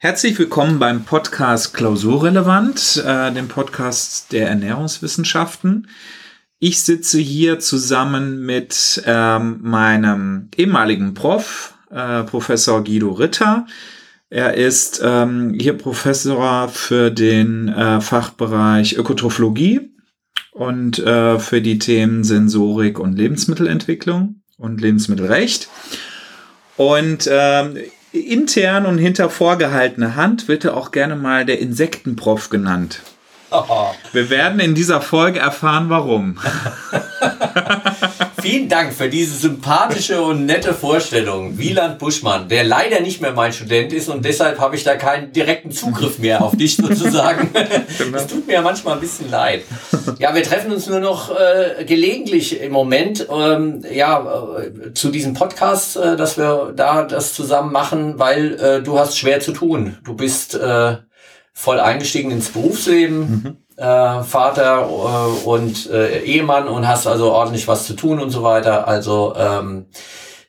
Herzlich 0.00 0.38
willkommen 0.38 0.78
beim 0.78 1.02
Podcast 1.02 1.74
Klausurrelevant, 1.74 3.02
äh, 3.04 3.32
dem 3.32 3.48
Podcast 3.48 4.30
der 4.30 4.48
Ernährungswissenschaften. 4.48 5.88
Ich 6.60 6.84
sitze 6.84 7.18
hier 7.18 7.58
zusammen 7.58 8.46
mit 8.46 9.02
ähm, 9.06 9.58
meinem 9.60 10.50
ehemaligen 10.56 11.14
Prof, 11.14 11.74
äh, 11.90 12.22
Professor 12.22 12.84
Guido 12.84 13.10
Ritter. 13.10 13.66
Er 14.30 14.54
ist 14.54 15.02
ähm, 15.04 15.56
hier 15.58 15.76
Professor 15.76 16.68
für 16.68 17.10
den 17.10 17.66
äh, 17.66 18.00
Fachbereich 18.00 18.96
Ökotrophologie 18.96 19.90
und 20.52 21.00
äh, 21.00 21.40
für 21.40 21.60
die 21.60 21.80
Themen 21.80 22.22
Sensorik 22.22 23.00
und 23.00 23.14
Lebensmittelentwicklung 23.14 24.42
und 24.58 24.80
Lebensmittelrecht. 24.80 25.68
Und 26.76 27.28
ähm, 27.28 27.78
intern 28.12 28.86
und 28.86 28.98
hinter 28.98 29.30
vorgehaltener 29.30 30.16
Hand 30.16 30.48
wird 30.48 30.64
er 30.64 30.76
auch 30.76 30.90
gerne 30.90 31.16
mal 31.16 31.44
der 31.44 31.58
Insektenprof 31.58 32.48
genannt. 32.50 33.00
Oh. 33.50 33.92
Wir 34.12 34.30
werden 34.30 34.60
in 34.60 34.74
dieser 34.74 35.00
Folge 35.00 35.38
erfahren, 35.38 35.88
warum. 35.88 36.38
Vielen 38.40 38.68
Dank 38.68 38.92
für 38.92 39.08
diese 39.08 39.36
sympathische 39.36 40.22
und 40.22 40.46
nette 40.46 40.72
Vorstellung. 40.72 41.58
Wieland 41.58 41.98
Buschmann, 41.98 42.48
der 42.48 42.62
leider 42.62 43.00
nicht 43.00 43.20
mehr 43.20 43.32
mein 43.32 43.52
Student 43.52 43.92
ist 43.92 44.08
und 44.08 44.24
deshalb 44.24 44.60
habe 44.60 44.76
ich 44.76 44.84
da 44.84 44.94
keinen 44.94 45.32
direkten 45.32 45.72
Zugriff 45.72 46.18
mehr 46.20 46.42
auf 46.42 46.56
dich 46.56 46.76
sozusagen. 46.76 47.50
Das 48.12 48.28
tut 48.28 48.46
mir 48.46 48.54
ja 48.54 48.62
manchmal 48.62 48.94
ein 48.94 49.00
bisschen 49.00 49.28
leid. 49.28 49.64
Ja, 50.20 50.34
wir 50.34 50.44
treffen 50.44 50.70
uns 50.70 50.86
nur 50.86 51.00
noch 51.00 51.34
äh, 51.36 51.84
gelegentlich 51.84 52.60
im 52.60 52.70
Moment 52.70 53.26
ähm, 53.28 53.84
ja, 53.92 54.56
äh, 54.58 54.92
zu 54.94 55.10
diesem 55.10 55.34
Podcast, 55.34 55.96
äh, 55.96 56.16
dass 56.16 56.38
wir 56.38 56.72
da 56.76 57.04
das 57.04 57.34
zusammen 57.34 57.72
machen, 57.72 58.18
weil 58.18 58.54
äh, 58.54 58.82
du 58.82 58.98
hast 58.98 59.18
schwer 59.18 59.40
zu 59.40 59.52
tun. 59.52 59.98
Du 60.04 60.14
bist 60.14 60.54
äh, 60.54 60.96
voll 61.52 61.80
eingestiegen 61.80 62.30
ins 62.30 62.50
Berufsleben. 62.50 63.18
Mhm. 63.18 63.56
Äh, 63.78 64.24
Vater 64.24 64.88
äh, 64.88 65.46
und 65.46 65.88
äh, 65.90 66.18
Ehemann 66.20 66.66
und 66.66 66.88
hast 66.88 67.06
also 67.06 67.30
ordentlich 67.30 67.68
was 67.68 67.86
zu 67.86 67.94
tun 67.94 68.18
und 68.18 68.30
so 68.30 68.42
weiter. 68.42 68.88
Also 68.88 69.34
ähm, 69.36 69.86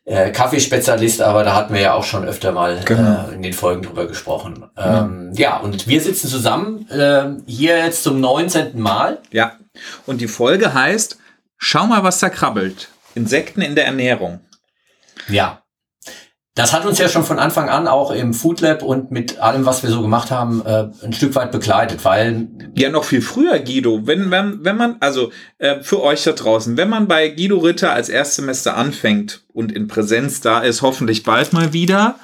äh, 0.06 0.32
Kaffeespezialist, 0.32 1.22
aber 1.22 1.44
da 1.44 1.54
hatten 1.54 1.76
wir 1.76 1.82
ja 1.82 1.94
auch 1.94 2.04
schon 2.04 2.26
öfter 2.26 2.52
mal 2.52 2.82
genau. 2.84 3.30
äh, 3.30 3.36
in 3.36 3.44
den 3.44 3.54
Folgen 3.54 3.84
drüber 3.84 4.08
gesprochen. 4.08 4.66
Ähm, 4.76 5.32
ja. 5.36 5.52
ja, 5.52 5.58
und 5.58 5.88
wir 5.88 6.02
sitzen 6.02 6.28
zusammen 6.28 6.90
äh, 6.90 7.30
hier 7.46 7.78
jetzt 7.78 8.02
zum 8.02 8.20
19. 8.20 8.80
Mal. 8.80 9.20
Ja, 9.32 9.52
und 10.08 10.22
die 10.22 10.28
Folge 10.28 10.74
heißt, 10.74 11.20
schau 11.58 11.86
mal, 11.86 12.02
was 12.02 12.18
da 12.18 12.30
krabbelt. 12.30 12.90
Insekten 13.14 13.62
in 13.62 13.76
der 13.76 13.86
Ernährung. 13.86 14.40
Ja. 15.28 15.62
Das 16.60 16.74
hat 16.74 16.86
uns 16.86 17.00
ja 17.00 17.08
schon 17.08 17.24
von 17.24 17.40
Anfang 17.40 17.70
an 17.70 17.88
auch 17.88 18.12
im 18.12 18.34
Food 18.34 18.60
Lab 18.60 18.84
und 18.84 19.12
mit 19.12 19.40
allem, 19.40 19.66
was 19.66 19.82
wir 19.82 19.90
so 19.92 20.02
gemacht 20.02 20.30
haben, 20.30 20.62
äh, 20.66 20.90
ein 21.06 21.14
Stück 21.14 21.34
weit 21.36 21.54
begleitet, 21.54 22.04
weil 22.04 22.50
ja 22.76 22.90
noch 22.90 23.06
viel 23.06 23.22
früher, 23.22 23.60
Guido. 23.60 24.02
Wenn 24.04 24.30
wenn 24.30 24.66
wenn 24.66 24.76
man 24.76 24.98
also 25.00 25.32
äh, 25.58 25.80
für 25.82 26.04
euch 26.04 26.22
da 26.26 26.34
draußen, 26.34 26.76
wenn 26.76 26.90
man 26.90 27.08
bei 27.08 27.30
Guido 27.30 27.60
Ritter 27.60 27.94
als 27.94 28.10
Erstsemester 28.10 28.76
anfängt 28.76 29.46
und 29.54 29.72
in 29.72 29.88
Präsenz 29.88 30.42
da 30.42 30.60
ist, 30.60 30.82
hoffentlich 30.82 31.24
bald 31.24 31.54
mal 31.54 31.72
wieder, 31.72 32.16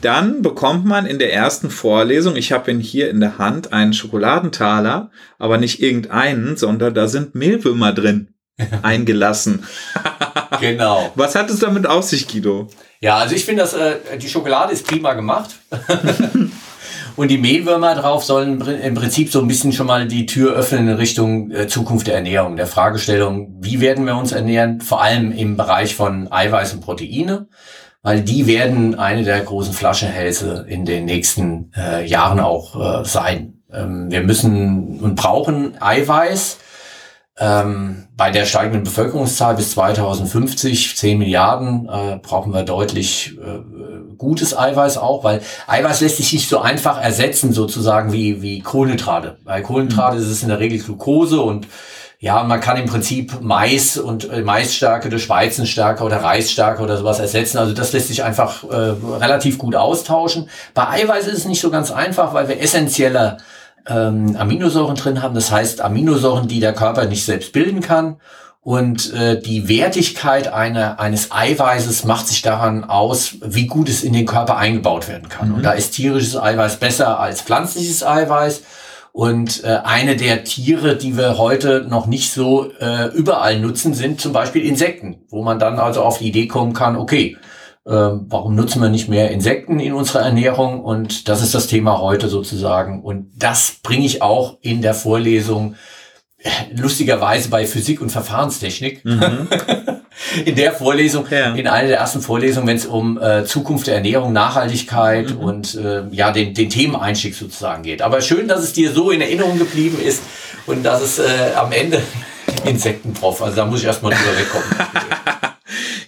dann 0.00 0.42
bekommt 0.42 0.84
man 0.84 1.06
in 1.06 1.20
der 1.20 1.32
ersten 1.32 1.70
Vorlesung, 1.70 2.34
ich 2.34 2.50
habe 2.50 2.72
ihn 2.72 2.80
hier 2.80 3.08
in 3.10 3.20
der 3.20 3.38
Hand, 3.38 3.72
einen 3.72 3.94
Schokoladentaler, 3.94 5.12
aber 5.38 5.56
nicht 5.56 5.80
irgendeinen, 5.80 6.56
sondern 6.56 6.94
da 6.94 7.06
sind 7.06 7.36
Mehlwürmer 7.36 7.92
drin 7.92 8.33
eingelassen. 8.82 9.64
genau. 10.60 11.12
Was 11.14 11.34
hat 11.34 11.50
es 11.50 11.58
damit 11.58 11.86
auf 11.86 12.04
sich, 12.04 12.28
Guido? 12.28 12.68
Ja, 13.00 13.16
also 13.16 13.34
ich 13.34 13.44
finde, 13.44 13.62
dass 13.62 13.74
äh, 13.74 14.18
die 14.20 14.28
Schokolade 14.28 14.72
ist 14.72 14.86
prima 14.86 15.14
gemacht. 15.14 15.50
Und 17.16 17.30
die 17.30 17.38
Mehlwürmer 17.38 17.94
drauf 17.94 18.24
sollen 18.24 18.60
im 18.60 18.94
Prinzip 18.94 19.30
so 19.30 19.40
ein 19.40 19.46
bisschen 19.46 19.72
schon 19.72 19.86
mal 19.86 20.08
die 20.08 20.26
Tür 20.26 20.54
öffnen 20.54 20.88
in 20.88 20.94
Richtung 20.96 21.50
äh, 21.52 21.68
Zukunft 21.68 22.08
der 22.08 22.16
Ernährung, 22.16 22.56
der 22.56 22.66
Fragestellung, 22.66 23.54
wie 23.60 23.80
werden 23.80 24.04
wir 24.04 24.16
uns 24.16 24.32
ernähren, 24.32 24.80
vor 24.80 25.00
allem 25.00 25.30
im 25.30 25.56
Bereich 25.56 25.94
von 25.94 26.30
Eiweiß 26.32 26.74
und 26.74 26.80
Proteine, 26.80 27.46
weil 28.02 28.22
die 28.22 28.48
werden 28.48 28.98
eine 28.98 29.22
der 29.22 29.40
großen 29.40 29.74
Flaschenhälse 29.74 30.66
in 30.68 30.84
den 30.84 31.04
nächsten 31.04 31.70
äh, 31.76 32.04
Jahren 32.04 32.40
auch 32.40 33.02
äh, 33.02 33.04
sein. 33.04 33.62
Ähm, 33.72 34.10
wir 34.10 34.22
müssen 34.22 34.98
und 35.00 35.14
brauchen 35.14 35.80
Eiweiß, 35.80 36.58
ähm, 37.38 38.06
bei 38.16 38.30
der 38.30 38.44
steigenden 38.44 38.84
Bevölkerungszahl 38.84 39.56
bis 39.56 39.72
2050, 39.72 40.96
10 40.96 41.18
Milliarden, 41.18 41.88
äh, 41.88 42.18
brauchen 42.22 42.52
wir 42.52 42.62
deutlich 42.62 43.36
äh, 43.38 43.58
gutes 44.16 44.56
Eiweiß 44.56 44.98
auch, 44.98 45.24
weil 45.24 45.42
Eiweiß 45.66 46.00
lässt 46.00 46.18
sich 46.18 46.32
nicht 46.32 46.48
so 46.48 46.60
einfach 46.60 47.00
ersetzen, 47.02 47.52
sozusagen 47.52 48.12
wie, 48.12 48.40
wie 48.40 48.60
Kohlenhydrate. 48.60 49.38
Bei 49.44 49.62
Kohlenhydrate 49.62 50.16
mhm. 50.16 50.22
ist 50.22 50.28
es 50.28 50.42
in 50.42 50.48
der 50.48 50.60
Regel 50.60 50.78
Glucose 50.78 51.40
und 51.40 51.66
ja, 52.20 52.42
man 52.44 52.60
kann 52.60 52.76
im 52.76 52.86
Prinzip 52.86 53.40
Mais 53.42 53.98
und 53.98 54.30
äh, 54.30 54.40
Maisstärke 54.40 55.08
durch 55.08 55.28
Weizenstärke 55.28 56.04
oder 56.04 56.22
Reisstärke 56.22 56.82
oder 56.82 56.96
sowas 56.96 57.18
ersetzen. 57.18 57.58
Also 57.58 57.74
das 57.74 57.92
lässt 57.92 58.08
sich 58.08 58.22
einfach 58.22 58.64
äh, 58.64 58.94
relativ 59.20 59.58
gut 59.58 59.74
austauschen. 59.74 60.48
Bei 60.72 60.88
Eiweiß 60.88 61.26
ist 61.26 61.38
es 61.38 61.44
nicht 61.44 61.60
so 61.60 61.70
ganz 61.70 61.90
einfach, 61.90 62.32
weil 62.32 62.48
wir 62.48 62.62
essentielle 62.62 63.38
ähm, 63.88 64.36
Aminosäuren 64.36 64.96
drin 64.96 65.22
haben. 65.22 65.34
Das 65.34 65.50
heißt 65.50 65.80
Aminosäuren, 65.80 66.48
die 66.48 66.60
der 66.60 66.72
Körper 66.72 67.06
nicht 67.06 67.24
selbst 67.24 67.52
bilden 67.52 67.80
kann. 67.80 68.16
Und 68.60 69.12
äh, 69.12 69.38
die 69.38 69.68
Wertigkeit 69.68 70.50
einer, 70.50 70.98
eines 70.98 71.30
Eiweißes 71.30 72.04
macht 72.04 72.28
sich 72.28 72.40
daran 72.40 72.84
aus, 72.84 73.34
wie 73.44 73.66
gut 73.66 73.90
es 73.90 74.02
in 74.02 74.14
den 74.14 74.24
Körper 74.24 74.56
eingebaut 74.56 75.06
werden 75.06 75.28
kann. 75.28 75.50
Mhm. 75.50 75.54
Und 75.56 75.62
da 75.64 75.72
ist 75.72 75.90
tierisches 75.90 76.40
Eiweiß 76.40 76.78
besser 76.78 77.20
als 77.20 77.42
pflanzliches 77.42 78.06
Eiweiß. 78.06 78.62
Und 79.12 79.62
äh, 79.64 79.80
eine 79.84 80.16
der 80.16 80.44
Tiere, 80.44 80.96
die 80.96 81.16
wir 81.16 81.36
heute 81.36 81.86
noch 81.88 82.06
nicht 82.06 82.32
so 82.32 82.72
äh, 82.80 83.08
überall 83.14 83.60
nutzen, 83.60 83.92
sind 83.92 84.20
zum 84.20 84.32
Beispiel 84.32 84.64
Insekten, 84.64 85.20
wo 85.28 85.42
man 85.42 85.58
dann 85.58 85.78
also 85.78 86.02
auf 86.02 86.18
die 86.18 86.28
Idee 86.28 86.48
kommen 86.48 86.72
kann, 86.72 86.96
okay, 86.96 87.36
warum 87.84 88.54
nutzen 88.54 88.80
wir 88.80 88.88
nicht 88.88 89.08
mehr 89.08 89.30
Insekten 89.30 89.78
in 89.78 89.92
unserer 89.92 90.22
Ernährung? 90.22 90.80
Und 90.80 91.28
das 91.28 91.42
ist 91.42 91.54
das 91.54 91.66
Thema 91.66 91.98
heute 92.00 92.28
sozusagen. 92.28 93.02
Und 93.02 93.30
das 93.36 93.76
bringe 93.82 94.06
ich 94.06 94.22
auch 94.22 94.58
in 94.62 94.80
der 94.80 94.94
Vorlesung 94.94 95.74
äh, 96.38 96.50
lustigerweise 96.76 97.48
bei 97.48 97.66
Physik 97.66 98.00
und 98.00 98.10
Verfahrenstechnik. 98.10 99.04
Mhm. 99.04 99.48
in 100.44 100.54
der 100.54 100.72
Vorlesung, 100.72 101.26
ja. 101.30 101.54
in 101.54 101.66
einer 101.66 101.88
der 101.88 101.98
ersten 101.98 102.20
Vorlesungen, 102.20 102.66
wenn 102.66 102.76
es 102.76 102.86
um 102.86 103.20
äh, 103.20 103.44
Zukunft 103.44 103.86
der 103.86 103.96
Ernährung, 103.96 104.32
Nachhaltigkeit 104.32 105.30
mhm. 105.30 105.38
und 105.38 105.74
äh, 105.74 106.04
ja 106.10 106.30
den, 106.30 106.54
den 106.54 106.70
Themeneinstieg 106.70 107.34
sozusagen 107.34 107.82
geht. 107.82 108.02
Aber 108.02 108.20
schön, 108.20 108.48
dass 108.48 108.62
es 108.62 108.72
dir 108.72 108.92
so 108.92 109.10
in 109.10 109.20
Erinnerung 109.20 109.58
geblieben 109.58 109.98
ist 110.02 110.22
und 110.66 110.84
dass 110.84 111.02
es 111.02 111.18
äh, 111.18 111.54
am 111.56 111.72
Ende 111.72 112.00
Insekten 112.64 113.14
drauf. 113.14 113.42
Also 113.42 113.56
da 113.56 113.66
muss 113.66 113.80
ich 113.80 113.86
erstmal 113.86 114.12
drüber 114.12 114.38
wegkommen. 114.38 114.68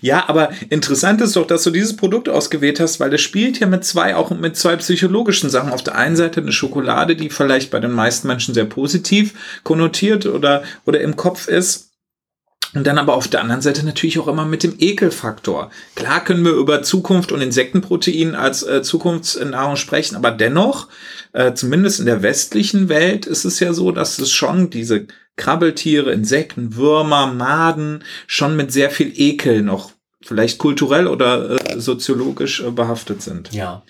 Ja, 0.01 0.29
aber 0.29 0.51
interessant 0.69 1.21
ist 1.21 1.35
doch, 1.35 1.47
dass 1.47 1.65
du 1.65 1.71
dieses 1.71 1.97
Produkt 1.97 2.29
ausgewählt 2.29 2.79
hast, 2.79 3.01
weil 3.01 3.13
es 3.15 3.21
spielt 3.21 3.59
ja 3.59 3.67
mit 3.67 3.85
zwei, 3.85 4.15
auch 4.15 4.31
mit 4.31 4.57
zwei 4.57 4.77
psychologischen 4.77 5.51
Sachen. 5.51 5.73
Auf 5.73 5.83
der 5.83 5.97
einen 5.97 6.15
Seite 6.15 6.41
eine 6.41 6.53
Schokolade, 6.53 7.17
die 7.17 7.29
vielleicht 7.29 7.73
bei 7.73 7.81
den 7.81 7.91
meisten 7.91 8.29
Menschen 8.29 8.55
sehr 8.55 8.67
positiv 8.67 9.35
konnotiert 9.65 10.27
oder, 10.27 10.63
oder 10.85 11.01
im 11.01 11.17
Kopf 11.17 11.49
ist. 11.49 11.91
Und 12.75 12.87
dann 12.87 12.99
aber 12.99 13.15
auf 13.15 13.27
der 13.27 13.41
anderen 13.41 13.63
Seite 13.63 13.87
natürlich 13.87 14.19
auch 14.19 14.29
immer 14.29 14.45
mit 14.45 14.63
dem 14.63 14.75
Ekelfaktor. 14.79 15.71
Klar 15.95 16.23
können 16.23 16.45
wir 16.45 16.53
über 16.53 16.83
Zukunft 16.83 17.33
und 17.33 17.41
Insektenprotein 17.41 18.35
als 18.35 18.63
äh, 18.63 18.83
Zukunftsnahrung 18.83 19.77
sprechen, 19.77 20.15
aber 20.15 20.31
dennoch, 20.31 20.89
äh, 21.33 21.55
zumindest 21.55 22.01
in 22.01 22.07
der 22.07 22.23
westlichen 22.23 22.89
Welt, 22.89 23.25
ist 23.25 23.45
es 23.45 23.61
ja 23.61 23.73
so, 23.73 23.93
dass 23.93 24.19
es 24.19 24.31
schon 24.31 24.69
diese 24.69 25.07
Krabbeltiere, 25.37 26.13
Insekten, 26.13 26.77
Würmer, 26.77 27.27
Maden 27.27 28.05
schon 28.27 28.57
mit 28.57 28.73
sehr 28.73 28.91
viel 28.91 29.13
Ekel 29.15 29.63
noch 29.63 29.93
vielleicht 30.23 30.59
kulturell 30.59 31.07
oder 31.07 31.53
äh, 31.53 31.79
soziologisch 31.81 32.61
äh, 32.61 32.71
behaftet 32.71 33.23
sind. 33.23 33.53
Ja. 33.53 33.83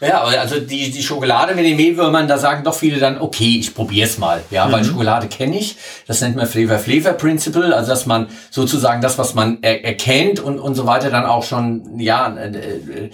Ja, 0.00 0.22
also 0.22 0.60
die, 0.60 0.92
die 0.92 1.02
Schokolade 1.02 1.56
mit 1.56 1.64
den 1.64 1.76
Mehlwürmern, 1.76 2.28
da 2.28 2.38
sagen 2.38 2.62
doch 2.62 2.74
viele 2.74 3.00
dann, 3.00 3.20
okay, 3.20 3.58
ich 3.58 3.74
probier's 3.74 4.18
mal. 4.18 4.42
Ja, 4.50 4.66
mhm. 4.66 4.72
weil 4.72 4.84
Schokolade 4.84 5.26
kenne 5.26 5.58
ich. 5.58 5.76
Das 6.06 6.20
nennt 6.20 6.36
man 6.36 6.46
Flavor 6.46 6.78
Flavor 6.78 7.14
Principle, 7.14 7.74
also 7.74 7.90
dass 7.90 8.06
man 8.06 8.28
sozusagen 8.50 9.00
das, 9.00 9.18
was 9.18 9.34
man 9.34 9.58
er 9.62 9.84
erkennt 9.84 10.38
und, 10.38 10.60
und 10.60 10.76
so 10.76 10.86
weiter, 10.86 11.10
dann 11.10 11.26
auch 11.26 11.42
schon 11.42 11.98
ja 11.98 12.32
äh, 12.36 12.46
äh, 12.46 13.10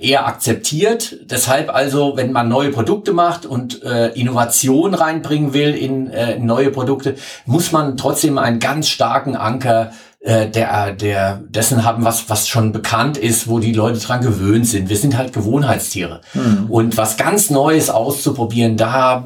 eher 0.00 0.26
akzeptiert. 0.26 1.16
Deshalb 1.24 1.74
also, 1.74 2.16
wenn 2.16 2.32
man 2.32 2.48
neue 2.48 2.70
Produkte 2.70 3.12
macht 3.12 3.44
und 3.44 3.82
äh, 3.82 4.08
Innovation 4.14 4.94
reinbringen 4.94 5.52
will 5.52 5.74
in 5.74 6.08
äh, 6.10 6.38
neue 6.38 6.70
Produkte, 6.70 7.16
muss 7.44 7.70
man 7.70 7.98
trotzdem 7.98 8.38
einen 8.38 8.60
ganz 8.60 8.88
starken 8.88 9.36
Anker 9.36 9.92
äh, 10.24 10.48
der, 10.48 10.92
der 10.92 11.42
dessen 11.50 11.84
haben, 11.84 12.02
was, 12.02 12.30
was 12.30 12.48
schon 12.48 12.72
bekannt 12.72 13.18
ist, 13.18 13.46
wo 13.46 13.58
die 13.58 13.74
Leute 13.74 14.00
dran 14.00 14.22
gewöhnt 14.22 14.66
sind. 14.66 14.88
Wir 14.88 14.96
sind 14.96 15.18
halt 15.18 15.34
Gewohnheitstiere. 15.34 16.22
Mhm. 16.32 16.70
Und 16.70 16.96
was 16.96 17.18
ganz 17.18 17.50
Neues 17.50 17.90
auszuprobieren, 17.90 18.78
da 18.78 19.22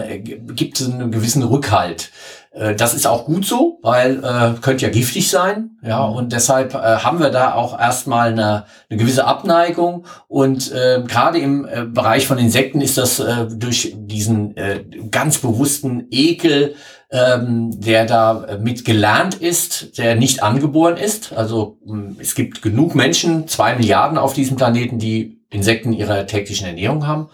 äh, 0.00 0.18
gibt 0.20 0.80
es 0.80 0.90
einen 0.90 1.10
gewissen 1.10 1.42
Rückhalt. 1.42 2.10
Äh, 2.52 2.74
das 2.74 2.94
ist 2.94 3.06
auch 3.06 3.24
gut 3.24 3.44
so, 3.44 3.78
weil 3.82 4.22
äh, 4.24 4.60
könnte 4.60 4.86
ja 4.86 4.92
giftig 4.92 5.30
sein, 5.30 5.78
ja, 5.82 6.06
mhm. 6.06 6.16
und 6.16 6.32
deshalb 6.32 6.74
äh, 6.74 6.78
haben 6.78 7.20
wir 7.20 7.30
da 7.30 7.54
auch 7.54 7.78
erstmal 7.78 8.32
eine, 8.32 8.64
eine 8.90 8.98
gewisse 8.98 9.26
Abneigung 9.26 10.06
und 10.28 10.72
äh, 10.72 11.02
gerade 11.06 11.38
im 11.38 11.66
äh, 11.66 11.84
Bereich 11.84 12.26
von 12.26 12.38
Insekten 12.38 12.80
ist 12.80 12.98
das 12.98 13.20
äh, 13.20 13.46
durch 13.48 13.94
diesen 13.96 14.56
äh, 14.56 14.84
ganz 15.10 15.38
bewussten 15.38 16.06
Ekel, 16.10 16.74
ähm, 17.10 17.80
der 17.80 18.04
da 18.04 18.44
äh, 18.44 18.58
mit 18.58 18.84
gelernt 18.84 19.34
ist, 19.34 19.98
der 19.98 20.14
nicht 20.14 20.42
angeboren 20.42 20.96
ist. 20.96 21.32
Also 21.32 21.78
es 22.18 22.34
gibt 22.34 22.60
genug 22.60 22.94
Menschen, 22.94 23.48
zwei 23.48 23.74
Milliarden 23.74 24.18
auf 24.18 24.34
diesem 24.34 24.56
Planeten, 24.56 24.98
die 24.98 25.40
Insekten 25.50 25.94
ihrer 25.94 26.26
täglichen 26.26 26.66
Ernährung 26.66 27.06
haben. 27.06 27.30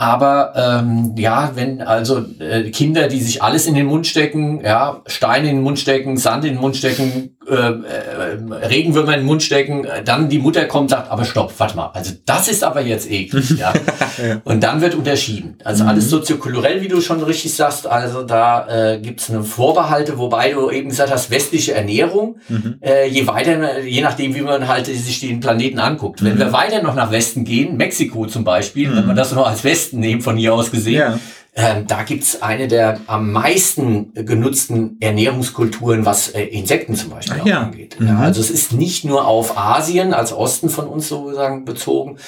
Aber 0.00 0.52
ähm, 0.54 1.14
ja, 1.16 1.50
wenn 1.56 1.82
also 1.82 2.24
äh, 2.38 2.70
Kinder, 2.70 3.08
die 3.08 3.20
sich 3.20 3.42
alles 3.42 3.66
in 3.66 3.74
den 3.74 3.86
Mund 3.86 4.06
stecken, 4.06 4.60
ja, 4.60 5.02
Steine 5.06 5.50
in 5.50 5.56
den 5.56 5.64
Mund 5.64 5.80
stecken, 5.80 6.16
Sand 6.16 6.44
in 6.44 6.52
den 6.52 6.60
Mund 6.60 6.76
stecken, 6.76 7.36
äh, 7.50 7.54
äh, 7.54 8.66
Regenwürmer 8.66 9.14
in 9.14 9.20
den 9.20 9.26
Mund 9.26 9.42
stecken, 9.42 9.86
dann 10.04 10.28
die 10.28 10.38
Mutter 10.38 10.64
kommt 10.66 10.82
und 10.82 10.88
sagt, 10.90 11.10
aber 11.10 11.24
stopp, 11.24 11.52
warte 11.58 11.76
mal, 11.76 11.90
also 11.94 12.12
das 12.26 12.48
ist 12.48 12.62
aber 12.62 12.80
jetzt 12.80 13.10
eklig. 13.10 13.50
ja. 13.58 13.72
ja. 14.18 14.40
Und 14.44 14.62
dann 14.62 14.80
wird 14.80 14.94
unterschieden. 14.94 15.56
Also 15.64 15.84
mhm. 15.84 15.90
alles 15.90 16.10
soziokulturell, 16.10 16.80
wie 16.82 16.88
du 16.88 17.00
schon 17.00 17.22
richtig 17.22 17.54
sagst, 17.54 17.86
also 17.86 18.22
da 18.22 18.92
äh, 18.92 18.98
gibt 18.98 19.20
es 19.20 19.30
eine 19.30 19.42
Vorbehalte, 19.42 20.18
wobei 20.18 20.52
du 20.52 20.70
eben 20.70 20.88
gesagt 20.88 21.10
hast, 21.10 21.30
westliche 21.30 21.74
Ernährung, 21.74 22.36
mhm. 22.48 22.76
äh, 22.80 23.08
je 23.08 23.26
weiter, 23.26 23.80
je 23.80 24.00
nachdem, 24.00 24.34
wie 24.34 24.42
man 24.42 24.68
halt 24.68 24.86
sich 24.86 25.20
den 25.20 25.40
Planeten 25.40 25.78
anguckt. 25.78 26.22
Mhm. 26.22 26.26
Wenn 26.26 26.38
wir 26.38 26.52
weiter 26.52 26.82
noch 26.82 26.94
nach 26.94 27.10
Westen 27.10 27.44
gehen, 27.44 27.76
Mexiko 27.76 28.26
zum 28.26 28.44
Beispiel, 28.44 28.94
wenn 28.94 29.06
man 29.06 29.16
das 29.16 29.32
noch 29.32 29.46
als 29.46 29.64
Westen 29.64 29.88
Westen 29.88 30.00
nehmen, 30.00 30.20
von 30.20 30.36
hier 30.36 30.54
aus 30.54 30.70
gesehen. 30.70 30.94
Ja. 30.94 31.18
Ähm, 31.60 31.88
da 31.88 32.04
gibt's 32.04 32.40
eine 32.40 32.68
der 32.68 33.00
am 33.08 33.32
meisten 33.32 34.14
genutzten 34.14 34.96
Ernährungskulturen, 35.00 36.06
was 36.06 36.28
äh, 36.28 36.44
Insekten 36.44 36.94
zum 36.94 37.10
Beispiel 37.10 37.42
ja. 37.44 37.62
angeht. 37.62 37.96
Mhm. 37.98 38.06
Ja, 38.06 38.18
also 38.20 38.40
es 38.40 38.48
ist 38.48 38.74
nicht 38.74 39.04
nur 39.04 39.26
auf 39.26 39.58
Asien 39.58 40.14
als 40.14 40.32
Osten 40.32 40.70
von 40.70 40.86
uns 40.86 41.08
sozusagen 41.08 41.64
bezogen. 41.64 42.18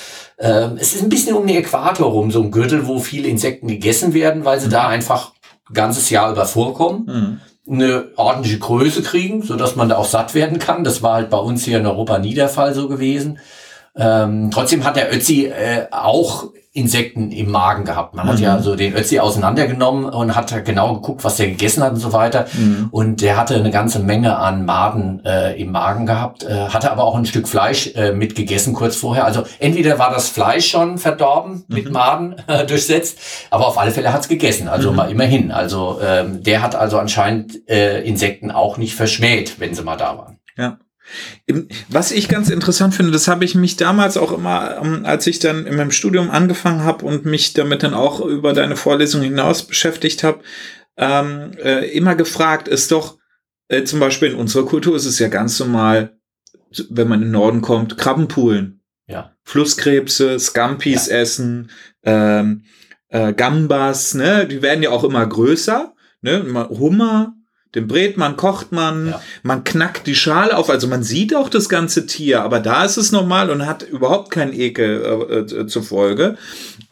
Ähm, 0.40 0.78
es 0.80 0.96
ist 0.96 1.04
ein 1.04 1.10
bisschen 1.10 1.36
um 1.36 1.46
den 1.46 1.58
Äquator 1.58 2.10
rum, 2.10 2.32
so 2.32 2.42
ein 2.42 2.50
Gürtel, 2.50 2.88
wo 2.88 2.98
viele 2.98 3.28
Insekten 3.28 3.68
gegessen 3.68 4.14
werden, 4.14 4.44
weil 4.44 4.58
sie 4.58 4.66
mhm. 4.66 4.72
da 4.72 4.88
einfach 4.88 5.30
ganzes 5.72 6.10
Jahr 6.10 6.32
über 6.32 6.44
vorkommen. 6.44 7.04
Mhm 7.06 7.40
eine 7.68 8.08
ordentliche 8.16 8.58
Größe 8.58 9.02
kriegen, 9.02 9.42
so 9.42 9.54
dass 9.54 9.76
man 9.76 9.88
da 9.88 9.96
auch 9.96 10.06
satt 10.06 10.34
werden 10.34 10.58
kann. 10.58 10.82
Das 10.82 11.02
war 11.02 11.14
halt 11.14 11.30
bei 11.30 11.38
uns 11.38 11.64
hier 11.64 11.78
in 11.78 11.86
Europa 11.86 12.18
nie 12.18 12.34
der 12.34 12.48
Fall 12.48 12.74
so 12.74 12.88
gewesen. 12.88 13.38
Ähm, 13.96 14.50
trotzdem 14.52 14.84
hat 14.84 14.96
der 14.96 15.14
Ötzi 15.14 15.46
äh, 15.46 15.86
auch 15.90 16.50
Insekten 16.72 17.32
im 17.32 17.50
Magen 17.50 17.84
gehabt. 17.84 18.14
Man 18.14 18.26
mhm. 18.26 18.30
hat 18.30 18.38
ja 18.38 18.60
so 18.60 18.76
den 18.76 18.94
Ötzi 18.94 19.18
auseinandergenommen 19.18 20.04
und 20.04 20.36
hat 20.36 20.64
genau 20.64 20.94
geguckt, 20.94 21.24
was 21.24 21.36
der 21.36 21.48
gegessen 21.48 21.82
hat 21.82 21.94
und 21.94 21.98
so 21.98 22.12
weiter. 22.12 22.46
Mhm. 22.52 22.88
Und 22.92 23.22
der 23.22 23.36
hatte 23.36 23.56
eine 23.56 23.72
ganze 23.72 23.98
Menge 23.98 24.36
an 24.36 24.64
Maden 24.64 25.24
äh, 25.24 25.60
im 25.60 25.72
Magen 25.72 26.06
gehabt, 26.06 26.44
äh, 26.44 26.68
hatte 26.68 26.92
aber 26.92 27.02
auch 27.02 27.16
ein 27.16 27.26
Stück 27.26 27.48
Fleisch 27.48 27.92
äh, 27.96 28.12
mitgegessen 28.12 28.72
kurz 28.72 28.94
vorher. 28.94 29.24
Also 29.24 29.42
entweder 29.58 29.98
war 29.98 30.12
das 30.12 30.28
Fleisch 30.28 30.68
schon 30.68 30.98
verdorben, 30.98 31.64
mhm. 31.66 31.74
mit 31.74 31.90
Maden 31.90 32.36
äh, 32.46 32.64
durchsetzt, 32.68 33.18
aber 33.50 33.66
auf 33.66 33.76
alle 33.76 33.90
Fälle 33.90 34.12
hat's 34.12 34.28
gegessen. 34.28 34.68
Also 34.68 34.90
mhm. 34.90 34.96
mal 34.96 35.10
immerhin. 35.10 35.50
Also 35.50 35.98
ähm, 36.00 36.44
der 36.44 36.62
hat 36.62 36.76
also 36.76 37.00
anscheinend 37.00 37.68
äh, 37.68 38.00
Insekten 38.02 38.52
auch 38.52 38.76
nicht 38.76 38.94
verschmäht, 38.94 39.58
wenn 39.58 39.74
sie 39.74 39.82
mal 39.82 39.96
da 39.96 40.16
waren. 40.16 40.38
Ja. 40.56 40.78
Was 41.88 42.12
ich 42.12 42.28
ganz 42.28 42.50
interessant 42.50 42.94
finde, 42.94 43.12
das 43.12 43.28
habe 43.28 43.44
ich 43.44 43.54
mich 43.54 43.76
damals 43.76 44.16
auch 44.16 44.32
immer, 44.32 44.78
ähm, 44.82 45.04
als 45.04 45.26
ich 45.26 45.38
dann 45.38 45.66
in 45.66 45.76
meinem 45.76 45.90
Studium 45.90 46.30
angefangen 46.30 46.84
habe 46.84 47.04
und 47.04 47.24
mich 47.24 47.52
damit 47.52 47.82
dann 47.82 47.94
auch 47.94 48.20
über 48.20 48.52
deine 48.52 48.76
Vorlesung 48.76 49.22
hinaus 49.22 49.64
beschäftigt 49.64 50.22
habe, 50.22 50.40
ähm, 50.96 51.52
äh, 51.62 51.90
immer 51.90 52.14
gefragt, 52.14 52.68
ist 52.68 52.92
doch, 52.92 53.18
äh, 53.68 53.84
zum 53.84 54.00
Beispiel 54.00 54.30
in 54.30 54.36
unserer 54.36 54.66
Kultur 54.66 54.96
ist 54.96 55.06
es 55.06 55.18
ja 55.18 55.28
ganz 55.28 55.58
normal, 55.58 56.18
wenn 56.88 57.08
man 57.08 57.20
in 57.20 57.28
den 57.28 57.32
Norden 57.32 57.62
kommt, 57.62 57.98
Krabbenpoolen. 57.98 58.82
Ja. 59.06 59.34
Flusskrebse, 59.42 60.38
Scampis 60.38 61.08
ja. 61.08 61.16
essen, 61.16 61.70
ähm, 62.04 62.64
äh, 63.08 63.32
Gambas, 63.32 64.14
ne, 64.14 64.46
die 64.46 64.62
werden 64.62 64.82
ja 64.82 64.90
auch 64.90 65.04
immer 65.04 65.26
größer, 65.26 65.94
ne, 66.22 66.68
Hummer, 66.70 67.34
den 67.74 67.86
brät 67.86 68.16
man, 68.16 68.36
kocht 68.36 68.72
man, 68.72 69.08
ja. 69.08 69.22
man 69.44 69.62
knackt 69.62 70.08
die 70.08 70.16
Schale 70.16 70.56
auf, 70.56 70.68
also 70.70 70.88
man 70.88 71.04
sieht 71.04 71.36
auch 71.36 71.48
das 71.48 71.68
ganze 71.68 72.04
Tier, 72.06 72.42
aber 72.42 72.58
da 72.58 72.84
ist 72.84 72.96
es 72.96 73.12
normal 73.12 73.48
und 73.48 73.64
hat 73.64 73.82
überhaupt 73.82 74.30
keinen 74.30 74.52
Ekel 74.52 75.24
äh, 75.30 75.34
äh, 75.54 75.66
zur 75.68 75.84
Folge. 75.84 76.36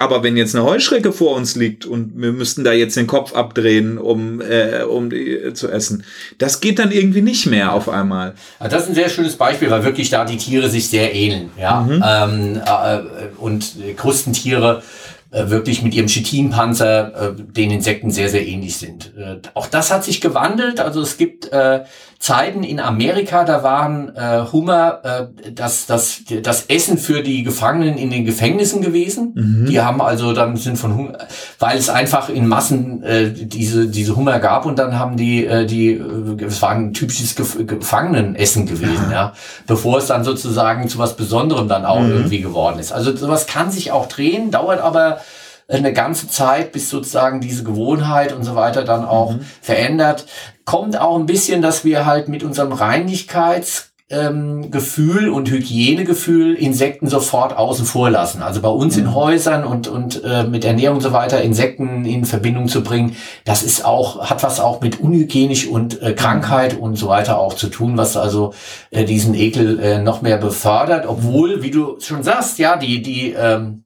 Aber 0.00 0.22
wenn 0.22 0.36
jetzt 0.36 0.54
eine 0.54 0.64
Heuschrecke 0.64 1.10
vor 1.10 1.34
uns 1.34 1.56
liegt 1.56 1.84
und 1.84 2.12
wir 2.14 2.30
müssten 2.30 2.62
da 2.62 2.72
jetzt 2.72 2.96
den 2.96 3.08
Kopf 3.08 3.34
abdrehen, 3.34 3.98
um, 3.98 4.40
äh, 4.40 4.84
um 4.84 5.10
die 5.10 5.32
äh, 5.32 5.52
zu 5.52 5.69
essen, 5.69 6.04
das 6.38 6.60
geht 6.60 6.78
dann 6.78 6.92
irgendwie 6.92 7.22
nicht 7.22 7.46
mehr 7.46 7.72
auf 7.72 7.88
einmal. 7.88 8.34
Also 8.60 8.76
das 8.76 8.84
ist 8.84 8.90
ein 8.90 8.94
sehr 8.94 9.08
schönes 9.08 9.34
Beispiel, 9.34 9.70
weil 9.70 9.82
wirklich 9.82 10.10
da 10.10 10.24
die 10.24 10.36
Tiere 10.36 10.70
sich 10.70 10.88
sehr 10.88 11.12
ähneln. 11.12 11.50
Ja? 11.58 11.81
Mhm. 11.81 12.04
Ähm, 12.06 12.62
äh, 12.64 13.36
und 13.38 13.74
Krustentiere 13.96 14.84
äh, 15.30 15.50
wirklich 15.50 15.82
mit 15.82 15.94
ihrem 15.94 16.08
Chitinpanzer 16.08 17.32
äh, 17.32 17.34
den 17.34 17.70
Insekten 17.70 18.10
sehr, 18.10 18.30
sehr 18.30 18.46
ähnlich 18.46 18.78
sind. 18.78 19.12
Äh, 19.16 19.36
auch 19.54 19.66
das 19.66 19.92
hat 19.92 20.04
sich 20.04 20.20
gewandelt. 20.20 20.80
Also 20.80 21.02
es 21.02 21.19
gibt 21.19 21.52
äh, 21.52 21.84
Zeiten 22.19 22.64
in 22.64 22.80
Amerika, 22.80 23.44
da 23.44 23.62
waren 23.62 24.14
äh, 24.16 24.42
Hummer 24.52 25.00
äh, 25.04 25.52
das, 25.52 25.86
das, 25.86 26.22
das 26.42 26.66
Essen 26.66 26.98
für 26.98 27.22
die 27.22 27.44
Gefangenen 27.44 27.96
in 27.96 28.10
den 28.10 28.25
Gefängnissen 28.25 28.82
gewesen. 28.82 29.34
Mhm. 29.36 29.66
Die 29.66 29.80
haben 29.80 30.00
also 30.00 30.32
dann 30.32 30.56
sind 30.56 30.78
von 30.78 30.96
Hummer, 30.96 31.19
weil 31.60 31.78
es 31.78 31.88
einfach 31.88 32.28
in 32.28 32.48
Massen 32.48 33.04
äh, 33.04 33.31
diese, 33.31 33.86
diese 33.86 34.16
Hummer 34.16 34.40
gab 34.40 34.66
und 34.66 34.81
dann 34.81 34.98
haben 34.98 35.16
die, 35.16 35.46
äh, 35.46 35.64
die, 35.64 35.92
äh, 35.92 36.44
es 36.44 36.60
war 36.60 36.70
ein 36.70 36.92
typisches 36.92 37.36
Gef 37.36 37.56
Gefangenenessen 37.64 38.66
gewesen, 38.66 39.10
ja. 39.10 39.12
ja. 39.12 39.32
Bevor 39.69 39.98
es 39.98 40.06
dann 40.06 40.24
sozusagen 40.24 40.88
zu 40.88 40.98
was 40.98 41.16
Besonderem 41.16 41.69
dann 41.69 41.84
auch 41.84 42.00
mhm. 42.00 42.10
irgendwie 42.10 42.40
geworden 42.40 42.81
ist. 42.81 42.92
Also 42.92 43.14
sowas 43.14 43.46
kann 43.46 43.70
sich 43.70 43.92
auch 43.92 44.06
drehen, 44.08 44.50
dauert 44.50 44.81
aber 44.81 45.20
eine 45.69 45.93
ganze 45.93 46.29
Zeit, 46.29 46.73
bis 46.73 46.88
sozusagen 46.88 47.41
diese 47.41 47.62
Gewohnheit 47.62 48.32
und 48.32 48.43
so 48.43 48.55
weiter 48.55 48.85
dann 48.85 49.05
auch 49.05 49.32
mhm. 49.32 49.41
verändert. 49.61 50.26
Kommt 50.65 50.99
auch 50.99 51.19
ein 51.19 51.26
bisschen, 51.26 51.62
dass 51.62 51.85
wir 51.85 52.06
halt 52.06 52.29
mit 52.29 52.43
unserem 52.43 52.73
Reinigkeits 52.73 53.88
ähm, 54.11 54.70
Gefühl 54.70 55.29
und 55.29 55.50
Hygienegefühl 55.50 56.55
Insekten 56.55 57.09
sofort 57.09 57.55
außen 57.55 57.85
vor 57.85 58.09
lassen. 58.09 58.41
Also 58.41 58.62
bei 58.62 58.70
uns 58.70 58.97
mhm. 58.97 59.03
in 59.03 59.15
Häusern 59.15 59.65
und, 59.65 59.88
und 59.88 60.25
äh, 60.25 60.44
mit 60.44 60.65
Ernährung 60.65 60.97
und 60.97 61.03
so 61.03 61.12
weiter 61.12 61.43
Insekten 61.43 62.06
in 62.06 62.25
Verbindung 62.25 62.69
zu 62.69 62.82
bringen, 62.82 63.17
das 63.44 63.62
ist 63.62 63.85
auch, 63.85 64.31
hat 64.31 64.43
was 64.43 64.61
auch 64.61 64.81
mit 64.81 65.00
unhygienisch 65.00 65.67
und 65.67 66.00
äh, 66.00 66.15
Krankheit 66.15 66.79
und 66.79 66.97
so 66.97 67.09
weiter 67.09 67.38
auch 67.38 67.53
zu 67.53 67.69
tun, 67.69 67.99
was 67.99 68.17
also 68.17 68.55
äh, 68.91 69.05
diesen 69.05 69.34
Ekel 69.34 69.79
äh, 69.81 69.98
noch 69.98 70.22
mehr 70.22 70.39
befördert, 70.39 71.06
obwohl, 71.06 71.63
wie 71.63 71.70
du 71.70 72.01
schon 72.01 72.22
sagst, 72.22 72.58
ja, 72.58 72.77
die, 72.77 73.03
die 73.03 73.32
ähm, 73.32 73.84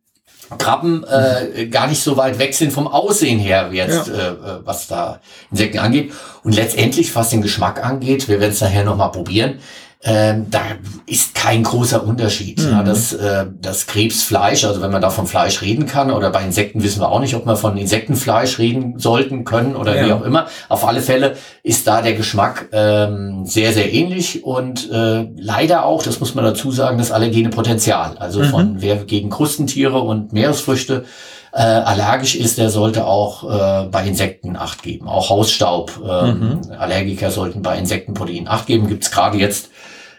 Krabben 0.58 1.04
äh, 1.04 1.66
gar 1.66 1.86
nicht 1.86 2.02
so 2.02 2.16
weit 2.16 2.38
weg 2.38 2.54
sind 2.54 2.72
vom 2.72 2.86
Aussehen 2.86 3.38
her, 3.38 3.70
jetzt, 3.72 4.08
ja. 4.08 4.30
äh, 4.30 4.36
was 4.64 4.88
da 4.88 5.20
Insekten 5.50 5.78
angeht. 5.78 6.12
Und 6.42 6.54
letztendlich, 6.54 7.14
was 7.14 7.30
den 7.30 7.42
Geschmack 7.42 7.84
angeht, 7.84 8.28
wir 8.28 8.40
werden 8.40 8.52
es 8.52 8.60
nachher 8.60 8.84
nochmal 8.84 9.10
probieren, 9.12 9.58
ähm, 10.04 10.46
da 10.50 10.60
ist 11.06 11.36
kein 11.36 11.62
großer 11.62 12.04
Unterschied. 12.04 12.58
Mhm. 12.60 12.70
Ja, 12.70 12.82
das, 12.82 13.12
äh, 13.12 13.46
das 13.60 13.86
Krebsfleisch, 13.86 14.64
also 14.64 14.82
wenn 14.82 14.90
man 14.90 15.00
da 15.00 15.10
von 15.10 15.28
Fleisch 15.28 15.62
reden 15.62 15.86
kann, 15.86 16.10
oder 16.10 16.30
bei 16.30 16.42
Insekten 16.42 16.82
wissen 16.82 17.00
wir 17.00 17.08
auch 17.08 17.20
nicht, 17.20 17.36
ob 17.36 17.46
wir 17.46 17.54
von 17.54 17.76
Insektenfleisch 17.76 18.58
reden 18.58 18.98
sollten, 18.98 19.44
können 19.44 19.76
oder 19.76 19.96
ja. 19.96 20.06
wie 20.06 20.12
auch 20.12 20.22
immer. 20.22 20.46
Auf 20.68 20.86
alle 20.86 21.02
Fälle 21.02 21.36
ist 21.62 21.86
da 21.86 22.02
der 22.02 22.14
Geschmack 22.14 22.68
ähm, 22.72 23.46
sehr, 23.46 23.72
sehr 23.72 23.92
ähnlich 23.92 24.42
und 24.44 24.90
äh, 24.90 25.28
leider 25.36 25.84
auch, 25.84 26.02
das 26.02 26.18
muss 26.18 26.34
man 26.34 26.44
dazu 26.44 26.72
sagen, 26.72 26.98
das 26.98 27.12
allergene 27.12 27.50
Potenzial. 27.50 28.18
Also 28.18 28.40
mhm. 28.40 28.46
von 28.46 28.74
wer 28.78 28.96
gegen 28.96 29.30
Krustentiere 29.30 30.00
und 30.00 30.32
Meeresfrüchte 30.32 31.04
äh, 31.52 31.60
allergisch 31.60 32.34
ist, 32.34 32.58
der 32.58 32.70
sollte 32.70 33.04
auch 33.06 33.44
äh, 33.44 33.86
bei 33.88 34.04
Insekten 34.04 34.56
Acht 34.56 34.82
geben. 34.82 35.06
Auch 35.06 35.30
Hausstaub. 35.30 35.92
Äh, 36.04 36.32
mhm. 36.32 36.60
Allergiker 36.76 37.30
sollten 37.30 37.62
bei 37.62 37.78
Insektenprotein 37.78 38.48
Acht 38.48 38.66
geben. 38.66 38.88
Gibt 38.88 39.04
es 39.04 39.10
gerade 39.10 39.36
jetzt 39.38 39.68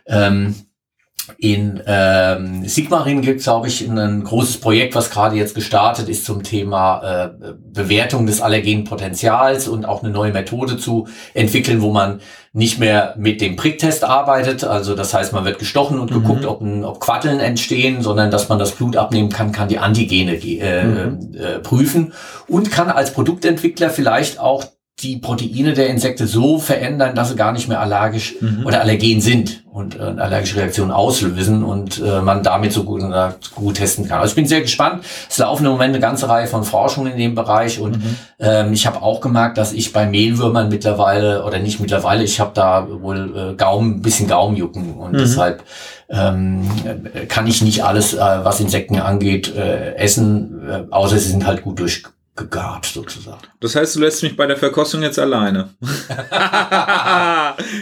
ähm, 0.05 0.55
in 1.37 1.81
ähm, 1.87 2.67
Sigmarin 2.67 3.21
gibt 3.21 3.39
es, 3.39 3.45
glaube 3.45 3.69
ich, 3.69 3.87
ein 3.87 4.23
großes 4.25 4.59
Projekt, 4.59 4.93
was 4.93 5.09
gerade 5.09 5.37
jetzt 5.37 5.55
gestartet 5.55 6.09
ist 6.09 6.25
zum 6.25 6.43
Thema 6.43 7.01
äh, 7.01 7.53
Bewertung 7.57 8.25
des 8.25 8.41
allergenen 8.41 8.83
Potenzials 8.83 9.69
und 9.69 9.85
auch 9.85 10.03
eine 10.03 10.11
neue 10.11 10.33
Methode 10.33 10.77
zu 10.77 11.07
entwickeln, 11.33 11.81
wo 11.81 11.91
man 11.91 12.19
nicht 12.51 12.77
mehr 12.77 13.15
mit 13.17 13.39
dem 13.39 13.55
Pricktest 13.55 14.03
arbeitet. 14.03 14.65
Also 14.65 14.95
das 14.95 15.13
heißt, 15.13 15.31
man 15.31 15.45
wird 15.45 15.59
gestochen 15.59 15.97
und 15.97 16.11
geguckt, 16.11 16.41
mhm. 16.41 16.49
ob, 16.49 16.61
ein, 16.61 16.83
ob 16.83 16.99
Quatteln 16.99 17.39
entstehen, 17.39 18.01
sondern 18.01 18.29
dass 18.29 18.49
man 18.49 18.59
das 18.59 18.73
Blut 18.73 18.97
abnehmen 18.97 19.29
kann, 19.29 19.53
kann 19.53 19.69
die 19.69 19.79
Antigene 19.79 20.35
äh, 20.35 20.83
mhm. 20.83 21.33
äh, 21.35 21.59
prüfen 21.59 22.11
und 22.49 22.69
kann 22.69 22.89
als 22.89 23.13
Produktentwickler 23.13 23.89
vielleicht 23.89 24.39
auch 24.39 24.65
die 25.03 25.17
Proteine 25.17 25.73
der 25.73 25.87
Insekte 25.87 26.27
so 26.27 26.57
verändern, 26.57 27.15
dass 27.15 27.29
sie 27.29 27.35
gar 27.35 27.51
nicht 27.51 27.67
mehr 27.67 27.81
allergisch 27.81 28.35
mhm. 28.39 28.65
oder 28.65 28.81
allergen 28.81 29.21
sind 29.21 29.63
und 29.71 29.99
äh, 29.99 30.03
allergische 30.03 30.57
Reaktionen 30.57 30.91
auslösen 30.91 31.63
und 31.63 31.99
äh, 31.99 32.21
man 32.21 32.43
damit 32.43 32.71
so 32.71 32.83
gut, 32.83 33.01
gut 33.55 33.75
testen 33.75 34.07
kann. 34.07 34.19
Also 34.19 34.31
ich 34.31 34.35
bin 34.35 34.45
sehr 34.45 34.61
gespannt. 34.61 35.03
Es 35.29 35.37
laufen 35.37 35.65
im 35.65 35.71
Moment 35.71 35.93
eine 35.93 35.99
ganze 35.99 36.29
Reihe 36.29 36.47
von 36.47 36.63
Forschungen 36.63 37.11
in 37.11 37.17
dem 37.17 37.35
Bereich 37.35 37.79
und 37.79 37.97
mhm. 37.97 38.15
ähm, 38.39 38.73
ich 38.73 38.87
habe 38.87 39.01
auch 39.01 39.19
gemerkt, 39.19 39.57
dass 39.57 39.73
ich 39.73 39.91
bei 39.91 40.05
Mehlwürmern 40.05 40.69
mittlerweile 40.69 41.43
oder 41.43 41.59
nicht 41.59 41.79
mittlerweile, 41.79 42.23
ich 42.23 42.39
habe 42.39 42.51
da 42.53 42.87
wohl 43.01 43.35
äh, 43.35 43.55
Gaumen, 43.55 44.01
bisschen 44.01 44.27
Gaumjucken 44.27 44.93
und 44.93 45.13
mhm. 45.13 45.17
deshalb 45.17 45.63
ähm, 46.09 46.69
kann 47.27 47.47
ich 47.47 47.61
nicht 47.61 47.83
alles, 47.83 48.13
äh, 48.13 48.19
was 48.19 48.59
Insekten 48.59 48.99
angeht, 48.99 49.53
äh, 49.55 49.95
essen, 49.95 50.61
äh, 50.69 50.83
außer 50.91 51.17
sie 51.17 51.29
sind 51.29 51.45
halt 51.45 51.63
gut 51.63 51.79
durch 51.79 52.03
gegart 52.35 52.87
sozusagen. 52.87 53.41
Das 53.59 53.75
heißt, 53.75 53.95
du 53.95 53.99
lässt 53.99 54.23
mich 54.23 54.35
bei 54.35 54.47
der 54.47 54.57
Verkostung 54.57 55.03
jetzt 55.03 55.19
alleine. 55.19 55.69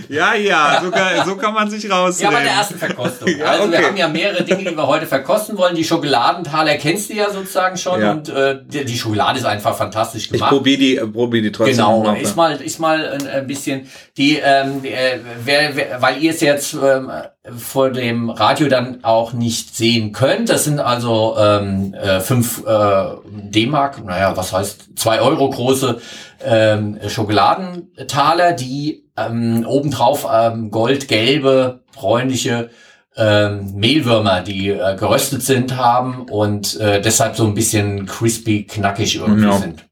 ja, 0.10 0.36
ja, 0.36 0.82
so 0.84 0.92
kann, 0.92 1.26
so 1.26 1.38
kann 1.38 1.54
man 1.54 1.70
sich 1.70 1.90
rausnehmen. 1.90 2.34
Ja, 2.34 2.38
bei 2.38 2.44
der 2.44 2.54
ersten 2.56 2.78
Verkostung. 2.78 3.30
ja, 3.38 3.46
also 3.46 3.64
okay. 3.64 3.80
wir 3.80 3.88
haben 3.88 3.98
ja 3.98 4.08
mehrere 4.10 4.44
Dinge, 4.44 4.70
die 4.70 4.76
wir 4.76 4.88
heute 4.88 5.08
verkosten 5.08 5.58
wollen. 5.58 5.74
Die 5.76 5.86
Schokoladentaler 5.86 6.76
kennst 6.76 7.10
du 7.10 7.14
ja 7.14 7.30
sozusagen 7.30 7.78
schon 7.78 8.02
ja. 8.02 8.12
und 8.12 8.28
äh, 8.28 8.60
die, 8.66 8.84
die, 8.84 8.98
Schokolade 8.98 9.40
ist 9.40 9.46
einfach 9.46 9.76
fantastisch 9.76 10.28
gemacht. 10.28 10.52
Ich 10.52 10.58
probiere 10.58 10.78
die, 10.78 10.98
äh, 10.98 11.08
probier 11.08 11.42
die 11.42 11.52
trotzdem. 11.54 11.78
Genau, 11.78 12.04
noch, 12.04 12.18
ist 12.18 12.36
mal, 12.36 12.60
ist 12.60 12.80
mal 12.80 13.08
ein, 13.08 13.26
ein 13.28 13.48
bisschen 13.48 13.90
die, 14.18 14.36
ähm, 14.36 14.84
äh, 14.84 15.20
wer, 15.46 15.76
wer, 15.78 16.02
weil 16.02 16.22
ihr 16.22 16.32
es 16.32 16.42
jetzt 16.42 16.74
ähm, 16.74 17.10
vor 17.50 17.90
dem 17.90 18.30
Radio 18.30 18.68
dann 18.68 19.04
auch 19.04 19.34
nicht 19.34 19.76
sehen 19.76 20.12
könnt. 20.12 20.50
Das 20.50 20.66
sind 20.66 20.80
also 20.80 21.36
ähm, 21.40 21.94
äh, 21.94 22.20
fünf 22.20 22.64
äh, 22.66 23.16
D-Mark, 23.26 24.04
naja, 24.06 24.38
was 24.38 24.54
heißt 24.54 24.90
zwei 24.96 25.22
Euro 25.22 25.50
große 25.50 26.00
ähm, 26.44 27.00
Schokoladentaler, 27.08 28.54
die 28.54 29.06
ähm, 29.18 29.66
obendrauf 29.68 30.28
ähm, 30.32 30.70
goldgelbe, 30.70 31.82
bräunliche 31.96 32.70
ähm, 33.18 33.74
Mehlwürmer, 33.76 34.42
die 34.42 34.70
äh, 34.70 34.96
geröstet 34.96 35.42
sind, 35.42 35.76
haben 35.76 36.28
und 36.30 36.80
äh, 36.80 37.02
deshalb 37.02 37.36
so 37.36 37.46
ein 37.46 37.56
bisschen 37.56 38.06
crispy, 38.06 38.66
knackig 38.66 39.16
irgendwie 39.16 39.48
ja. 39.48 39.58
sind. 39.58 39.91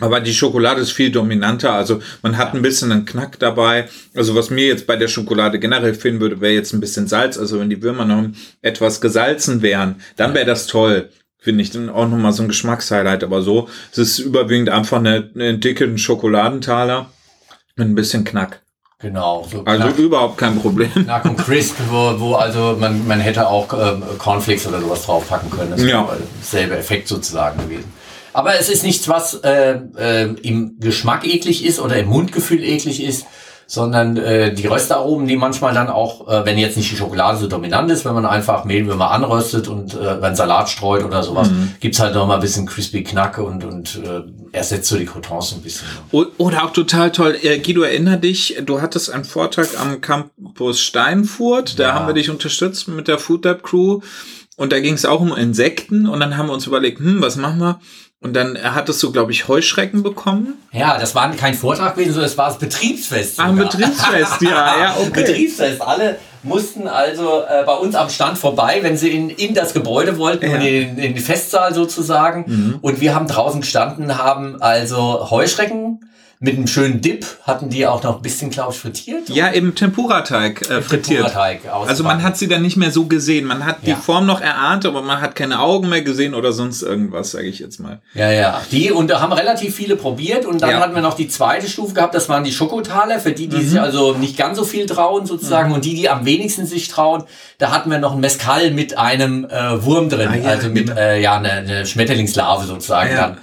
Aber 0.00 0.20
die 0.20 0.34
Schokolade 0.34 0.80
ist 0.80 0.92
viel 0.92 1.10
dominanter. 1.10 1.72
Also 1.72 2.00
man 2.22 2.36
hat 2.36 2.54
ein 2.54 2.62
bisschen 2.62 2.92
einen 2.92 3.06
Knack 3.06 3.38
dabei. 3.38 3.88
Also 4.14 4.34
was 4.34 4.50
mir 4.50 4.66
jetzt 4.66 4.86
bei 4.86 4.96
der 4.96 5.08
Schokolade 5.08 5.58
generell 5.58 5.94
fehlen 5.94 6.20
würde, 6.20 6.40
wäre 6.40 6.52
jetzt 6.52 6.72
ein 6.72 6.80
bisschen 6.80 7.06
Salz. 7.06 7.38
Also 7.38 7.60
wenn 7.60 7.70
die 7.70 7.82
Würmer 7.82 8.04
noch 8.04 8.28
etwas 8.62 9.00
gesalzen 9.00 9.62
wären, 9.62 9.96
dann 10.16 10.34
wäre 10.34 10.46
das 10.46 10.66
toll. 10.66 11.10
Finde 11.38 11.62
ich 11.62 11.70
dann 11.70 11.88
auch 11.88 12.08
nochmal 12.08 12.32
so 12.32 12.42
ein 12.42 12.48
Geschmackshighlight. 12.48 13.24
Aber 13.24 13.40
so, 13.40 13.68
es 13.92 13.98
ist 13.98 14.18
überwiegend 14.18 14.68
einfach 14.68 14.98
eine, 14.98 15.30
eine 15.34 15.58
dicke 15.58 15.96
Schokoladentaler 15.96 17.10
mit 17.76 17.88
ein 17.88 17.94
bisschen 17.94 18.24
Knack. 18.24 18.62
Genau. 18.98 19.46
So 19.50 19.62
also 19.64 19.84
knack, 19.84 19.98
überhaupt 19.98 20.38
kein 20.38 20.58
Problem. 20.58 20.90
Knack 20.90 21.26
und 21.26 21.36
crisp, 21.36 21.76
wo, 21.90 22.18
wo 22.18 22.34
also 22.34 22.76
man, 22.80 23.06
man 23.06 23.20
hätte 23.20 23.46
auch 23.46 23.68
ähm, 23.74 24.02
Cornflakes 24.16 24.66
oder 24.66 24.80
sowas 24.80 25.04
draufpacken 25.04 25.50
können. 25.50 25.70
Das 25.72 25.82
ja. 25.82 26.08
wäre 26.08 26.18
selbe 26.40 26.78
Effekt 26.78 27.08
sozusagen 27.08 27.58
gewesen. 27.60 27.92
Aber 28.36 28.60
es 28.60 28.68
ist 28.68 28.82
nichts, 28.82 29.08
was 29.08 29.32
äh, 29.44 29.80
äh, 29.96 30.24
im 30.42 30.78
Geschmack 30.78 31.26
eklig 31.26 31.64
ist 31.64 31.80
oder 31.80 31.96
im 31.96 32.08
Mundgefühl 32.08 32.62
eklig 32.62 33.02
ist, 33.02 33.24
sondern 33.66 34.18
äh, 34.18 34.52
die 34.52 34.66
Röstaromen, 34.66 35.26
die 35.26 35.36
manchmal 35.36 35.72
dann 35.72 35.88
auch, 35.88 36.28
äh, 36.28 36.44
wenn 36.44 36.58
jetzt 36.58 36.76
nicht 36.76 36.92
die 36.92 36.96
Schokolade 36.96 37.38
so 37.38 37.46
dominant 37.46 37.90
ist, 37.90 38.04
wenn 38.04 38.12
man 38.12 38.26
einfach 38.26 38.66
Mehlwürmer 38.66 39.10
anröstet 39.10 39.68
und 39.68 39.94
äh, 39.94 40.20
wenn 40.20 40.36
Salat 40.36 40.68
streut 40.68 41.02
oder 41.02 41.22
sowas, 41.22 41.50
mhm. 41.50 41.76
gibt's 41.80 41.98
halt 41.98 42.14
noch 42.14 42.26
mal 42.26 42.34
ein 42.34 42.42
bisschen 42.42 42.66
crispy 42.66 43.02
Knacke 43.04 43.42
und, 43.42 43.64
und 43.64 44.02
äh, 44.04 44.20
ersetzt 44.54 44.88
so 44.90 44.98
die 44.98 45.06
Crotons 45.06 45.54
ein 45.54 45.62
bisschen. 45.62 45.88
Oder 46.12 46.62
auch 46.62 46.74
total 46.74 47.12
toll, 47.12 47.38
äh, 47.40 47.58
Guido, 47.58 47.84
erinnere 47.84 48.18
dich, 48.18 48.58
du 48.66 48.82
hattest 48.82 49.10
einen 49.10 49.24
Vortrag 49.24 49.68
am 49.80 50.02
Campus 50.02 50.82
Steinfurt, 50.82 51.78
da 51.78 51.84
ja. 51.84 51.94
haben 51.94 52.06
wir 52.06 52.12
dich 52.12 52.28
unterstützt 52.28 52.86
mit 52.86 53.08
der 53.08 53.16
Food 53.16 53.46
Lab 53.46 53.62
Crew 53.62 54.00
und 54.56 54.72
da 54.72 54.80
ging 54.80 54.94
es 54.94 55.06
auch 55.06 55.20
um 55.20 55.34
Insekten 55.34 56.06
und 56.06 56.20
dann 56.20 56.36
haben 56.36 56.48
wir 56.48 56.54
uns 56.54 56.66
überlegt, 56.66 56.98
hm, 56.98 57.22
was 57.22 57.36
machen 57.36 57.60
wir? 57.60 57.80
Und 58.22 58.32
dann 58.34 58.58
hattest 58.62 59.02
du, 59.02 59.12
glaube 59.12 59.32
ich, 59.32 59.46
Heuschrecken 59.46 60.02
bekommen. 60.02 60.54
Ja, 60.72 60.98
das 60.98 61.14
war 61.14 61.30
kein 61.32 61.54
Vortrag 61.54 61.94
gewesen, 61.94 62.12
sondern 62.12 62.30
es 62.30 62.38
war 62.38 62.48
das 62.48 62.58
Betriebsfest. 62.58 63.38
Ah, 63.38 63.44
ein 63.44 63.56
Betriebsfest, 63.56 64.40
ja, 64.40 64.50
ja, 64.80 64.96
okay. 64.98 65.10
Betriebsfest. 65.10 65.82
Alle 65.82 66.18
mussten 66.42 66.88
also 66.88 67.42
äh, 67.42 67.64
bei 67.64 67.74
uns 67.74 67.94
am 67.94 68.08
Stand 68.08 68.38
vorbei, 68.38 68.78
wenn 68.80 68.96
sie 68.96 69.10
in, 69.10 69.28
in 69.28 69.52
das 69.52 69.74
Gebäude 69.74 70.16
wollten, 70.16 70.50
ja. 70.50 70.56
in, 70.56 70.96
in 70.96 71.14
den 71.14 71.18
Festsaal 71.18 71.74
sozusagen. 71.74 72.44
Mhm. 72.46 72.78
Und 72.80 73.00
wir 73.00 73.14
haben 73.14 73.26
draußen 73.26 73.60
gestanden, 73.60 74.16
haben 74.16 74.62
also 74.62 75.30
Heuschrecken 75.30 76.00
mit 76.38 76.56
einem 76.56 76.66
schönen 76.66 77.00
Dip 77.00 77.24
hatten 77.44 77.70
die 77.70 77.86
auch 77.86 78.02
noch 78.02 78.16
ein 78.16 78.22
bisschen, 78.22 78.50
glaube 78.50 78.72
ich, 78.72 78.78
frittiert. 78.78 79.30
Ja, 79.30 79.46
im 79.48 79.74
Tempura-Teig 79.74 80.68
äh, 80.68 80.82
frittiert. 80.82 81.32
Tempura-Teig 81.32 81.60
also 81.86 82.04
man 82.04 82.22
hat 82.22 82.36
sie 82.36 82.46
dann 82.46 82.60
nicht 82.60 82.76
mehr 82.76 82.90
so 82.90 83.06
gesehen. 83.06 83.46
Man 83.46 83.64
hat 83.64 83.78
ja. 83.82 83.94
die 83.94 84.00
Form 84.00 84.26
noch 84.26 84.42
erahnt, 84.42 84.84
aber 84.84 85.00
man 85.00 85.22
hat 85.22 85.34
keine 85.34 85.60
Augen 85.60 85.88
mehr 85.88 86.02
gesehen 86.02 86.34
oder 86.34 86.52
sonst 86.52 86.82
irgendwas, 86.82 87.30
sage 87.30 87.46
ich 87.46 87.58
jetzt 87.58 87.80
mal. 87.80 88.00
Ja, 88.12 88.30
ja. 88.30 88.60
Die 88.70 88.90
und 88.90 89.08
da 89.08 89.20
haben 89.20 89.32
relativ 89.32 89.74
viele 89.74 89.96
probiert 89.96 90.44
und 90.44 90.60
dann 90.60 90.70
ja. 90.70 90.80
hatten 90.80 90.94
wir 90.94 91.00
noch 91.00 91.14
die 91.14 91.28
zweite 91.28 91.68
Stufe 91.68 91.94
gehabt, 91.94 92.14
das 92.14 92.28
waren 92.28 92.44
die 92.44 92.52
Schokotaler, 92.52 93.18
für 93.18 93.32
die, 93.32 93.48
die 93.48 93.56
mhm. 93.56 93.68
sich 93.68 93.80
also 93.80 94.12
nicht 94.14 94.36
ganz 94.36 94.58
so 94.58 94.64
viel 94.64 94.84
trauen 94.84 95.24
sozusagen 95.24 95.70
mhm. 95.70 95.76
und 95.76 95.84
die, 95.86 95.94
die 95.94 96.10
am 96.10 96.26
wenigsten 96.26 96.66
sich 96.66 96.88
trauen, 96.88 97.24
da 97.56 97.70
hatten 97.70 97.90
wir 97.90 97.98
noch 97.98 98.12
ein 98.12 98.20
Mescal 98.20 98.72
mit 98.72 98.98
einem 98.98 99.46
äh, 99.46 99.82
Wurm 99.82 100.10
drin, 100.10 100.28
ah, 100.30 100.36
ja, 100.36 100.50
also 100.50 100.68
mit 100.68 100.88
genau. 100.88 101.00
äh, 101.00 101.22
ja 101.22 101.36
eine, 101.36 101.52
eine 101.52 101.86
Schmetterlingslarve 101.86 102.66
sozusagen 102.66 103.16
dann 103.16 103.38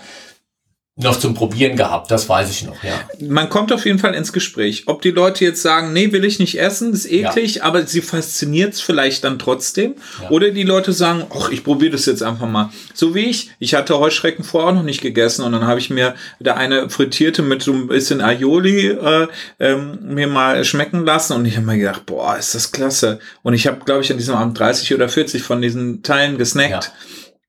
noch 0.95 1.17
zum 1.17 1.33
Probieren 1.33 1.75
gehabt, 1.75 2.12
das 2.12 2.29
weiß 2.29 2.51
ich 2.51 2.65
noch, 2.65 2.83
ja. 2.83 2.93
Man 3.19 3.50
kommt 3.50 3.73
auf 3.73 3.83
jeden 3.85 3.97
Fall 3.97 4.13
ins 4.13 4.31
Gespräch. 4.31 4.83
Ob 4.85 5.01
die 5.01 5.09
Leute 5.09 5.43
jetzt 5.43 5.63
sagen, 5.63 5.91
nee, 5.91 6.12
will 6.12 6.23
ich 6.23 6.38
nicht 6.38 6.59
essen, 6.59 6.93
ist 6.93 7.12
eklig, 7.12 7.55
ja. 7.55 7.63
aber 7.63 7.88
sie 7.88 8.01
fasziniert 8.01 8.75
es 8.75 8.81
vielleicht 8.81 9.23
dann 9.23 9.39
trotzdem. 9.39 9.95
Ja. 10.21 10.29
Oder 10.29 10.51
die 10.51 10.62
Leute 10.62 10.93
sagen, 10.93 11.25
ach, 11.35 11.50
ich 11.50 11.63
probiere 11.63 11.93
das 11.93 12.05
jetzt 12.05 12.21
einfach 12.21 12.47
mal. 12.47 12.69
So 12.93 13.15
wie 13.15 13.25
ich. 13.25 13.50
Ich 13.57 13.73
hatte 13.73 13.97
Heuschrecken 13.97 14.43
vorher 14.43 14.69
auch 14.69 14.75
noch 14.75 14.83
nicht 14.83 15.01
gegessen 15.01 15.43
und 15.43 15.53
dann 15.53 15.65
habe 15.65 15.79
ich 15.79 15.89
mir 15.89 16.13
da 16.39 16.53
eine 16.53 16.91
frittierte 16.91 17.41
mit 17.41 17.63
so 17.63 17.73
ein 17.73 17.88
bisschen 17.88 18.21
Aioli 18.21 18.89
äh, 18.89 19.27
ähm, 19.59 19.97
mir 20.03 20.27
mal 20.27 20.63
schmecken 20.63 21.05
lassen 21.05 21.33
und 21.33 21.45
ich 21.45 21.55
habe 21.55 21.65
mir 21.65 21.79
gedacht, 21.79 22.05
boah, 22.05 22.38
ist 22.38 22.53
das 22.53 22.71
klasse. 22.71 23.17
Und 23.41 23.55
ich 23.55 23.65
habe, 23.65 23.79
glaube 23.83 24.03
ich, 24.03 24.12
an 24.12 24.19
diesem 24.19 24.35
Abend 24.35 24.59
30 24.59 24.93
oder 24.93 25.09
40 25.09 25.41
von 25.41 25.59
diesen 25.59 26.03
Teilen 26.03 26.38
gesnackt. 26.38 26.69
Ja. 26.69 26.91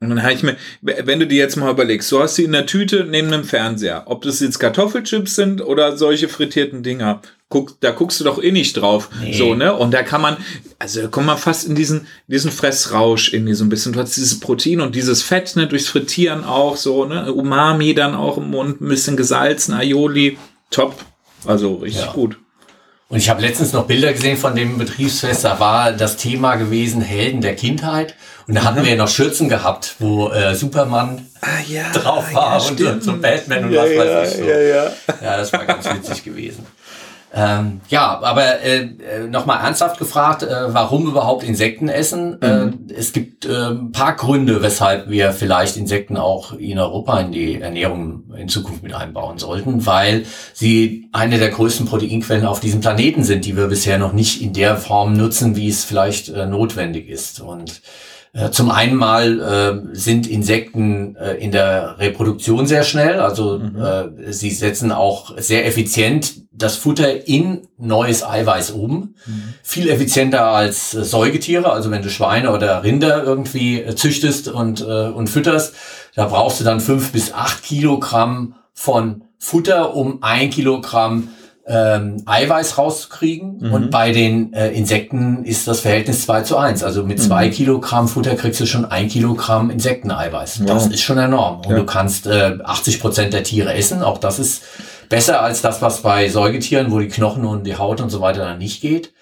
Und 0.05 0.17
dann 0.17 0.23
habe 0.23 0.35
ich 0.35 0.43
mir, 0.43 0.57
wenn 0.83 1.21
du 1.21 1.27
dir 1.27 1.39
jetzt 1.39 1.57
mal 1.57 1.71
überlegst, 1.71 2.11
du 2.13 2.21
hast 2.21 2.37
sie 2.37 2.45
in 2.45 2.53
der 2.53 2.67
Tüte 2.67 3.05
neben 3.05 3.33
einem 3.33 3.45
Fernseher, 3.45 4.05
ob 4.07 4.23
das 4.23 4.41
jetzt 4.41 4.59
Kartoffelchips 4.59 5.35
sind 5.35 5.61
oder 5.61 5.97
solche 5.97 6.29
frittierten 6.29 6.83
Dinger, 6.83 7.21
guck, 7.49 7.81
da 7.81 7.93
guckst 7.93 8.19
du 8.21 8.25
doch 8.25 8.43
eh 8.43 8.51
nicht 8.51 8.77
drauf. 8.77 9.11
Nee. 9.21 9.33
So, 9.33 9.55
ne? 9.55 9.75
Und 9.75 9.93
da 9.93 10.03
kann 10.03 10.21
man, 10.21 10.37
also 10.79 11.03
da 11.03 11.09
kommt 11.09 11.27
man 11.27 11.39
fast 11.39 11.67
in 11.67 11.75
diesen, 11.75 12.07
diesen 12.27 12.51
Fressrausch 12.51 13.33
irgendwie 13.33 13.55
so 13.55 13.65
ein 13.65 13.69
bisschen. 13.69 13.93
Du 13.93 14.01
hast 14.01 14.17
dieses 14.17 14.41
Protein 14.41 14.81
und 14.81 14.95
dieses 14.95 15.23
Fett, 15.23 15.55
ne, 15.57 15.67
durchs 15.67 15.89
Frittieren 15.89 16.45
auch 16.45 16.77
so, 16.77 17.05
ne? 17.05 17.33
Umami 17.33 17.95
dann 17.95 18.15
auch 18.15 18.39
im 18.39 18.51
Mund, 18.51 18.81
ein 18.81 18.89
bisschen 18.89 19.17
gesalzen, 19.17 19.75
Aioli, 19.75 20.39
top. 20.71 21.05
Also 21.47 21.77
richtig 21.77 22.07
ja. 22.07 22.13
gut. 22.13 22.39
Und 23.09 23.19
ich 23.19 23.29
habe 23.29 23.43
letztens 23.43 23.73
noch 23.73 23.87
Bilder 23.87 24.13
gesehen 24.13 24.37
von 24.37 24.57
dem 24.57 24.79
Betriebsfest, 24.79 25.45
da 25.45 25.61
war 25.61 25.93
das 25.93 26.17
Thema 26.17 26.57
gewesen 26.57 27.03
Helden 27.03 27.43
der 27.43 27.55
Kindheit. 27.55 28.15
Und 28.47 28.55
da 28.55 28.65
hatten 28.65 28.81
mhm. 28.81 28.85
wir 28.85 28.91
ja 28.93 28.97
noch 28.97 29.09
Schürzen 29.09 29.49
gehabt, 29.49 29.97
wo 29.99 30.31
äh, 30.31 30.55
Superman 30.55 31.27
ah, 31.41 31.47
ja, 31.69 31.91
drauf 31.93 32.33
war 32.35 32.59
ja, 32.59 32.67
und, 32.67 32.81
und, 32.81 33.05
so 33.05 33.17
Batman 33.19 33.65
und 33.65 33.73
ja, 33.73 33.83
was 33.83 33.97
weiß 33.97 34.33
ich 34.33 34.39
so. 34.39 34.45
Ja, 34.45 34.61
ja. 34.61 34.93
ja, 35.23 35.37
das 35.37 35.53
war 35.53 35.65
ganz 35.65 35.87
witzig 35.87 36.25
gewesen. 36.25 36.67
Ähm, 37.37 37.81
ja, 37.89 38.21
aber 38.23 38.63
äh, 38.63 38.83
äh 38.83 39.27
nochmal 39.29 39.61
ernsthaft 39.65 39.99
gefragt, 39.99 40.45
äh, 40.45 40.73
warum 40.73 41.09
überhaupt 41.09 41.43
Insekten 41.43 41.89
essen? 41.89 42.39
Mhm. 42.41 42.87
Äh, 42.89 42.95
es 42.95 43.13
gibt 43.13 43.45
äh, 43.45 43.71
ein 43.71 43.91
paar 43.91 44.15
Gründe, 44.15 44.63
weshalb 44.63 45.11
wir 45.11 45.33
vielleicht 45.33 45.77
Insekten 45.77 46.17
auch 46.17 46.53
in 46.53 46.79
Europa 46.79 47.19
in 47.19 47.33
die 47.33 47.61
Ernährung 47.61 48.33
in 48.37 48.49
Zukunft 48.49 48.85
mit 48.85 48.95
einbauen 48.95 49.39
sollten, 49.39 49.85
weil 49.85 50.27
sie 50.53 51.09
eine 51.11 51.39
der 51.39 51.51
größten 51.51 51.87
Proteinquellen 51.87 52.47
auf 52.47 52.61
diesem 52.61 52.81
Planeten 52.81 53.25
sind, 53.25 53.45
die 53.45 53.57
wir 53.57 53.67
bisher 53.67 53.99
noch 53.99 54.13
nicht 54.13 54.41
in 54.41 54.53
der 54.53 54.77
Form 54.77 55.17
nutzen, 55.17 55.57
wie 55.57 55.69
es 55.69 55.83
vielleicht 55.83 56.29
äh, 56.29 56.47
notwendig 56.47 57.09
ist. 57.09 57.41
Und 57.41 57.83
äh, 58.33 58.51
zum 58.51 58.71
einen 58.71 58.95
mal 58.95 59.41
äh, 59.93 59.97
sind 59.97 60.29
Insekten 60.29 61.17
äh, 61.17 61.35
in 61.35 61.51
der 61.51 61.99
Reproduktion 61.99 62.67
sehr 62.67 62.85
schnell, 62.85 63.21
also 63.21 63.59
mhm. 63.59 63.77
äh, 63.77 64.33
sie 64.33 64.51
setzen 64.51 64.93
auch 64.93 65.37
sehr 65.39 65.67
effizient 65.67 66.44
das 66.57 66.77
Futter 66.77 67.27
in 67.27 67.69
neues 67.79 68.25
Eiweiß 68.25 68.71
um. 68.71 69.15
Mhm. 69.27 69.55
Viel 69.63 69.89
effizienter 69.89 70.47
als 70.47 70.95
äh, 70.95 71.05
Säugetiere, 71.05 71.73
also 71.73 71.91
wenn 71.91 72.03
du 72.03 72.11
Schweine 72.11 72.53
oder 72.53 72.83
Rinder 72.85 73.25
irgendwie 73.25 73.81
äh, 73.81 73.95
züchtest 73.97 74.49
und, 74.49 74.81
äh, 74.81 75.09
und 75.09 75.29
fütterst, 75.29 75.75
da 76.15 76.27
brauchst 76.27 76.61
du 76.61 76.65
dann 76.65 76.81
fünf 76.81 77.13
bis 77.13 77.33
acht 77.33 77.63
Kilogramm 77.65 78.55
von 78.73 79.25
Futter, 79.39 79.95
um 79.95 80.23
ein 80.23 80.51
Kilogramm 80.51 81.29
ähm, 81.67 82.23
Eiweiß 82.27 82.79
rauszukriegen. 82.79 83.59
Mhm. 83.61 83.73
Und 83.73 83.91
bei 83.91 84.13
den 84.13 84.53
äh, 84.53 84.71
Insekten 84.71 85.45
ist 85.45 85.67
das 85.67 85.81
Verhältnis 85.81 86.23
2 86.23 86.43
zu 86.43 86.57
1. 86.57 86.83
Also 86.83 87.05
mit 87.05 87.21
zwei 87.21 87.47
mhm. 87.47 87.53
Kilogramm 87.53 88.09
Futter 88.09 88.35
kriegst 88.37 88.61
du 88.61 88.67
schon 88.67 88.85
ein 88.85 89.09
Kilogramm 89.09 89.71
Insekteneiweiß. 89.71 90.59
Ja. 90.59 90.67
Das 90.67 90.87
ist 90.87 91.01
schon 91.01 91.19
enorm. 91.19 91.61
Und 91.61 91.71
ja. 91.71 91.77
du 91.77 91.85
kannst 91.85 92.27
äh, 92.27 92.59
80 92.63 93.01
Prozent 93.01 93.33
der 93.33 93.43
Tiere 93.45 93.75
essen. 93.75 94.03
Auch 94.03 94.19
das 94.19 94.39
ist 94.39 94.63
besser 95.09 95.43
als 95.43 95.63
das, 95.63 95.83
was 95.83 96.03
bei 96.03 96.29
Säugetieren, 96.29 96.91
wo 96.91 96.99
die 96.99 97.09
Knochen 97.09 97.45
und 97.45 97.65
die 97.65 97.77
Haut 97.77 98.01
und 98.01 98.11
so 98.11 98.21
weiter 98.21 98.45
dann 98.45 98.59
nicht 98.59 98.81
geht. 98.81 99.13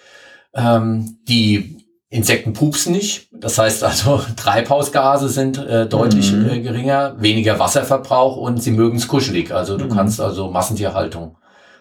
Ähm, 0.54 1.18
die 1.28 1.82
Insekten 2.12 2.52
pupsen 2.52 2.92
nicht. 2.92 3.28
Das 3.32 3.56
heißt 3.56 3.82
also, 3.84 4.20
Treibhausgase 4.36 5.28
sind 5.28 5.56
äh, 5.58 5.86
deutlich 5.86 6.32
mhm. 6.32 6.50
äh, 6.50 6.60
geringer, 6.60 7.14
weniger 7.18 7.58
Wasserverbrauch 7.58 8.36
und 8.36 8.62
sie 8.62 8.72
mögen 8.72 8.98
es 8.98 9.08
kuschelig. 9.08 9.50
Also 9.52 9.78
du 9.78 9.86
mhm. 9.86 9.94
kannst 9.94 10.20
also 10.20 10.50
Massentierhaltung 10.50 11.36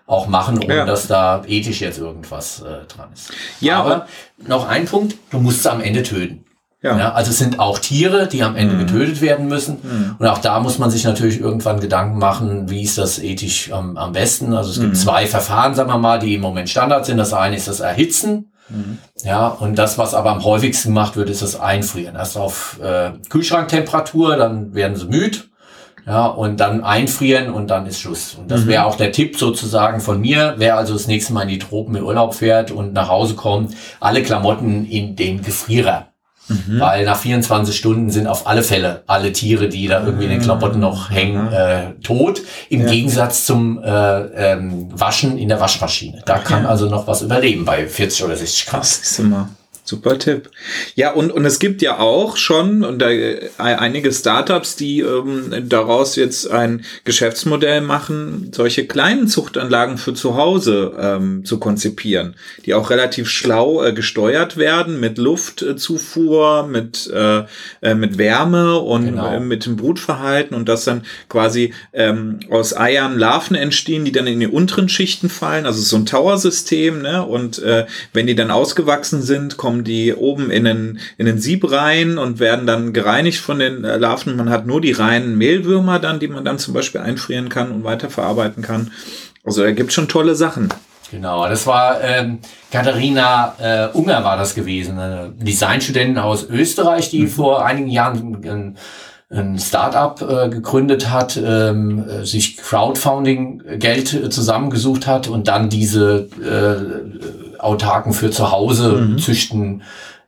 auch 0.08 0.28
machen, 0.28 0.58
ohne 0.64 0.76
ja. 0.76 0.86
dass 0.86 1.08
da 1.08 1.44
ethisch 1.48 1.82
jetzt 1.82 1.98
irgendwas 1.98 2.62
äh, 2.62 2.86
dran 2.88 3.10
ist. 3.14 3.32
Ja, 3.60 3.80
aber 3.80 4.08
noch 4.38 4.68
ein 4.68 4.86
Punkt, 4.86 5.16
du 5.32 5.40
musst 5.40 5.64
sie 5.64 5.72
am 5.72 5.82
Ende 5.82 6.04
töten. 6.04 6.46
Ja. 6.84 6.98
ja. 6.98 7.12
also 7.14 7.30
es 7.30 7.38
sind 7.38 7.60
auch 7.60 7.78
Tiere, 7.80 8.28
die 8.28 8.44
am 8.44 8.56
Ende 8.56 8.76
mhm. 8.76 8.80
getötet 8.80 9.22
werden 9.22 9.48
müssen. 9.48 9.78
Mhm. 9.84 10.16
Und 10.18 10.26
auch 10.28 10.40
da 10.40 10.60
muss 10.60 10.80
man 10.80 10.90
sich 10.90 11.04
natürlich 11.04 11.40
irgendwann 11.40 11.80
Gedanken 11.80 12.18
machen, 12.18 12.70
wie 12.70 12.84
ist 12.84 12.98
das 12.98 13.20
ethisch 13.20 13.72
am, 13.72 13.98
am 13.98 14.14
besten. 14.14 14.54
Also 14.54 14.72
es 14.72 14.80
gibt 14.80 14.94
mhm. 14.94 14.98
zwei 14.98 15.28
Verfahren, 15.28 15.76
sagen 15.76 15.90
wir 15.90 15.98
mal, 15.98 16.20
die 16.20 16.36
im 16.36 16.42
Moment 16.42 16.70
Standard 16.70 17.06
sind. 17.06 17.18
Das 17.18 17.34
eine 17.34 17.56
ist 17.56 17.68
das 17.68 17.82
Erhitzen. 17.82 18.52
Mhm. 18.70 18.98
Ja, 19.24 19.48
und 19.48 19.78
das, 19.78 19.98
was 19.98 20.14
aber 20.14 20.32
am 20.32 20.44
häufigsten 20.44 20.90
gemacht 20.90 21.16
wird, 21.16 21.30
ist 21.30 21.42
das 21.44 21.60
Einfrieren. 21.60 22.16
Erst 22.16 22.38
auf 22.38 22.80
äh, 22.82 23.12
Kühlschranktemperatur, 23.30 24.38
dann 24.38 24.74
werden 24.74 24.96
sie 24.96 25.06
müd. 25.06 25.50
Ja, 26.08 26.26
und 26.26 26.60
dann 26.60 26.84
einfrieren 26.84 27.52
und 27.52 27.68
dann 27.68 27.86
ist 27.86 28.00
Schluss. 28.00 28.34
Und 28.34 28.50
das 28.50 28.62
mhm. 28.62 28.70
wäre 28.70 28.86
auch 28.86 28.96
der 28.96 29.12
Tipp 29.12 29.38
sozusagen 29.38 30.02
von 30.02 30.20
mir, 30.20 30.56
wer 30.58 30.78
also 30.78 30.94
das 30.94 31.06
nächste 31.06 31.32
Mal 31.34 31.44
in 31.44 31.50
die 31.50 31.60
Tropen 31.60 31.96
in 31.96 32.02
Urlaub 32.02 32.34
fährt 32.34 32.72
und 32.72 32.94
nach 32.94 33.08
Hause 33.08 33.36
kommt, 33.36 33.76
alle 34.00 34.24
Klamotten 34.24 34.88
in 34.88 35.16
den 35.16 35.44
Gefrierer. 35.44 36.11
Mhm. 36.52 36.80
Weil 36.80 37.06
nach 37.06 37.18
24 37.18 37.76
Stunden 37.76 38.10
sind 38.10 38.28
auf 38.28 38.48
alle 38.48 38.64
Fälle 38.64 39.04
alle 39.08 39.32
Tiere, 39.32 39.70
die 39.70 39.88
da 39.88 40.04
irgendwie 40.04 40.26
in 40.26 40.32
den 40.32 40.42
Klamotten 40.42 40.80
noch 40.80 41.10
hängen, 41.10 41.48
mhm. 41.48 41.54
äh, 41.54 41.92
tot. 42.04 42.42
Im 42.70 42.82
ja. 42.82 42.88
Gegensatz 42.88 43.46
zum 43.46 43.82
äh, 43.84 43.90
ähm, 43.90 44.88
Waschen 44.92 45.38
in 45.38 45.50
der 45.50 45.60
Waschmaschine. 45.60 46.22
Da 46.26 46.38
kann 46.40 46.66
also 46.66 46.88
noch 46.88 47.08
was 47.08 47.22
überleben 47.22 47.66
bei 47.66 47.88
40 47.88 48.24
oder 48.24 48.36
60 48.36 48.66
Grad. 48.66 48.82
Das 48.82 48.98
ist 48.98 49.20
immer. 49.20 49.50
Super 49.92 50.18
Tipp. 50.18 50.50
Ja, 50.96 51.12
und, 51.12 51.34
und 51.34 51.44
es 51.44 51.60
gibt 51.60 51.82
ja 51.82 52.00
auch 52.00 52.38
schon 52.38 52.86
und 52.86 53.00
da, 53.00 53.10
äh, 53.10 53.50
einige 53.58 54.14
Startups, 54.14 54.78
die 54.78 55.02
ähm, 55.02 55.52
daraus 55.68 56.16
jetzt 56.16 56.50
ein 56.50 56.86
Geschäftsmodell 57.04 57.82
machen, 57.82 58.52
solche 58.56 58.88
kleinen 58.88 59.28
Zuchtanlagen 59.28 59.98
für 59.98 60.14
zu 60.14 60.38
Hause 60.38 60.94
ähm, 60.98 61.44
zu 61.44 61.60
konzipieren, 61.60 62.36
die 62.66 62.74
auch 62.74 62.90
relativ 62.90 63.30
schlau 63.30 63.84
äh, 63.84 63.92
gesteuert 63.92 64.56
werden 64.56 65.02
mit 65.02 65.18
Luftzufuhr, 65.18 66.66
mit, 66.68 67.12
äh, 67.14 67.44
äh, 67.82 67.94
mit 67.94 68.18
Wärme 68.18 68.80
und 68.80 69.08
genau. 69.08 69.34
äh, 69.34 69.40
mit 69.42 69.66
dem 69.66 69.76
Brutverhalten 69.76 70.56
und 70.56 70.70
das 70.70 70.86
dann 70.86 71.04
quasi 71.28 71.74
ähm, 71.92 72.40
aus 72.50 72.78
Eiern 72.78 73.20
Larven 73.20 73.58
entstehen, 73.58 74.06
die 74.06 74.14
dann 74.14 74.28
in 74.28 74.40
die 74.40 74.48
unteren 74.48 74.88
Schichten 74.88 75.28
fallen. 75.28 75.66
Also 75.66 75.82
so 75.82 75.98
ein 75.98 76.06
Tower-System, 76.06 77.02
ne? 77.02 77.26
Und 77.26 77.60
äh, 77.60 77.88
wenn 78.14 78.28
die 78.28 78.36
dann 78.36 78.52
ausgewachsen 78.52 79.22
sind, 79.22 79.58
kommen 79.58 79.81
kommen 79.82 79.84
die 79.84 80.14
oben 80.14 80.52
in 80.52 80.66
den, 80.66 81.00
in 81.18 81.26
den 81.26 81.40
Sieb 81.40 81.70
rein 81.72 82.18
und 82.18 82.40
werden 82.40 82.68
dann 82.68 82.94
gereinigt 82.94 83.40
von 83.40 83.60
den 83.60 83.84
äh, 83.84 83.98
Larven. 83.98 84.36
Man 84.36 84.50
hat 84.50 84.66
nur 84.66 84.82
die 84.82 84.92
reinen 84.92 85.38
Mehlwürmer 85.38 86.00
dann, 86.00 86.20
die 86.20 86.28
man 86.28 86.46
dann 86.46 86.60
zum 86.60 86.74
Beispiel 86.74 87.02
einfrieren 87.02 87.50
kann 87.50 87.72
und 87.72 87.84
weiterverarbeiten 87.84 88.64
kann. 88.64 88.92
Also 89.44 89.64
da 89.64 89.72
gibt 89.72 89.92
schon 89.92 90.08
tolle 90.08 90.36
Sachen. 90.36 90.70
Genau, 91.10 91.48
das 91.48 91.68
war 91.68 92.02
ähm, 92.02 92.40
Katharina 92.72 93.56
äh, 93.60 93.88
Unger 93.98 94.24
war 94.24 94.38
das 94.38 94.56
gewesen, 94.56 94.98
eine 94.98 95.34
Designstudentin 95.36 96.18
aus 96.18 96.48
Österreich, 96.50 97.10
die 97.10 97.24
mhm. 97.24 97.28
vor 97.28 97.66
einigen 97.66 97.90
Jahren 97.90 98.42
ein, 98.46 98.78
ein 99.30 99.60
Startup 99.60 100.22
äh, 100.22 100.50
gegründet 100.50 101.10
hat, 101.10 101.38
ähm, 101.44 102.06
sich 102.24 102.56
Crowdfunding-Geld 102.58 104.14
äh, 104.14 104.30
zusammengesucht 104.30 105.06
hat 105.06 105.28
und 105.28 105.50
dann 105.50 105.70
diese 105.70 106.30
äh, 106.40 107.41
autarken 107.62 108.14
für 108.14 108.32
zu 108.32 108.52
Hause 108.52 108.94
mhm. 108.94 109.18
züchten 109.18 109.84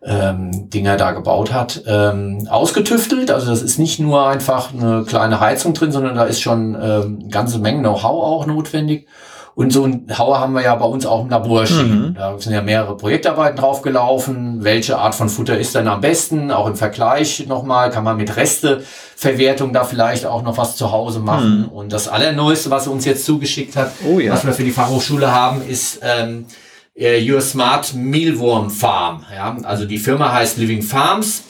ähm, 0.06 0.70
Dinger 0.70 0.98
da 0.98 1.12
gebaut 1.12 1.54
hat, 1.54 1.84
ähm, 1.88 2.48
ausgetüftelt. 2.50 3.32
Also 3.32 3.50
das 3.50 3.62
ist 3.62 3.80
nicht 3.80 4.00
nur 4.00 4.28
einfach 4.28 4.74
eine 4.74 5.04
kleine 5.04 5.40
Heizung 5.40 5.74
drin, 5.74 5.92
sondern 5.92 6.16
da 6.16 6.26
ist 6.26 6.42
schon 6.42 6.78
ähm, 6.82 7.30
ganze 7.30 7.60
Menge 7.60 7.80
Know-how 7.80 8.24
auch 8.24 8.46
notwendig. 8.46 9.08
Und 9.56 9.72
so 9.72 9.86
ein 9.86 10.08
Hauer 10.18 10.40
haben 10.40 10.54
wir 10.54 10.64
ja 10.64 10.74
bei 10.76 10.86
uns 10.86 11.06
auch 11.06 11.22
im 11.22 11.30
Labor 11.30 11.68
stehen. 11.68 12.08
Mhm. 12.08 12.14
Da 12.16 12.38
sind 12.40 12.54
ja 12.54 12.64
mehrere 12.64 12.98
Projektarbeiten 12.98 13.56
draufgelaufen. 13.56 14.64
Welche 14.64 14.98
Art 14.98 15.14
von 15.14 15.30
Futter 15.30 15.60
ist 15.60 15.76
denn 15.76 15.88
am 15.88 16.02
besten? 16.02 16.50
Auch 16.50 16.66
im 16.66 16.76
Vergleich 16.76 17.46
nochmal, 17.48 17.92
kann 17.92 18.04
man 18.04 18.18
mit 18.18 18.36
Resteverwertung 18.36 19.72
da 19.72 19.84
vielleicht 19.84 20.26
auch 20.26 20.42
noch 20.42 20.58
was 20.58 20.76
zu 20.76 20.92
Hause 20.92 21.20
machen. 21.20 21.62
Mhm. 21.62 21.66
Und 21.68 21.94
das 21.94 22.08
Allerneueste, 22.08 22.72
was 22.72 22.88
er 22.88 22.94
uns 22.94 23.06
jetzt 23.06 23.26
zugeschickt 23.26 23.76
hat, 23.76 23.92
oh 24.12 24.20
ja. 24.20 24.34
was 24.34 24.44
wir 24.44 24.54
für 24.54 24.64
die 24.64 24.72
Fachhochschule 24.72 25.32
haben, 25.32 25.62
ist 25.68 26.00
ähm, 26.02 26.48
äh, 26.96 27.32
Your 27.32 27.42
Smart 27.42 27.94
Mealworm 27.94 28.70
Farm. 28.70 29.26
Ja? 29.34 29.58
Also 29.64 29.86
die 29.86 29.98
Firma 29.98 30.32
heißt 30.32 30.58
Living 30.58 30.82
Farms. 30.82 31.44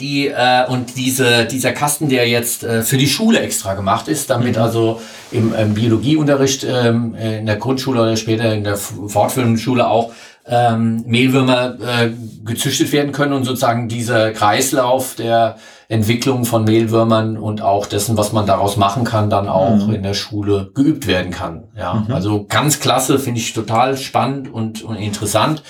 Die, 0.00 0.28
äh, 0.28 0.66
und 0.68 0.96
diese, 0.96 1.44
dieser 1.44 1.72
Kasten, 1.72 2.08
der 2.08 2.26
jetzt 2.26 2.64
äh, 2.64 2.82
für 2.82 2.96
die 2.96 3.08
Schule 3.08 3.40
extra 3.40 3.74
gemacht 3.74 4.08
ist, 4.08 4.30
damit 4.30 4.56
mhm. 4.56 4.62
also 4.62 5.02
im, 5.30 5.54
im 5.54 5.74
Biologieunterricht 5.74 6.64
ähm, 6.64 7.14
äh, 7.14 7.40
in 7.40 7.46
der 7.46 7.56
Grundschule 7.56 8.00
oder 8.00 8.16
später 8.16 8.54
in 8.54 8.64
der 8.64 8.76
fortführenden 8.76 9.58
Schule 9.58 9.86
auch 9.86 10.12
ähm, 10.46 11.04
Mehlwürmer 11.06 11.76
äh, 11.80 12.10
gezüchtet 12.44 12.90
werden 12.92 13.12
können 13.12 13.34
und 13.34 13.44
sozusagen 13.44 13.88
dieser 13.88 14.32
Kreislauf 14.32 15.14
der 15.14 15.58
Entwicklung 15.92 16.46
von 16.46 16.64
Mehlwürmern 16.64 17.36
und 17.36 17.60
auch 17.60 17.84
dessen, 17.84 18.16
was 18.16 18.32
man 18.32 18.46
daraus 18.46 18.78
machen 18.78 19.04
kann, 19.04 19.28
dann 19.28 19.46
auch 19.46 19.88
mhm. 19.88 19.92
in 19.92 20.02
der 20.02 20.14
Schule 20.14 20.70
geübt 20.74 21.06
werden 21.06 21.30
kann. 21.30 21.68
Ja, 21.76 22.06
mhm. 22.08 22.14
also 22.14 22.46
ganz 22.48 22.80
klasse, 22.80 23.18
finde 23.18 23.40
ich 23.40 23.52
total 23.52 23.98
spannend 23.98 24.50
und, 24.50 24.82
und 24.82 24.96
interessant. 24.96 25.62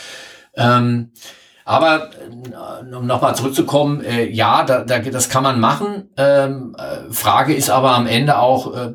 Ähm, 0.54 1.10
aber 1.64 2.10
äh, 2.12 2.94
um 2.94 3.04
nochmal 3.04 3.34
zurückzukommen, 3.34 4.00
äh, 4.04 4.30
ja, 4.30 4.62
da, 4.62 4.84
da, 4.84 5.00
das 5.00 5.28
kann 5.28 5.42
man 5.42 5.58
machen. 5.58 6.10
Ähm, 6.16 6.76
äh, 6.78 7.12
Frage 7.12 7.52
ist 7.52 7.70
aber 7.70 7.90
am 7.90 8.06
Ende 8.06 8.38
auch, 8.38 8.76
äh, 8.76 8.92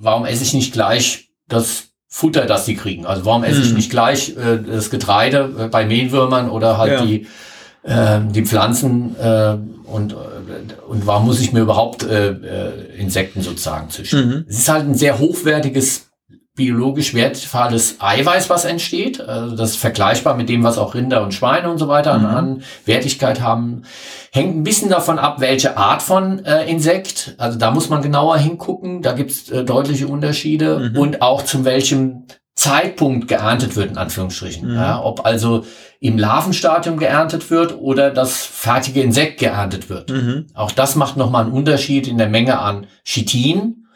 warum 0.00 0.24
esse 0.24 0.42
ich 0.42 0.52
nicht 0.52 0.72
gleich 0.72 1.28
das 1.46 1.90
Futter, 2.08 2.46
das 2.46 2.66
sie 2.66 2.74
kriegen? 2.74 3.06
Also 3.06 3.24
warum 3.24 3.44
esse 3.44 3.60
ich 3.60 3.70
mhm. 3.70 3.76
nicht 3.76 3.90
gleich 3.90 4.30
äh, 4.36 4.58
das 4.66 4.90
Getreide 4.90 5.50
äh, 5.58 5.68
bei 5.68 5.86
Mehlwürmern 5.86 6.50
oder 6.50 6.76
halt 6.76 6.92
ja. 6.92 7.02
die, 7.04 7.28
äh, 7.84 8.20
die 8.30 8.44
Pflanzen 8.44 9.14
äh, 9.16 9.56
und, 9.84 10.12
äh, 10.12 10.16
und 10.88 11.06
warum 11.06 11.26
muss 11.26 11.40
ich 11.40 11.52
mir 11.52 11.60
überhaupt 11.60 12.02
äh, 12.02 12.30
äh, 12.30 12.96
Insekten 12.96 13.42
sozusagen 13.42 13.90
züchten? 13.90 14.28
Mhm. 14.28 14.46
Es 14.48 14.58
ist 14.58 14.68
halt 14.68 14.86
ein 14.86 14.94
sehr 14.94 15.18
hochwertiges, 15.18 16.10
biologisch 16.56 17.14
wertvolles 17.14 17.96
Eiweiß, 17.98 18.48
was 18.48 18.64
entsteht. 18.64 19.20
Also 19.20 19.56
das 19.56 19.70
ist 19.70 19.76
vergleichbar 19.76 20.36
mit 20.36 20.48
dem, 20.48 20.62
was 20.62 20.78
auch 20.78 20.94
Rinder 20.94 21.22
und 21.22 21.34
Schweine 21.34 21.68
und 21.68 21.78
so 21.78 21.88
weiter 21.88 22.18
mhm. 22.18 22.26
an, 22.26 22.34
an, 22.36 22.62
Wertigkeit 22.86 23.40
haben. 23.40 23.82
Hängt 24.30 24.56
ein 24.56 24.62
bisschen 24.62 24.88
davon 24.88 25.18
ab, 25.18 25.40
welche 25.40 25.76
Art 25.76 26.00
von 26.00 26.44
äh, 26.44 26.64
Insekt. 26.70 27.34
Also 27.38 27.58
da 27.58 27.72
muss 27.72 27.90
man 27.90 28.02
genauer 28.02 28.38
hingucken. 28.38 29.02
Da 29.02 29.12
gibt's 29.12 29.50
äh, 29.50 29.64
deutliche 29.64 30.06
Unterschiede. 30.06 30.90
Mhm. 30.92 30.98
Und 30.98 31.22
auch 31.22 31.42
zu 31.42 31.64
welchem 31.64 32.26
Zeitpunkt 32.64 33.28
geerntet 33.28 33.76
wird, 33.76 33.90
in 33.90 33.98
Anführungsstrichen. 33.98 34.70
Mhm. 34.70 34.76
Ja, 34.76 35.02
ob 35.02 35.26
also 35.26 35.66
im 36.00 36.16
Larvenstadium 36.16 36.96
geerntet 36.96 37.50
wird 37.50 37.76
oder 37.78 38.10
das 38.10 38.42
fertige 38.42 39.02
Insekt 39.02 39.38
geerntet 39.38 39.90
wird. 39.90 40.10
Mhm. 40.10 40.46
Auch 40.54 40.72
das 40.72 40.96
macht 40.96 41.18
nochmal 41.18 41.44
einen 41.44 41.52
Unterschied 41.52 42.08
in 42.08 42.16
der 42.16 42.28
Menge 42.28 42.58
an 42.58 42.86
Chitin, 43.04 43.86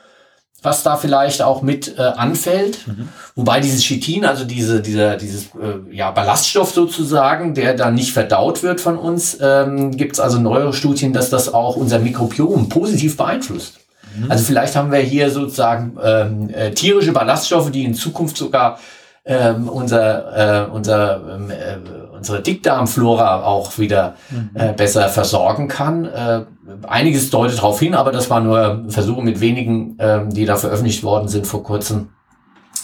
was 0.60 0.82
da 0.82 0.96
vielleicht 0.96 1.40
auch 1.40 1.62
mit 1.62 1.96
äh, 1.96 2.02
anfällt. 2.02 2.86
Mhm. 2.86 3.08
Wobei 3.36 3.60
dieses 3.60 3.82
Chitin, 3.84 4.26
also 4.26 4.44
diese, 4.44 4.82
dieser, 4.82 5.16
dieses 5.16 5.46
äh, 5.54 5.90
ja, 5.90 6.10
Ballaststoff 6.10 6.70
sozusagen, 6.72 7.54
der 7.54 7.72
dann 7.74 7.94
nicht 7.94 8.12
verdaut 8.12 8.62
wird 8.62 8.82
von 8.82 8.98
uns, 8.98 9.38
ähm, 9.40 9.96
gibt 9.96 10.14
es 10.14 10.20
also 10.20 10.38
neuere 10.38 10.74
Studien, 10.74 11.14
dass 11.14 11.30
das 11.30 11.54
auch 11.54 11.76
unser 11.76 12.00
Mikrobiom 12.00 12.68
positiv 12.68 13.16
beeinflusst. 13.16 13.78
Mhm. 14.18 14.30
Also 14.30 14.44
vielleicht 14.44 14.76
haben 14.76 14.90
wir 14.92 14.98
hier 14.98 15.30
sozusagen 15.30 15.96
ähm, 16.02 16.50
äh, 16.50 16.70
tierische 16.72 17.12
Ballaststoffe, 17.12 17.70
die 17.70 17.84
in 17.84 17.94
Zukunft 17.94 18.36
sogar 18.36 18.78
ähm, 19.24 19.68
unser, 19.68 20.66
äh, 20.66 20.70
unser, 20.70 21.20
ähm, 21.34 21.50
äh, 21.50 22.16
unsere 22.16 22.40
Dickdarmflora 22.40 23.42
auch 23.42 23.78
wieder 23.78 24.14
mhm. 24.30 24.50
äh, 24.54 24.72
besser 24.72 25.08
versorgen 25.10 25.68
kann. 25.68 26.06
Äh, 26.06 26.44
einiges 26.86 27.30
deutet 27.30 27.58
darauf 27.58 27.78
hin, 27.78 27.94
aber 27.94 28.10
das 28.10 28.30
waren 28.30 28.44
nur 28.44 28.84
Versuche 28.88 29.22
mit 29.22 29.40
wenigen, 29.40 29.96
ähm, 29.98 30.30
die 30.30 30.46
da 30.46 30.56
veröffentlicht 30.56 31.02
worden 31.02 31.28
sind 31.28 31.46
vor 31.46 31.62
kurzem, 31.62 32.08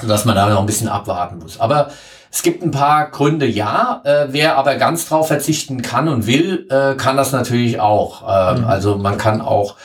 dass 0.07 0.27
man 0.27 0.37
da 0.37 0.49
noch 0.51 0.61
ein 0.61 0.66
bisschen 0.66 0.88
abwarten 0.88 1.38
muss. 1.38 1.59
Aber 1.59 1.88
es 2.31 2.42
gibt 2.42 2.62
ein 2.62 2.73
paar 2.73 3.11
Gründe, 3.11 3.47
ja. 3.47 4.03
Äh, 4.05 4.27
wer 4.31 4.59
aber 4.59 4.75
ganz 4.75 5.09
drauf 5.09 5.29
verzichten 5.29 5.81
kann 5.81 6.09
und 6.09 6.27
will, 6.27 6.66
äh, 6.68 6.94
kann 6.97 7.16
das 7.16 7.33
natürlich 7.33 7.81
auch. 7.81 8.23
Ähm, 8.23 8.62
mhm. 8.62 8.66
Also 8.66 8.99
man 8.99 9.16
kann 9.16 9.40
auch 9.40 9.77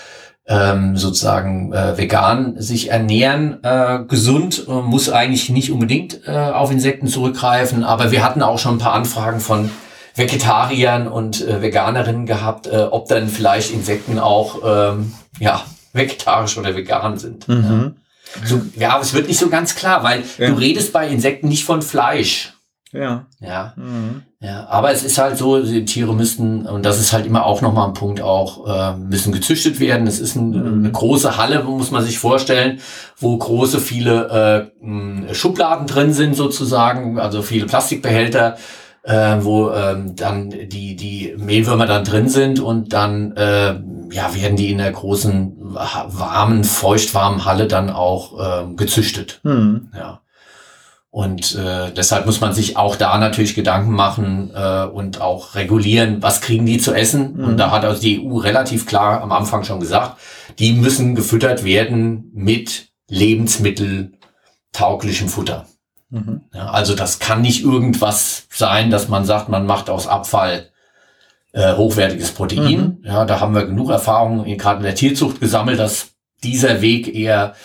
ähm, 0.49 0.97
sozusagen 0.97 1.71
äh, 1.73 1.95
vegan 1.97 2.59
sich 2.59 2.89
ernähren, 2.89 3.63
äh, 3.63 3.99
gesund, 4.07 4.65
äh, 4.67 4.71
muss 4.71 5.09
eigentlich 5.09 5.49
nicht 5.49 5.71
unbedingt 5.71 6.27
äh, 6.27 6.31
auf 6.31 6.71
Insekten 6.71 7.07
zurückgreifen, 7.07 7.83
aber 7.83 8.11
wir 8.11 8.23
hatten 8.23 8.41
auch 8.41 8.57
schon 8.59 8.75
ein 8.75 8.79
paar 8.79 8.93
Anfragen 8.93 9.39
von 9.39 9.69
Vegetariern 10.15 11.07
und 11.07 11.47
äh, 11.47 11.61
Veganerinnen 11.61 12.25
gehabt, 12.25 12.67
äh, 12.67 12.87
ob 12.89 13.07
dann 13.07 13.29
vielleicht 13.29 13.71
Insekten 13.71 14.19
auch 14.19 14.59
ähm, 14.65 15.13
ja 15.39 15.61
vegetarisch 15.93 16.57
oder 16.57 16.75
vegan 16.75 17.17
sind. 17.17 17.47
Mhm. 17.47 17.95
So, 18.43 18.61
ja, 18.75 18.89
aber 18.91 19.01
es 19.01 19.13
wird 19.13 19.27
nicht 19.27 19.39
so 19.39 19.49
ganz 19.49 19.75
klar, 19.75 20.03
weil 20.03 20.23
Ja. 20.37 20.49
du 20.49 20.53
redest 20.55 20.93
bei 20.93 21.07
Insekten 21.07 21.47
nicht 21.47 21.63
von 21.63 21.81
Fleisch. 21.81 22.53
Ja. 22.91 23.25
Ja, 23.39 23.73
Mhm. 23.75 24.23
Ja, 24.41 24.67
aber 24.69 24.91
es 24.91 25.03
ist 25.03 25.17
halt 25.17 25.37
so, 25.37 25.61
die 25.61 25.83
Tiere 25.83 26.13
müssten, 26.15 26.65
und 26.65 26.85
das 26.85 26.97
ist 26.99 27.11
halt 27.11 27.25
immer 27.25 27.45
auch 27.45 27.61
nochmal 27.61 27.87
ein 27.89 27.93
Punkt, 27.93 28.21
auch 28.21 28.65
äh, 28.67 28.95
müssen 28.97 29.33
gezüchtet 29.33 29.79
werden. 29.81 30.07
Es 30.07 30.19
ist 30.19 30.35
ein, 30.37 30.51
Mhm. 30.51 30.79
eine 30.85 30.91
große 30.93 31.35
Halle, 31.35 31.63
muss 31.63 31.91
man 31.91 32.03
sich 32.03 32.19
vorstellen, 32.19 32.79
wo 33.17 33.37
große, 33.37 33.79
viele 33.81 34.71
äh, 34.81 35.33
Schubladen 35.33 35.87
drin 35.87 36.13
sind 36.13 36.35
sozusagen, 36.37 37.19
also 37.19 37.41
viele 37.41 37.65
Plastikbehälter, 37.65 38.55
äh, 39.03 39.37
wo 39.41 39.71
ähm, 39.71 40.15
dann 40.15 40.49
die, 40.51 40.95
die 40.95 41.33
Mehlwürmer 41.37 41.85
dann 41.85 42.05
drin 42.05 42.29
sind 42.29 42.59
und 42.61 42.93
dann 42.93 43.33
äh, 43.35 43.75
ja, 44.11 44.33
werden 44.35 44.55
die 44.55 44.71
in 44.71 44.77
der 44.77 44.91
großen, 44.91 45.53
wa- 45.59 46.05
warmen, 46.07 46.63
feuchtwarmen 46.63 47.43
Halle 47.45 47.67
dann 47.67 47.89
auch 47.89 48.63
ähm, 48.63 48.77
gezüchtet. 48.77 49.41
Mhm. 49.43 49.89
Ja. 49.95 50.21
Und 51.11 51.55
äh, 51.55 51.91
deshalb 51.91 52.27
muss 52.27 52.39
man 52.39 52.53
sich 52.53 52.77
auch 52.77 52.95
da 52.95 53.17
natürlich 53.17 53.55
Gedanken 53.55 53.93
machen 53.93 54.51
äh, 54.53 54.83
und 54.85 55.21
auch 55.21 55.55
regulieren, 55.55 56.21
was 56.21 56.39
kriegen 56.39 56.67
die 56.67 56.77
zu 56.77 56.93
essen. 56.93 57.37
Mhm. 57.37 57.43
Und 57.45 57.57
da 57.57 57.71
hat 57.71 57.83
also 57.83 57.99
die 57.99 58.23
EU 58.23 58.37
relativ 58.37 58.85
klar 58.85 59.21
am 59.21 59.31
Anfang 59.31 59.63
schon 59.63 59.79
gesagt, 59.79 60.17
die 60.59 60.73
müssen 60.73 61.15
gefüttert 61.15 61.63
werden 61.63 62.29
mit 62.33 62.89
lebensmitteltauglichem 63.09 65.29
Futter. 65.29 65.65
Mhm. 66.09 66.41
Ja, 66.53 66.69
also 66.69 66.93
das 66.95 67.17
kann 67.19 67.41
nicht 67.41 67.63
irgendwas 67.63 68.47
sein, 68.51 68.89
dass 68.91 69.07
man 69.07 69.25
sagt, 69.25 69.49
man 69.49 69.65
macht 69.65 69.89
aus 69.89 70.07
Abfall 70.07 70.69
äh, 71.53 71.73
hochwertiges 71.75 72.31
Protein. 72.31 72.99
Ja, 73.03 73.25
da 73.25 73.39
haben 73.39 73.55
wir 73.55 73.65
genug 73.65 73.89
Erfahrung 73.89 74.45
in- 74.45 74.57
gerade 74.59 74.77
in 74.77 74.83
der 74.83 74.93
Tierzucht 74.95 75.39
gesammelt, 75.39 75.79
dass 75.79 76.09
dieser 76.43 76.81
Weg 76.81 77.13
eher 77.15 77.55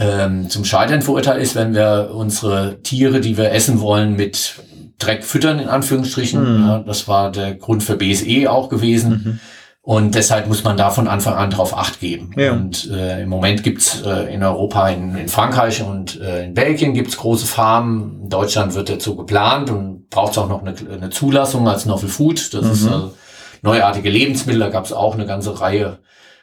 ähm, 0.00 0.48
zum 0.48 0.64
Scheitern 0.64 1.02
verurteilt 1.02 1.42
ist, 1.42 1.54
wenn 1.54 1.74
wir 1.74 2.10
unsere 2.14 2.80
Tiere, 2.82 3.20
die 3.20 3.36
wir 3.36 3.52
essen 3.52 3.80
wollen, 3.80 4.16
mit 4.16 4.54
Dreck 4.98 5.24
füttern, 5.24 5.58
in 5.58 5.68
Anführungsstrichen. 5.68 6.62
Mhm. 6.62 6.66
Ja, 6.66 6.78
das 6.80 7.06
war 7.06 7.30
der 7.30 7.54
Grund 7.54 7.82
für 7.82 7.96
BSE 7.96 8.50
auch 8.50 8.70
gewesen. 8.70 9.10
Mhm. 9.10 9.40
Und 9.82 10.14
deshalb 10.14 10.46
muss 10.46 10.62
man 10.64 10.76
da 10.76 10.90
von 10.90 11.08
Anfang 11.08 11.34
an 11.34 11.50
drauf 11.50 11.76
Acht 11.76 12.00
geben. 12.00 12.32
Ja. 12.36 12.52
Und 12.52 12.90
äh, 12.90 13.22
im 13.22 13.28
Moment 13.28 13.62
gibt's 13.62 14.02
äh, 14.02 14.32
in 14.32 14.42
Europa, 14.42 14.88
in, 14.88 15.16
in 15.16 15.28
Frankreich 15.28 15.82
und 15.82 16.20
äh, 16.20 16.44
in 16.44 16.54
Belgien 16.54 16.92
gibt's 16.94 17.16
große 17.16 17.46
Farmen. 17.46 18.20
In 18.24 18.28
Deutschland 18.28 18.74
wird 18.74 18.88
dazu 18.90 19.16
geplant 19.16 19.70
und 19.70 20.08
braucht 20.10 20.36
auch 20.38 20.48
noch 20.48 20.60
eine, 20.62 20.74
eine 20.92 21.10
Zulassung 21.10 21.66
als 21.68 21.86
Novel 21.86 22.08
Food. 22.08 22.52
Das 22.54 22.66
ist 22.66 22.82
Mhm. 22.84 22.92
also 22.92 23.14
neuartige 23.62 24.10
Lebensmittel. 24.10 24.60
Da 24.60 24.68
gab's 24.68 24.92
auch 24.92 25.14
eine 25.14 25.26
ganze 25.26 25.60
Reihe 25.60 25.98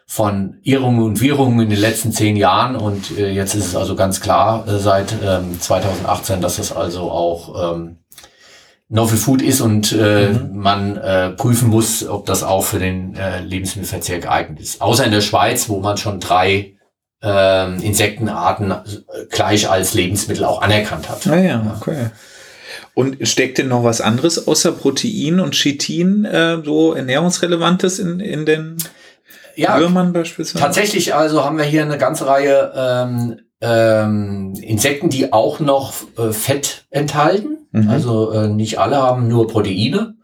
von 0.10 0.58
Irrungen 0.64 1.04
und 1.04 1.20
Wirrungen 1.20 1.60
in 1.60 1.70
den 1.70 1.80
letzten 1.80 2.14
zehn 2.14 2.38
Jahren. 2.38 2.78
Und 2.78 3.18
äh, 3.18 3.30
jetzt 3.30 3.56
ist 3.56 3.68
es 3.68 3.76
also 3.76 3.96
ganz 3.96 4.22
klar 4.22 4.66
äh, 4.68 4.80
seit 4.80 5.14
ähm, 5.24 5.60
2018, 5.60 6.40
dass 6.42 6.60
es 6.60 6.72
also 6.72 7.12
auch 7.12 7.76
ähm, 7.76 7.98
Novel 8.90 9.18
Food 9.18 9.42
ist 9.42 9.60
und 9.60 9.92
äh, 9.92 10.30
Mhm. 10.30 10.50
man 10.54 10.96
äh, 10.96 11.32
prüfen 11.32 11.68
muss, 11.68 12.08
ob 12.08 12.26
das 12.26 12.42
auch 12.42 12.64
für 12.64 12.80
den 12.80 13.16
äh, 13.16 13.42
Lebensmittelverzehr 13.42 14.20
geeignet 14.20 14.62
ist. 14.62 14.82
Außer 14.82 15.04
in 15.04 15.12
der 15.12 15.20
Schweiz, 15.20 15.68
wo 15.68 15.82
man 15.82 15.98
schon 15.98 16.22
drei 16.22 16.76
ähm, 17.22 17.82
Insektenarten 17.82 18.72
äh, 18.72 18.76
gleich 19.30 19.70
als 19.70 19.94
Lebensmittel 19.94 20.46
auch 20.46 20.62
anerkannt 20.62 21.10
hat. 21.10 21.28
Ah 21.28 21.36
ja, 21.36 21.78
okay. 21.82 22.12
Und 22.94 23.28
steckt 23.28 23.58
denn 23.58 23.68
noch 23.68 23.84
was 23.84 24.00
anderes 24.00 24.48
außer 24.48 24.72
Protein 24.72 25.42
und 25.42 25.54
Chitin, 25.54 26.24
äh, 26.24 26.60
so 26.64 26.94
ernährungsrelevantes 26.94 28.00
in, 28.00 28.22
in 28.22 28.46
den 28.46 28.78
Ja, 29.58 29.80
Würmern 29.80 30.14
beispielsweise? 30.14 30.64
tatsächlich 30.64 31.16
also 31.16 31.44
haben 31.44 31.58
wir 31.58 31.66
hier 31.66 31.82
eine 31.82 31.98
ganze 31.98 32.28
Reihe 32.28 32.72
ähm, 32.76 33.40
ähm, 33.62 34.54
Insekten, 34.62 35.10
die 35.10 35.34
auch 35.34 35.60
noch 35.60 35.94
äh, 36.18 36.32
Fett 36.32 36.86
enthalten. 36.90 37.68
Mhm. 37.72 37.90
Also 37.90 38.32
äh, 38.32 38.48
nicht 38.48 38.80
alle 38.80 38.98
haben 38.98 39.28
nur 39.28 39.48
Proteine. 39.48 40.17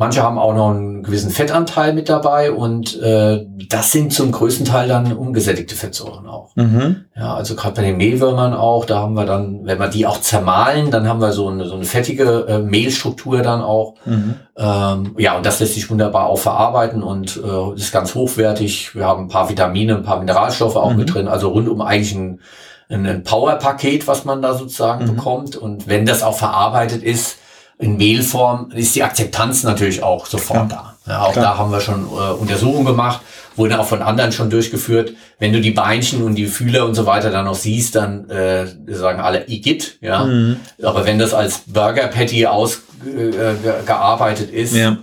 Manche 0.00 0.22
haben 0.22 0.38
auch 0.38 0.54
noch 0.54 0.70
einen 0.70 1.02
gewissen 1.02 1.30
Fettanteil 1.30 1.92
mit 1.92 2.08
dabei 2.08 2.52
und 2.52 3.02
äh, 3.02 3.44
das 3.68 3.90
sind 3.90 4.12
zum 4.12 4.30
größten 4.30 4.64
Teil 4.64 4.86
dann 4.86 5.12
ungesättigte 5.12 5.74
Fettsäuren 5.74 6.28
auch. 6.28 6.54
Mhm. 6.54 7.06
Ja, 7.16 7.34
also 7.34 7.56
gerade 7.56 7.74
bei 7.74 7.82
den 7.82 7.96
Mehlwürmern 7.96 8.54
auch, 8.54 8.84
da 8.84 9.00
haben 9.00 9.14
wir 9.14 9.26
dann, 9.26 9.66
wenn 9.66 9.80
wir 9.80 9.88
die 9.88 10.06
auch 10.06 10.20
zermahlen, 10.20 10.92
dann 10.92 11.08
haben 11.08 11.20
wir 11.20 11.32
so 11.32 11.48
eine, 11.48 11.64
so 11.66 11.74
eine 11.74 11.84
fettige 11.84 12.46
äh, 12.48 12.58
Mehlstruktur 12.60 13.42
dann 13.42 13.60
auch. 13.60 13.94
Mhm. 14.04 14.36
Ähm, 14.56 15.14
ja, 15.18 15.36
und 15.36 15.44
das 15.44 15.58
lässt 15.58 15.74
sich 15.74 15.90
wunderbar 15.90 16.26
auch 16.26 16.38
verarbeiten 16.38 17.02
und 17.02 17.36
äh, 17.36 17.74
ist 17.74 17.90
ganz 17.92 18.14
hochwertig. 18.14 18.94
Wir 18.94 19.04
haben 19.04 19.24
ein 19.24 19.28
paar 19.28 19.48
Vitamine, 19.48 19.96
ein 19.96 20.04
paar 20.04 20.20
Mineralstoffe 20.20 20.76
auch 20.76 20.92
Mhm. 20.92 20.96
mit 20.96 21.12
drin, 21.12 21.26
also 21.26 21.48
rundum 21.48 21.80
eigentlich 21.80 22.14
ein, 22.14 22.40
ein, 22.88 23.04
ein 23.04 23.24
Power-Paket, 23.24 24.06
was 24.06 24.24
man 24.24 24.42
da 24.42 24.54
sozusagen 24.54 25.06
Mhm. 25.06 25.16
bekommt. 25.16 25.56
Und 25.56 25.88
wenn 25.88 26.06
das 26.06 26.22
auch 26.22 26.36
verarbeitet 26.38 27.02
ist, 27.02 27.38
in 27.78 27.96
Mehlform, 27.96 28.70
ist 28.72 28.94
die 28.96 29.02
Akzeptanz 29.04 29.62
natürlich 29.62 30.02
auch 30.02 30.26
sofort 30.26 30.72
da. 30.72 30.96
Ja, 31.06 31.22
auch 31.22 31.32
Klar. 31.32 31.44
da 31.44 31.56
haben 31.58 31.70
wir 31.70 31.80
schon 31.80 32.04
äh, 32.06 32.32
Untersuchungen 32.32 32.84
gemacht, 32.84 33.20
wurden 33.56 33.74
auch 33.74 33.86
von 33.86 34.02
anderen 34.02 34.32
schon 34.32 34.50
durchgeführt. 34.50 35.12
Wenn 35.38 35.52
du 35.52 35.60
die 35.60 35.70
Beinchen 35.70 36.22
und 36.22 36.34
die 36.34 36.46
Fühler 36.46 36.84
und 36.86 36.94
so 36.94 37.06
weiter 37.06 37.30
dann 37.30 37.44
noch 37.46 37.54
siehst, 37.54 37.94
dann 37.94 38.28
äh, 38.30 38.66
sagen 38.94 39.20
alle 39.20 39.48
Igitt, 39.48 39.98
ja. 40.00 40.24
Mhm. 40.24 40.56
Aber 40.82 41.04
wenn 41.06 41.18
das 41.18 41.32
als 41.34 41.60
Burger 41.66 42.08
Patty 42.08 42.46
ausgearbeitet 42.46 44.50
ist, 44.50 44.74
Ja. 44.74 44.98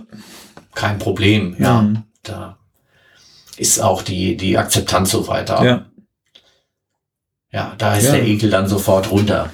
kein 0.74 0.98
Problem. 0.98 1.56
Ja, 1.58 1.82
Mhm. 1.82 2.02
da 2.22 2.56
ist 3.56 3.80
auch 3.82 4.02
die, 4.02 4.36
die 4.36 4.58
Akzeptanz 4.58 5.10
so 5.10 5.26
weiter. 5.28 5.64
Ja, 5.64 5.86
Ja. 7.52 7.74
da 7.78 7.94
ist 7.96 8.12
der 8.12 8.24
Ekel 8.26 8.50
dann 8.50 8.68
sofort 8.68 9.10
runter. 9.10 9.50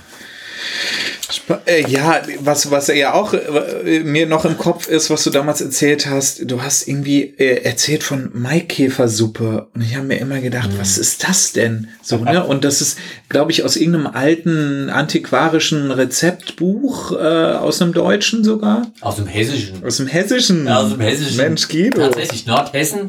Äh, 1.66 1.84
ja, 1.88 2.22
was, 2.40 2.70
was 2.70 2.88
ja 2.88 3.14
auch 3.14 3.32
äh, 3.34 4.00
mir 4.00 4.26
noch 4.26 4.44
im 4.44 4.58
Kopf 4.58 4.88
ist, 4.88 5.10
was 5.10 5.24
du 5.24 5.30
damals 5.30 5.60
erzählt 5.60 6.06
hast, 6.06 6.50
du 6.50 6.62
hast 6.62 6.86
irgendwie 6.88 7.34
äh, 7.38 7.62
erzählt 7.64 8.02
von 8.02 8.30
Maikäfersuppe 8.32 9.68
und 9.74 9.80
ich 9.82 9.94
habe 9.96 10.06
mir 10.06 10.18
immer 10.18 10.40
gedacht, 10.40 10.70
Mhm. 10.72 10.78
was 10.78 10.98
ist 10.98 11.24
das 11.28 11.52
denn? 11.52 11.88
So, 12.02 12.18
ne? 12.18 12.44
Und 12.44 12.64
das 12.64 12.80
ist, 12.80 12.98
glaube 13.28 13.50
ich, 13.52 13.62
aus 13.64 13.76
irgendeinem 13.76 14.08
alten 14.08 14.90
antiquarischen 14.90 15.90
Rezeptbuch, 15.90 17.12
äh, 17.12 17.16
aus 17.16 17.80
einem 17.80 17.92
Deutschen 17.92 18.44
sogar, 18.44 18.90
Aus 19.00 19.16
dem 19.16 19.26
Hessischen. 19.26 19.84
aus 19.84 19.96
dem 19.98 20.06
Hessischen. 20.06 20.66
Ja, 20.66 20.78
aus 20.80 20.90
dem 20.90 21.00
Hessischen. 21.00 21.36
Mensch, 21.36 21.68
Guido. 21.68 22.00
Tatsächlich 22.02 22.46
Nordhessen. 22.46 23.08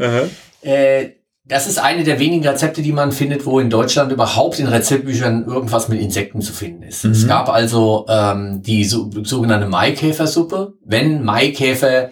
Äh, 0.61 1.09
das 1.45 1.67
ist 1.67 1.77
eine 1.77 2.03
der 2.05 2.19
wenigen 2.19 2.47
Rezepte, 2.47 2.81
die 2.81 2.93
man 2.93 3.11
findet, 3.11 3.45
wo 3.45 3.59
in 3.59 3.69
Deutschland 3.69 4.11
überhaupt 4.11 4.59
in 4.59 4.67
Rezeptbüchern 4.67 5.45
irgendwas 5.45 5.89
mit 5.89 5.99
Insekten 5.99 6.41
zu 6.41 6.53
finden 6.53 6.83
ist. 6.83 7.03
Es 7.03 7.23
Mhm. 7.23 7.27
gab 7.27 7.49
also 7.49 8.05
ähm, 8.07 8.61
die 8.61 8.85
so, 8.85 9.09
sogenannte 9.23 9.67
Maikäfersuppe. 9.67 10.73
Wenn 10.85 11.23
Maikäfer, 11.23 12.09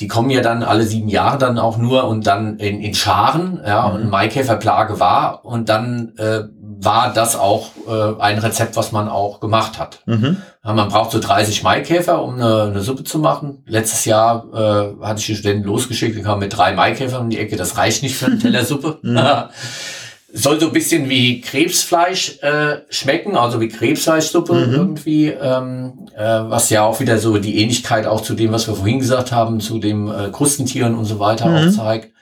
die 0.00 0.08
kommen 0.08 0.30
ja 0.30 0.40
dann 0.40 0.62
alle 0.62 0.84
sieben 0.84 1.08
Jahre 1.08 1.38
dann 1.38 1.58
auch 1.58 1.76
nur 1.76 2.04
und 2.04 2.26
dann 2.26 2.56
in, 2.58 2.80
in 2.80 2.94
Scharen, 2.94 3.60
ja, 3.64 3.88
Mhm. 3.88 3.94
und 3.94 4.10
Maikäferplage 4.10 4.98
war 5.00 5.44
und 5.44 5.68
dann 5.68 6.12
äh, 6.16 6.40
war 6.84 7.12
das 7.12 7.36
auch 7.36 7.68
äh, 7.88 8.20
ein 8.20 8.38
Rezept, 8.38 8.76
was 8.76 8.90
man 8.90 9.08
auch 9.08 9.38
gemacht 9.38 9.78
hat. 9.78 10.00
Mhm. 10.06 10.38
Ja, 10.64 10.72
man 10.72 10.88
braucht 10.88 11.12
so 11.12 11.20
30 11.20 11.62
Maikäfer, 11.62 12.22
um 12.22 12.34
eine, 12.34 12.62
eine 12.64 12.80
Suppe 12.80 13.04
zu 13.04 13.18
machen. 13.20 13.62
Letztes 13.66 14.04
Jahr 14.04 14.44
äh, 14.52 15.04
hatte 15.04 15.20
ich 15.20 15.26
die 15.26 15.36
Studenten 15.36 15.64
losgeschickt, 15.68 16.16
die 16.16 16.22
kamen 16.22 16.40
mit 16.40 16.56
drei 16.56 16.72
Maikäfern 16.72 17.20
um 17.20 17.30
die 17.30 17.38
Ecke. 17.38 17.56
Das 17.56 17.76
reicht 17.76 18.02
nicht 18.02 18.16
für 18.16 18.26
einen 18.26 18.40
Teller 18.40 18.64
Suppe. 18.64 18.98
Soll 20.34 20.58
so 20.58 20.68
ein 20.68 20.72
bisschen 20.72 21.10
wie 21.10 21.42
Krebsfleisch 21.42 22.38
äh, 22.42 22.78
schmecken, 22.88 23.36
also 23.36 23.60
wie 23.60 23.68
Krebsfleischsuppe 23.68 24.54
Mhm. 24.54 24.72
irgendwie, 24.74 25.26
ähm, 25.28 26.08
äh, 26.16 26.22
was 26.24 26.70
ja 26.70 26.84
auch 26.84 27.00
wieder 27.00 27.18
so 27.18 27.36
die 27.36 27.58
Ähnlichkeit 27.58 28.06
auch 28.06 28.22
zu 28.22 28.34
dem, 28.34 28.50
was 28.50 28.66
wir 28.66 28.74
vorhin 28.74 28.98
gesagt 28.98 29.30
haben, 29.30 29.60
zu 29.60 29.78
dem 29.78 30.08
äh, 30.10 30.30
Krustentieren 30.30 30.94
und 30.94 31.04
so 31.04 31.18
weiter 31.18 31.46
Mhm. 31.48 31.54
auch 31.68 31.70
zeigt. 31.72 32.12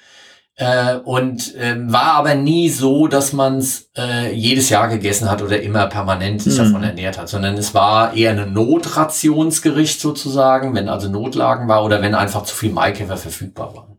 Äh, 0.57 0.97
und 0.97 1.55
ähm, 1.59 1.91
war 1.93 2.15
aber 2.15 2.35
nie 2.35 2.69
so, 2.69 3.07
dass 3.07 3.33
man 3.33 3.59
es 3.59 3.91
äh, 3.97 4.35
jedes 4.35 4.69
Jahr 4.69 4.89
gegessen 4.89 5.31
hat 5.31 5.41
oder 5.41 5.63
immer 5.63 5.87
permanent 5.87 6.43
sich 6.43 6.55
Mhm. 6.55 6.59
davon 6.65 6.83
ernährt 6.83 7.17
hat, 7.17 7.29
sondern 7.29 7.55
es 7.57 7.73
war 7.75 8.15
eher 8.15 8.33
ein 8.33 8.53
Notrationsgericht 8.53 10.01
sozusagen, 10.01 10.75
wenn 10.75 10.89
also 10.89 11.09
Notlagen 11.09 11.69
war 11.69 11.85
oder 11.85 12.03
wenn 12.03 12.15
einfach 12.15 12.43
zu 12.43 12.55
viel 12.55 12.73
Maikäfer 12.73 13.17
verfügbar 13.17 13.75
waren. 13.75 13.90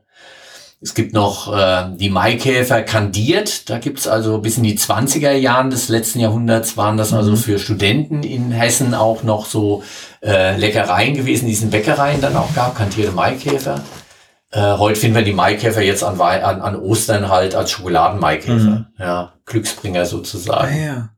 Es 0.84 0.96
gibt 0.96 1.14
noch 1.14 1.56
äh, 1.56 1.96
die 1.96 2.10
Maikäfer 2.10 2.82
kandiert. 2.82 3.70
Da 3.70 3.78
gibt's 3.78 4.08
also 4.08 4.40
bis 4.40 4.58
in 4.58 4.64
die 4.64 4.78
20er 4.78 5.32
Jahren 5.32 5.70
des 5.70 5.90
letzten 5.90 6.20
Jahrhunderts 6.20 6.76
waren 6.76 6.98
das 6.98 7.14
also 7.14 7.32
Mhm. 7.32 7.38
für 7.38 7.60
Studenten 7.60 8.24
in 8.24 8.52
Hessen 8.52 8.96
auch 8.96 9.22
noch 9.22 9.46
so 9.46 9.84
äh, 10.24 10.58
Leckereien 10.58 11.14
gewesen, 11.14 11.46
die 11.46 11.54
es 11.54 11.62
in 11.62 11.70
Bäckereien 11.70 12.20
dann 12.20 12.36
auch 12.36 12.54
gab, 12.56 12.76
kantierte 12.76 13.12
Maikäfer. 13.12 13.84
Äh, 14.50 14.78
heute 14.78 15.00
finden 15.00 15.16
wir 15.18 15.24
die 15.24 15.34
Maikäfer 15.34 15.82
jetzt 15.84 16.04
an, 16.04 16.18
Wei- 16.18 16.44
an, 16.44 16.62
an 16.62 16.76
Ostern 16.76 17.30
halt 17.30 17.54
als 17.54 17.70
Schokoladenmaikäfer. 17.72 18.54
Mhm. 18.56 18.86
Ja, 18.98 19.34
Glücksbringer 19.46 20.02
Ah, 20.02 20.06
sozusagen. 20.06 20.84
ja. 20.84 21.10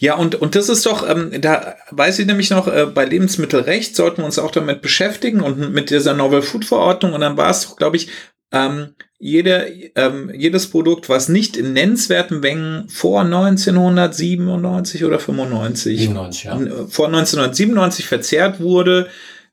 Ja, 0.00 0.14
und, 0.16 0.36
und 0.36 0.54
das 0.54 0.68
ist 0.68 0.86
doch, 0.86 1.08
ähm, 1.08 1.32
da 1.40 1.74
weiß 1.90 2.18
ich 2.18 2.26
nämlich 2.26 2.50
noch, 2.50 2.66
äh, 2.66 2.86
bei 2.86 3.04
Lebensmittelrecht 3.04 3.94
sollten 3.94 4.18
wir 4.18 4.24
uns 4.24 4.38
auch 4.38 4.50
damit 4.50 4.80
beschäftigen 4.82 5.40
und 5.40 5.72
mit 5.72 5.90
dieser 5.90 6.14
Novel 6.14 6.42
Food 6.42 6.64
Verordnung. 6.64 7.12
Und 7.12 7.20
dann 7.20 7.36
war 7.36 7.50
es 7.50 7.66
doch, 7.68 7.76
glaube 7.76 7.96
ich, 7.96 8.08
ähm, 8.52 8.94
jede, 9.18 9.72
ähm, 9.94 10.30
jedes 10.34 10.70
Produkt, 10.70 11.08
was 11.08 11.28
nicht 11.28 11.56
in 11.56 11.72
nennenswerten 11.72 12.40
Mengen 12.40 12.88
vor 12.88 13.22
1997 13.22 15.04
oder 15.04 15.18
95, 15.18 15.98
97, 15.98 16.44
ja. 16.44 16.58
vor 16.88 17.06
1997 17.06 18.06
verzehrt 18.06 18.60
wurde, 18.60 19.08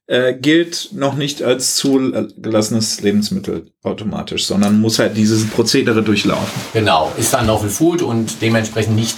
äh, 0.07 0.33
gilt 0.33 0.89
noch 0.91 1.15
nicht 1.15 1.41
als 1.41 1.75
zugelassenes 1.75 3.01
Lebensmittel 3.01 3.71
automatisch, 3.83 4.45
sondern 4.45 4.81
muss 4.81 4.99
halt 4.99 5.15
dieses 5.15 5.47
Prozedere 5.47 6.03
durchlaufen. 6.03 6.61
Genau, 6.73 7.11
ist 7.17 7.33
dann 7.33 7.45
Novel 7.45 7.69
Food 7.69 8.01
und 8.01 8.41
dementsprechend 8.41 8.95
nicht 8.95 9.15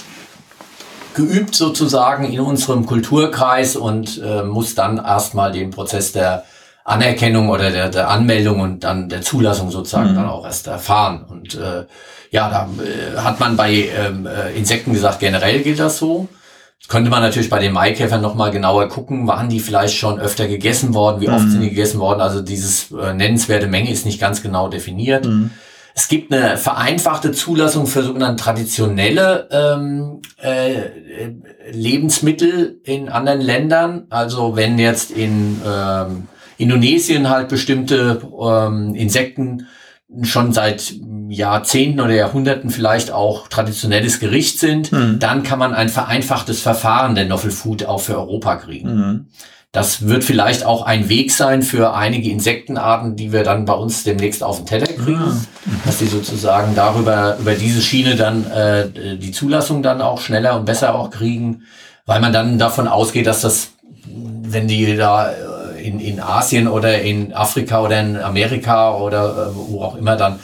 geübt 1.15 1.55
sozusagen 1.55 2.31
in 2.31 2.39
unserem 2.39 2.85
Kulturkreis 2.85 3.75
und 3.75 4.21
äh, 4.23 4.43
muss 4.43 4.75
dann 4.75 4.97
erstmal 4.97 5.51
den 5.51 5.71
Prozess 5.71 6.11
der 6.11 6.45
Anerkennung 6.85 7.49
oder 7.49 7.71
der, 7.71 7.89
der 7.89 8.09
Anmeldung 8.09 8.61
und 8.61 8.83
dann 8.83 9.09
der 9.09 9.21
Zulassung 9.21 9.71
sozusagen 9.71 10.11
mhm. 10.11 10.15
dann 10.15 10.29
auch 10.29 10.45
erst 10.45 10.67
erfahren. 10.67 11.25
Und 11.27 11.55
äh, 11.55 11.85
ja, 12.29 12.49
da 12.49 12.69
äh, 12.81 13.17
hat 13.17 13.39
man 13.39 13.57
bei 13.57 13.71
ähm, 13.73 14.27
äh, 14.27 14.55
Insekten 14.55 14.93
gesagt, 14.93 15.19
generell 15.19 15.61
gilt 15.61 15.79
das 15.79 15.97
so. 15.97 16.29
Das 16.79 16.87
könnte 16.87 17.09
man 17.09 17.23
natürlich 17.23 17.49
bei 17.49 17.57
den 17.57 17.73
Maikäfern 17.73 18.21
nochmal 18.21 18.51
genauer 18.51 18.87
gucken, 18.87 19.25
waren 19.27 19.49
die 19.49 19.59
vielleicht 19.59 19.95
schon 19.95 20.19
öfter 20.19 20.47
gegessen 20.47 20.93
worden, 20.93 21.21
wie 21.21 21.29
oft 21.29 21.45
mhm. 21.45 21.51
sind 21.51 21.61
die 21.61 21.69
gegessen 21.69 21.99
worden. 21.99 22.21
Also 22.21 22.41
dieses 22.41 22.91
äh, 22.91 23.13
nennenswerte 23.13 23.65
Menge 23.65 23.89
ist 23.89 24.05
nicht 24.05 24.21
ganz 24.21 24.43
genau 24.43 24.67
definiert. 24.67 25.25
Mhm. 25.25 25.49
Es 25.95 26.07
gibt 26.07 26.31
eine 26.31 26.57
vereinfachte 26.57 27.31
Zulassung 27.31 27.87
für 27.87 28.03
sogenannte 28.03 28.43
traditionelle 28.43 29.47
ähm, 29.49 30.21
äh, 30.39 30.89
Lebensmittel 31.71 32.79
in 32.83 33.09
anderen 33.09 33.41
Ländern. 33.41 34.05
Also 34.11 34.55
wenn 34.55 34.77
jetzt 34.77 35.09
in 35.09 35.61
ähm, 35.65 36.27
Indonesien 36.57 37.29
halt 37.29 37.49
bestimmte 37.49 38.21
ähm, 38.41 38.95
Insekten 38.95 39.67
schon 40.21 40.53
seit 40.53 40.93
Jahrzehnten 41.29 41.99
oder 41.99 42.13
Jahrhunderten 42.13 42.69
vielleicht 42.69 43.11
auch 43.11 43.47
traditionelles 43.47 44.19
Gericht 44.19 44.59
sind, 44.59 44.91
mhm. 44.91 45.19
dann 45.19 45.43
kann 45.43 45.59
man 45.59 45.73
ein 45.73 45.89
vereinfachtes 45.89 46.61
Verfahren 46.61 47.15
der 47.15 47.25
Novel 47.25 47.51
Food 47.51 47.85
auch 47.85 48.01
für 48.01 48.17
Europa 48.17 48.57
kriegen. 48.57 48.95
Mhm. 48.95 49.25
Das 49.71 50.07
wird 50.07 50.23
vielleicht 50.23 50.65
auch 50.65 50.83
ein 50.83 51.09
Weg 51.09 51.33
sein 51.33 51.61
für 51.61 51.93
einige 51.95 52.29
Insektenarten, 52.29 53.17
die 53.17 53.33
wir 53.33 53.43
dann 53.43 53.65
bei 53.65 53.73
uns 53.73 54.05
demnächst 54.05 54.41
auf 54.41 54.57
den 54.59 54.67
Teller 54.67 54.87
kriegen, 54.87 55.19
mhm. 55.19 55.81
dass 55.83 55.97
die 55.97 56.05
sozusagen 56.05 56.75
darüber, 56.75 57.35
über 57.39 57.55
diese 57.55 57.81
Schiene 57.81 58.15
dann 58.15 58.49
äh, 58.49 59.17
die 59.17 59.31
Zulassung 59.31 59.83
dann 59.83 60.01
auch 60.01 60.21
schneller 60.21 60.57
und 60.57 60.65
besser 60.65 60.95
auch 60.95 61.09
kriegen, 61.09 61.63
weil 62.05 62.21
man 62.21 62.31
dann 62.31 62.57
davon 62.57 62.87
ausgeht, 62.87 63.27
dass 63.27 63.41
das, 63.41 63.71
wenn 64.05 64.69
die 64.69 64.95
da 64.95 65.33
in, 65.85 65.99
in 65.99 66.19
Asien 66.19 66.67
oder 66.67 67.01
in 67.01 67.33
Afrika 67.33 67.81
oder 67.81 67.99
in 67.99 68.17
Amerika 68.17 68.97
oder 68.97 69.49
äh, 69.49 69.55
wo 69.55 69.81
auch 69.81 69.95
immer 69.95 70.15
dann 70.15 70.39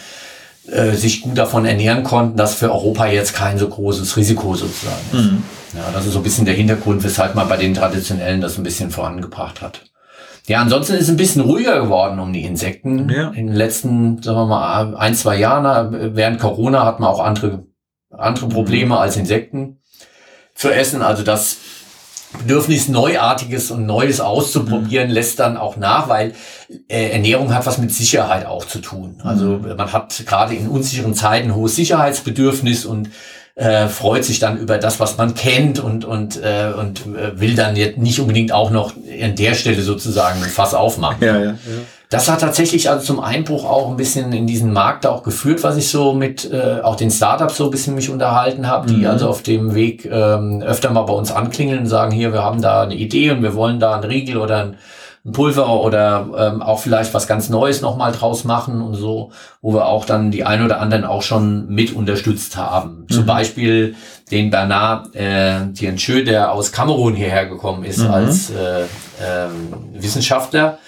äh, 0.67 0.91
sich 0.91 1.21
gut 1.21 1.37
davon 1.37 1.65
ernähren 1.65 2.03
konnten, 2.03 2.37
dass 2.37 2.55
für 2.55 2.71
Europa 2.71 3.07
jetzt 3.07 3.33
kein 3.33 3.57
so 3.57 3.67
großes 3.67 4.15
Risiko 4.17 4.55
sozusagen 4.55 5.01
ist. 5.11 5.31
Mhm. 5.31 5.43
Ja, 5.73 5.89
das 5.93 6.05
ist 6.05 6.13
so 6.13 6.19
ein 6.19 6.23
bisschen 6.23 6.45
der 6.45 6.53
Hintergrund, 6.53 7.03
weshalb 7.03 7.33
man 7.35 7.47
bei 7.47 7.57
den 7.57 7.73
Traditionellen 7.73 8.41
das 8.41 8.57
ein 8.57 8.63
bisschen 8.63 8.91
vorangebracht 8.91 9.61
hat. 9.61 9.81
Ja, 10.47 10.59
ansonsten 10.59 10.93
ist 10.93 11.03
es 11.03 11.09
ein 11.09 11.17
bisschen 11.17 11.41
ruhiger 11.43 11.81
geworden 11.81 12.19
um 12.19 12.33
die 12.33 12.43
Insekten. 12.43 13.09
Ja. 13.09 13.29
In 13.29 13.47
den 13.47 13.55
letzten, 13.55 14.21
sagen 14.21 14.37
wir 14.37 14.45
mal, 14.47 14.95
ein, 14.95 15.15
zwei 15.15 15.37
Jahren, 15.37 16.15
während 16.15 16.39
Corona 16.39 16.85
hat 16.85 16.99
man 16.99 17.09
auch 17.09 17.19
andere, 17.19 17.65
andere 18.09 18.47
Probleme 18.49 18.97
als 18.97 19.17
Insekten 19.17 19.79
zu 20.55 20.69
essen. 20.69 21.01
Also 21.01 21.23
das 21.23 21.57
Bedürfnis 22.39 22.87
Neuartiges 22.87 23.71
und 23.71 23.85
Neues 23.85 24.21
auszuprobieren 24.21 25.09
mhm. 25.09 25.13
lässt 25.13 25.39
dann 25.39 25.57
auch 25.57 25.77
nach, 25.77 26.07
weil 26.09 26.33
äh, 26.87 27.09
Ernährung 27.09 27.53
hat 27.53 27.65
was 27.65 27.77
mit 27.77 27.91
Sicherheit 27.93 28.45
auch 28.45 28.65
zu 28.65 28.79
tun. 28.79 29.21
Also 29.23 29.45
mhm. 29.45 29.75
man 29.75 29.91
hat 29.91 30.23
gerade 30.25 30.55
in 30.55 30.67
unsicheren 30.67 31.13
Zeiten 31.13 31.53
hohes 31.55 31.75
Sicherheitsbedürfnis 31.75 32.85
und 32.85 33.09
äh, 33.55 33.87
freut 33.87 34.23
sich 34.23 34.39
dann 34.39 34.57
über 34.57 34.77
das, 34.77 34.99
was 34.99 35.17
man 35.17 35.35
kennt 35.35 35.79
und, 35.79 36.05
und, 36.05 36.41
äh, 36.41 36.71
und 36.77 37.05
äh, 37.05 37.39
will 37.39 37.55
dann 37.55 37.75
jetzt 37.75 37.97
nicht 37.97 38.19
unbedingt 38.19 38.53
auch 38.53 38.71
noch 38.71 38.93
an 38.95 39.35
der 39.35 39.53
Stelle 39.55 39.81
sozusagen 39.81 40.41
ein 40.41 40.49
Fass 40.49 40.73
aufmachen. 40.73 41.17
Ja, 41.21 41.37
ja, 41.37 41.45
ja. 41.45 41.57
Das 42.11 42.29
hat 42.29 42.41
tatsächlich 42.41 42.89
also 42.89 43.03
zum 43.03 43.19
Einbruch 43.19 43.65
auch 43.65 43.89
ein 43.89 43.97
bisschen 43.97 44.31
in 44.33 44.45
diesen 44.45 44.73
Markt 44.73 45.07
auch 45.07 45.23
geführt, 45.23 45.63
was 45.63 45.77
ich 45.77 45.89
so 45.89 46.13
mit 46.13 46.51
äh, 46.51 46.81
auch 46.83 46.95
den 46.95 47.09
Startups 47.09 47.57
so 47.57 47.65
ein 47.65 47.71
bisschen 47.71 47.95
mich 47.95 48.09
unterhalten 48.09 48.67
habe, 48.67 48.87
die 48.87 48.97
mhm. 48.97 49.07
also 49.07 49.29
auf 49.29 49.41
dem 49.41 49.73
Weg 49.73 50.05
ähm, 50.05 50.61
öfter 50.61 50.91
mal 50.91 51.03
bei 51.03 51.13
uns 51.13 51.31
anklingeln 51.31 51.79
und 51.79 51.87
sagen, 51.87 52.11
hier, 52.11 52.33
wir 52.33 52.43
haben 52.43 52.61
da 52.61 52.81
eine 52.81 52.95
Idee 52.95 53.31
und 53.31 53.41
wir 53.41 53.55
wollen 53.55 53.79
da 53.79 53.95
einen 53.95 54.03
Riegel 54.03 54.37
oder 54.37 54.57
ein 54.57 54.77
ein 55.23 55.33
Pulver 55.33 55.81
oder 55.81 56.27
ähm, 56.35 56.61
auch 56.63 56.79
vielleicht 56.79 57.13
was 57.13 57.27
ganz 57.27 57.49
Neues 57.49 57.81
nochmal 57.81 58.11
draus 58.11 58.43
machen 58.43 58.81
und 58.81 58.95
so, 58.95 59.31
wo 59.61 59.73
wir 59.73 59.85
auch 59.85 60.05
dann 60.05 60.31
die 60.31 60.43
ein 60.45 60.65
oder 60.65 60.79
anderen 60.79 61.05
auch 61.05 61.21
schon 61.21 61.67
mit 61.67 61.93
unterstützt 61.93 62.57
haben. 62.57 63.01
Mhm. 63.01 63.13
Zum 63.13 63.25
Beispiel 63.27 63.95
den 64.31 64.49
Bernard 64.49 65.15
äh, 65.15 65.67
Tienchö, 65.73 66.23
der 66.23 66.51
aus 66.51 66.71
Kamerun 66.71 67.13
hierher 67.13 67.45
gekommen 67.45 67.83
ist 67.83 67.99
mhm. 67.99 68.11
als 68.11 68.49
äh, 68.49 68.83
äh, 68.83 68.87
Wissenschaftler 69.93 70.79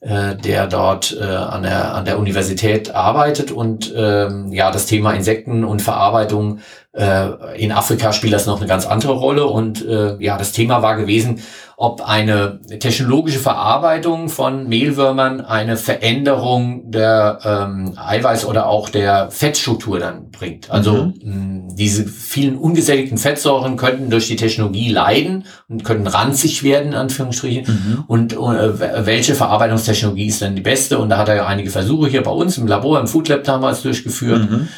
äh, 0.00 0.36
der 0.36 0.66
dort 0.66 1.16
äh, 1.18 1.24
an, 1.24 1.62
der, 1.62 1.94
an 1.94 2.04
der 2.04 2.18
Universität 2.18 2.94
arbeitet. 2.94 3.50
Und 3.50 3.92
ähm, 3.96 4.52
ja, 4.52 4.70
das 4.70 4.86
Thema 4.86 5.12
Insekten 5.12 5.64
und 5.64 5.82
Verarbeitung 5.82 6.60
äh, 6.92 7.62
in 7.62 7.70
Afrika 7.70 8.12
spielt 8.12 8.32
das 8.32 8.46
noch 8.46 8.58
eine 8.58 8.66
ganz 8.66 8.86
andere 8.86 9.12
Rolle 9.12 9.46
und 9.46 9.84
äh, 9.84 10.16
ja, 10.20 10.38
das 10.38 10.52
Thema 10.52 10.82
war 10.82 10.96
gewesen, 10.96 11.40
ob 11.76 12.00
eine 12.00 12.60
technologische 12.80 13.38
Verarbeitung 13.38 14.28
von 14.28 14.68
Mehlwürmern 14.68 15.40
eine 15.40 15.76
Veränderung 15.76 16.90
der 16.90 17.38
ähm, 17.44 17.92
Eiweiß- 17.96 18.46
oder 18.46 18.66
auch 18.66 18.88
der 18.88 19.30
Fettstruktur 19.30 20.00
dann 20.00 20.30
bringt. 20.30 20.70
Also 20.70 21.12
mhm. 21.22 21.68
mh, 21.68 21.74
diese 21.74 22.06
vielen 22.06 22.56
ungesättigten 22.56 23.16
Fettsäuren 23.16 23.76
könnten 23.76 24.10
durch 24.10 24.26
die 24.26 24.34
Technologie 24.34 24.90
leiden 24.90 25.44
und 25.68 25.84
könnten 25.84 26.08
ranzig 26.08 26.64
werden, 26.64 26.88
in 26.88 26.94
Anführungsstrichen. 26.94 27.64
Mhm. 27.66 28.04
Und 28.08 28.32
äh, 28.32 29.06
welche 29.06 29.36
Verarbeitungstechnologie 29.36 30.26
ist 30.26 30.40
denn 30.40 30.56
die 30.56 30.62
beste? 30.62 30.98
Und 30.98 31.10
da 31.10 31.18
hat 31.18 31.28
er 31.28 31.36
ja 31.36 31.46
einige 31.46 31.70
Versuche 31.70 32.08
hier 32.08 32.24
bei 32.24 32.32
uns 32.32 32.58
im 32.58 32.66
Labor, 32.66 32.98
im 32.98 33.06
Food 33.06 33.28
Lab 33.28 33.44
damals 33.44 33.82
durchgeführt. 33.82 34.50
Mhm. 34.50 34.68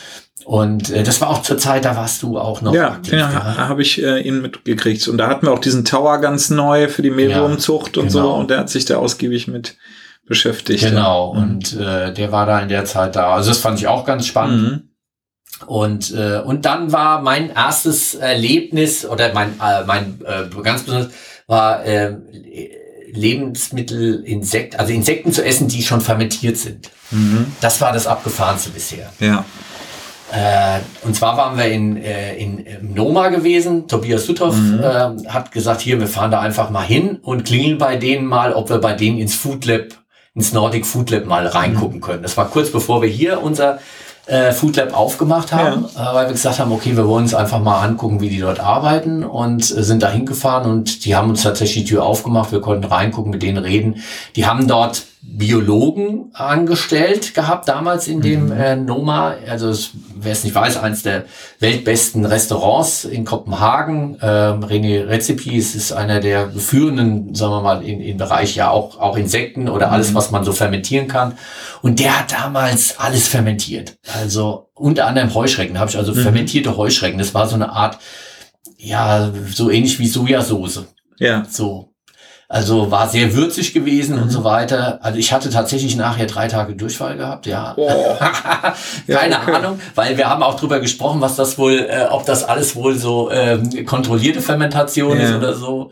Und 0.51 0.91
äh, 0.91 1.05
das 1.05 1.21
war 1.21 1.31
auch 1.31 1.43
zur 1.43 1.59
Zeit, 1.59 1.85
da 1.85 1.95
warst 1.95 2.25
du 2.25 2.37
auch 2.37 2.61
noch. 2.61 2.75
Ja, 2.75 2.95
aktiv, 2.95 3.13
ja, 3.13 3.31
ja. 3.31 3.69
habe 3.69 3.83
ich 3.83 4.03
äh, 4.03 4.19
ihn 4.19 4.43
mitgekriegt. 4.43 5.07
Und 5.07 5.17
da 5.19 5.29
hatten 5.29 5.47
wir 5.47 5.53
auch 5.53 5.61
diesen 5.61 5.85
Tower 5.85 6.19
ganz 6.19 6.51
neu 6.51 6.89
für 6.89 7.03
die 7.03 7.11
Mehlwurmzucht 7.11 7.97
ja, 7.97 8.03
und 8.03 8.09
genau. 8.09 8.25
so. 8.25 8.35
Und 8.35 8.51
der 8.51 8.59
hat 8.59 8.69
sich 8.69 8.85
da 8.85 8.97
ausgiebig 8.97 9.47
mit 9.47 9.77
beschäftigt. 10.27 10.83
Genau. 10.83 11.37
Ja. 11.37 11.41
Und 11.41 11.77
äh, 11.77 12.13
der 12.13 12.33
war 12.33 12.47
da 12.47 12.59
in 12.59 12.69
der 12.69 12.85
Zeit 12.85 13.15
da. 13.15 13.33
Also 13.33 13.51
das 13.51 13.59
fand 13.59 13.79
ich 13.79 13.87
auch 13.87 14.05
ganz 14.05 14.27
spannend. 14.27 14.63
Mhm. 14.63 15.69
Und, 15.69 16.13
äh, 16.15 16.41
und 16.45 16.65
dann 16.65 16.91
war 16.91 17.23
mein 17.23 17.51
erstes 17.51 18.17
Erlebnis 18.17 19.07
oder 19.07 19.33
mein, 19.33 19.51
äh, 19.51 19.85
mein 19.87 20.19
äh, 20.27 20.63
ganz 20.65 20.83
besonders 20.83 21.13
war 21.47 21.85
äh, 21.85 22.17
Lebensmittel, 23.13 24.25
Insekten, 24.25 24.81
also 24.81 24.93
Insekten 24.93 25.33
zu 25.33 25.45
essen, 25.45 25.69
die 25.69 25.85
schon 25.85 26.01
fermentiert 26.01 26.57
sind. 26.57 26.91
Mhm. 27.13 27.53
Das 27.61 27.81
war 27.81 27.93
das 27.93 28.09
Abgefahrenste 28.09 28.71
bisher. 28.71 29.13
Ja. 29.21 29.45
Äh, 30.33 30.81
und 31.05 31.15
zwar 31.17 31.37
waren 31.37 31.59
wir 31.59 31.67
in, 31.67 31.97
äh, 31.97 32.37
in, 32.37 32.59
in 32.59 32.95
Noma 32.95 33.29
gewesen. 33.29 33.89
Tobias 33.89 34.25
Suthoff 34.25 34.57
mhm. 34.57 34.81
äh, 34.81 35.29
hat 35.29 35.53
gesagt, 35.53 35.81
hier, 35.81 35.99
wir 35.99 36.07
fahren 36.07 36.31
da 36.31 36.41
einfach 36.41 36.71
mal 36.71 36.85
hin 36.85 37.19
und 37.23 37.45
klingeln 37.45 37.79
bei 37.79 37.97
denen 37.97 38.27
mal, 38.27 38.53
ob 38.53 38.71
wir 38.71 38.79
bei 38.79 38.93
denen 38.93 39.19
ins 39.19 39.35
Food 39.35 39.65
Lab, 39.65 39.89
ins 40.35 40.53
Nordic 40.53 40.87
Food 40.87 41.11
Lab 41.11 41.27
mal 41.27 41.47
reingucken 41.47 41.97
mhm. 41.97 42.03
können. 42.03 42.23
Das 42.23 42.37
war 42.37 42.49
kurz 42.49 42.71
bevor 42.71 43.03
wir 43.03 43.09
hier 43.09 43.43
unser 43.43 43.79
äh, 44.27 44.53
Food 44.53 44.77
Lab 44.77 44.97
aufgemacht 44.97 45.53
haben, 45.53 45.87
ja. 45.97 46.13
äh, 46.13 46.15
weil 46.15 46.27
wir 46.27 46.33
gesagt 46.33 46.61
haben, 46.61 46.71
okay, 46.71 46.97
wir 46.97 47.09
wollen 47.09 47.25
uns 47.25 47.35
einfach 47.35 47.61
mal 47.61 47.83
angucken, 47.83 48.21
wie 48.21 48.29
die 48.29 48.39
dort 48.39 48.61
arbeiten 48.61 49.25
und 49.25 49.63
äh, 49.63 49.83
sind 49.83 50.03
da 50.03 50.11
hingefahren 50.11 50.71
und 50.71 51.05
die 51.05 51.17
haben 51.17 51.31
uns 51.31 51.43
tatsächlich 51.43 51.85
die 51.85 51.91
Tür 51.91 52.05
aufgemacht. 52.05 52.53
Wir 52.53 52.61
konnten 52.61 52.85
reingucken, 52.85 53.33
mit 53.33 53.43
denen 53.43 53.59
reden. 53.59 54.03
Die 54.37 54.47
haben 54.47 54.69
dort 54.69 55.03
Biologen 55.23 56.31
angestellt 56.33 57.35
gehabt 57.35 57.69
damals 57.69 58.09
in 58.09 58.23
dem 58.23 58.47
mhm. 58.47 58.53
äh, 58.53 58.77
Noma. 58.77 59.35
Also 59.47 59.75
wer 60.15 60.33
es 60.33 60.45
nicht 60.45 60.55
weiß, 60.55 60.79
eines 60.79 61.03
der 61.03 61.25
weltbesten 61.59 62.25
Restaurants 62.25 63.05
in 63.05 63.27
Kopenhagen. 63.27 64.17
Ähm, 64.23 64.65
René 64.65 65.07
Rezepi 65.07 65.57
ist, 65.57 65.75
ist 65.75 65.93
einer 65.93 66.21
der 66.21 66.51
führenden, 66.51 67.35
sagen 67.35 67.53
wir 67.53 67.61
mal, 67.61 67.85
in, 67.85 68.01
in 68.01 68.17
Bereich 68.17 68.57
ja 68.57 68.71
auch, 68.71 68.99
auch 68.99 69.19
Insekten 69.19 69.69
oder 69.69 69.89
mhm. 69.89 69.93
alles, 69.93 70.15
was 70.15 70.31
man 70.31 70.43
so 70.43 70.53
fermentieren 70.53 71.07
kann. 71.07 71.37
Und 71.83 72.01
der 72.01 72.19
hat 72.21 72.33
damals 72.33 72.99
alles 72.99 73.29
fermentiert. 73.29 73.99
Also 74.19 74.71
unter 74.75 75.07
anderem 75.07 75.35
Heuschrecken 75.35 75.79
habe 75.79 75.91
ich 75.91 75.99
also 75.99 76.13
mhm. 76.13 76.23
fermentierte 76.23 76.79
Heuschrecken. 76.79 77.19
Das 77.19 77.35
war 77.35 77.47
so 77.47 77.57
eine 77.57 77.73
Art, 77.73 77.99
ja, 78.79 79.31
so 79.53 79.71
ähnlich 79.71 79.99
wie 79.99 80.07
Sojasauce. 80.07 80.87
Ja. 81.19 81.45
So 81.47 81.90
also 82.51 82.91
war 82.91 83.09
sehr 83.09 83.33
würzig 83.33 83.73
gewesen 83.73 84.17
mhm. 84.17 84.23
und 84.23 84.31
so 84.31 84.43
weiter. 84.43 84.99
Also 85.03 85.21
ich 85.21 85.33
hatte 85.33 85.51
tatsächlich 85.51 85.95
nachher 85.95 86.27
drei 86.27 86.49
Tage 86.49 86.75
Durchfall 86.75 87.17
gehabt, 87.17 87.47
ja. 87.47 87.75
Oh. 87.77 87.87
Keine 89.07 89.35
ja, 89.35 89.41
okay. 89.43 89.53
Ahnung, 89.53 89.81
weil 89.95 90.17
wir 90.17 90.29
haben 90.29 90.43
auch 90.43 90.59
drüber 90.59 90.81
gesprochen, 90.81 91.21
was 91.21 91.37
das 91.37 91.59
wohl, 91.59 91.79
äh, 91.89 92.07
ob 92.11 92.27
das 92.27 92.43
alles 92.43 92.75
wohl 92.75 92.97
so 92.97 93.31
ähm, 93.31 93.87
kontrollierte 93.87 94.43
Fermentation 94.43 95.17
ja. 95.17 95.27
ist 95.29 95.35
oder 95.35 95.55
so. 95.55 95.91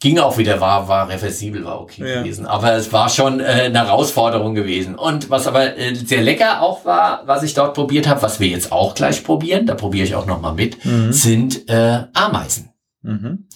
ging 0.00 0.18
auch 0.18 0.36
wieder, 0.38 0.60
war, 0.60 0.88
war 0.88 1.08
reversibel, 1.08 1.64
war 1.64 1.80
okay 1.80 2.02
Ja. 2.04 2.22
gewesen. 2.22 2.46
Aber 2.46 2.72
es 2.72 2.92
war 2.92 3.08
schon 3.08 3.38
äh, 3.38 3.44
eine 3.44 3.78
Herausforderung 3.78 4.56
gewesen. 4.56 4.96
Und 4.96 5.30
was 5.30 5.46
aber 5.46 5.78
äh, 5.78 5.94
sehr 5.94 6.20
lecker 6.20 6.62
auch 6.62 6.84
war, 6.84 7.22
was 7.26 7.44
ich 7.44 7.54
dort 7.54 7.74
probiert 7.74 8.08
habe, 8.08 8.22
was 8.22 8.40
wir 8.40 8.48
jetzt 8.48 8.72
auch 8.72 8.96
gleich 8.96 9.22
probieren, 9.22 9.66
da 9.66 9.76
probiere 9.76 10.04
ich 10.04 10.16
auch 10.16 10.26
nochmal 10.26 10.54
mit, 10.54 10.84
Mhm. 10.84 11.12
sind 11.12 11.68
äh, 11.68 12.06
Ameisen. 12.12 12.70
Mhm. 13.02 13.46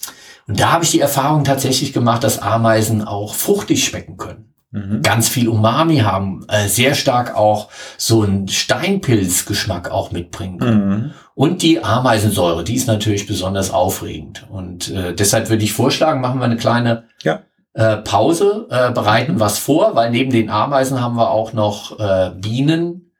Und 0.47 0.59
da 0.59 0.71
habe 0.71 0.83
ich 0.83 0.91
die 0.91 0.99
Erfahrung 0.99 1.43
tatsächlich 1.43 1.93
gemacht, 1.93 2.23
dass 2.23 2.41
Ameisen 2.41 3.03
auch 3.03 3.33
fruchtig 3.35 3.85
schmecken 3.85 4.17
können. 4.17 4.53
Mhm. 4.71 5.01
Ganz 5.01 5.27
viel 5.27 5.49
Umami 5.49 5.97
haben, 5.97 6.45
äh, 6.47 6.67
sehr 6.67 6.93
stark 6.95 7.35
auch 7.35 7.69
so 7.97 8.23
einen 8.23 8.47
Steinpilzgeschmack 8.47 9.91
auch 9.91 10.11
mitbringen 10.11 10.59
können. 10.59 10.89
Mhm. 10.89 11.11
Und 11.35 11.61
die 11.61 11.83
Ameisensäure, 11.83 12.63
die 12.63 12.75
ist 12.75 12.87
natürlich 12.87 13.27
besonders 13.27 13.71
aufregend. 13.71 14.47
Und 14.49 14.89
äh, 14.89 15.13
deshalb 15.13 15.49
würde 15.49 15.63
ich 15.63 15.73
vorschlagen, 15.73 16.21
machen 16.21 16.39
wir 16.39 16.45
eine 16.45 16.57
kleine 16.57 17.03
Ja. 17.23 17.41
äh, 17.73 17.97
Pause, 17.97 18.67
äh, 18.69 18.91
bereiten 18.91 19.39
was 19.39 19.59
vor, 19.59 19.95
weil 19.95 20.09
neben 20.11 20.31
den 20.31 20.49
Ameisen 20.49 21.01
haben 21.01 21.15
wir 21.15 21.31
auch 21.31 21.51
noch 21.53 21.99
äh, 21.99 22.31
Bienen, 22.35 23.11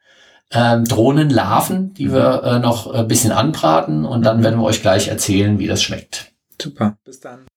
ähm, 0.53 0.85
Drohnenlarven, 0.85 1.93
die 1.93 2.13
wir 2.13 2.43
äh, 2.43 2.59
noch 2.59 2.93
ein 2.93 3.07
bisschen 3.07 3.31
anbraten. 3.31 4.05
Und 4.05 4.25
dann 4.25 4.43
werden 4.43 4.59
wir 4.59 4.65
euch 4.65 4.81
gleich 4.81 5.07
erzählen, 5.09 5.59
wie 5.59 5.67
das 5.67 5.81
schmeckt. 5.81 6.30
Super. 6.61 6.95
Bis 7.03 7.19
dann. 7.19 7.47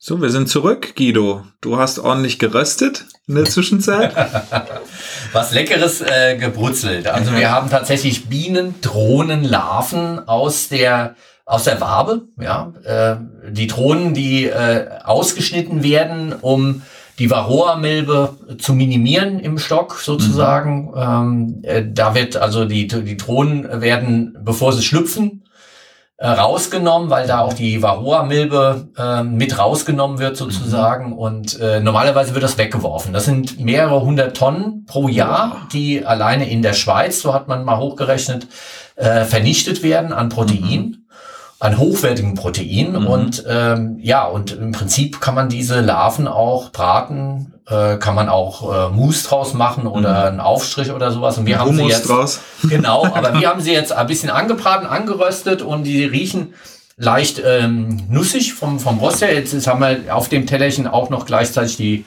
So, 0.00 0.20
wir 0.20 0.30
sind 0.30 0.48
zurück, 0.48 0.96
Guido. 0.96 1.44
Du 1.60 1.76
hast 1.76 2.00
ordentlich 2.00 2.40
geröstet 2.40 3.04
in 3.28 3.36
der 3.36 3.44
Zwischenzeit. 3.44 4.16
Was 5.32 5.52
Leckeres 5.52 6.00
äh, 6.00 6.36
gebrutzelt. 6.38 7.06
Also 7.06 7.32
wir 7.36 7.52
haben 7.52 7.70
tatsächlich 7.70 8.28
Bienen, 8.28 8.80
Drohnen, 8.80 9.44
Larven 9.44 10.26
aus 10.26 10.68
der 10.68 11.14
aus 11.44 11.64
der 11.64 11.80
Wabe. 11.80 12.22
Ja, 12.40 12.72
äh, 12.84 13.16
die 13.52 13.68
Drohnen, 13.68 14.12
die 14.12 14.46
äh, 14.46 14.88
ausgeschnitten 15.04 15.82
werden, 15.84 16.32
um 16.32 16.82
die 17.18 17.30
Varroa-Milbe 17.30 18.36
zu 18.58 18.74
minimieren 18.74 19.40
im 19.40 19.58
Stock 19.58 19.94
sozusagen. 19.94 20.92
Ähm, 20.96 21.60
äh, 21.62 21.84
da 21.86 22.14
wird 22.14 22.36
also 22.36 22.64
die 22.64 22.86
die 22.86 23.16
Drohnen 23.16 23.80
werden, 23.80 24.38
bevor 24.42 24.72
sie 24.72 24.82
schlüpfen, 24.82 25.44
äh, 26.16 26.28
rausgenommen, 26.28 27.10
weil 27.10 27.26
da 27.26 27.40
auch 27.40 27.52
die 27.52 27.82
Varroa-Milbe 27.82 28.88
äh, 28.96 29.22
mit 29.22 29.58
rausgenommen 29.58 30.18
wird 30.18 30.36
sozusagen. 30.36 31.12
Und 31.12 31.58
äh, 31.60 31.80
normalerweise 31.80 32.34
wird 32.34 32.44
das 32.44 32.58
weggeworfen. 32.58 33.12
Das 33.12 33.24
sind 33.24 33.60
mehrere 33.60 34.00
hundert 34.02 34.36
Tonnen 34.36 34.84
pro 34.86 35.08
Jahr, 35.08 35.68
die 35.72 36.04
alleine 36.04 36.48
in 36.48 36.62
der 36.62 36.72
Schweiz, 36.72 37.20
so 37.20 37.34
hat 37.34 37.48
man 37.48 37.64
mal 37.64 37.78
hochgerechnet, 37.78 38.46
äh, 38.96 39.24
vernichtet 39.24 39.82
werden 39.82 40.12
an 40.12 40.28
Protein, 40.28 41.04
an 41.60 41.76
hochwertigen 41.78 42.34
Protein 42.34 42.92
Mhm. 42.92 43.06
und 43.06 43.44
ähm, 43.48 43.98
ja 44.00 44.24
und 44.24 44.52
im 44.52 44.72
Prinzip 44.72 45.20
kann 45.20 45.34
man 45.34 45.48
diese 45.48 45.80
Larven 45.80 46.28
auch 46.28 46.70
braten, 46.70 47.54
äh, 47.68 47.96
kann 47.96 48.14
man 48.14 48.28
auch 48.28 48.72
äh, 48.72 48.88
Mousse 48.90 49.26
draus 49.28 49.54
machen 49.54 49.86
oder 49.88 50.26
einen 50.26 50.40
Aufstrich 50.40 50.92
oder 50.92 51.10
sowas 51.10 51.36
und 51.36 51.46
wir 51.46 51.58
haben 51.58 51.72
sie 51.72 51.78
Hummus 51.82 51.92
jetzt 51.92 52.08
draus. 52.08 52.40
Genau, 52.68 53.04
aber 53.06 53.38
wir 53.40 53.48
haben 53.48 53.60
sie 53.60 53.72
jetzt 53.72 53.92
ein 53.92 54.06
bisschen 54.06 54.30
angebraten, 54.30 54.86
angeröstet 54.86 55.62
und 55.62 55.82
die 55.84 56.04
riechen 56.04 56.54
leicht 56.96 57.40
ähm, 57.44 58.06
nussig 58.08 58.54
vom, 58.54 58.78
vom 58.80 58.98
Rost 58.98 59.20
her. 59.22 59.34
Jetzt, 59.34 59.52
jetzt 59.52 59.66
haben 59.66 59.80
wir 59.80 60.14
auf 60.14 60.28
dem 60.28 60.46
Tellerchen 60.46 60.86
auch 60.86 61.10
noch 61.10 61.26
gleichzeitig 61.26 61.76
die 61.76 62.04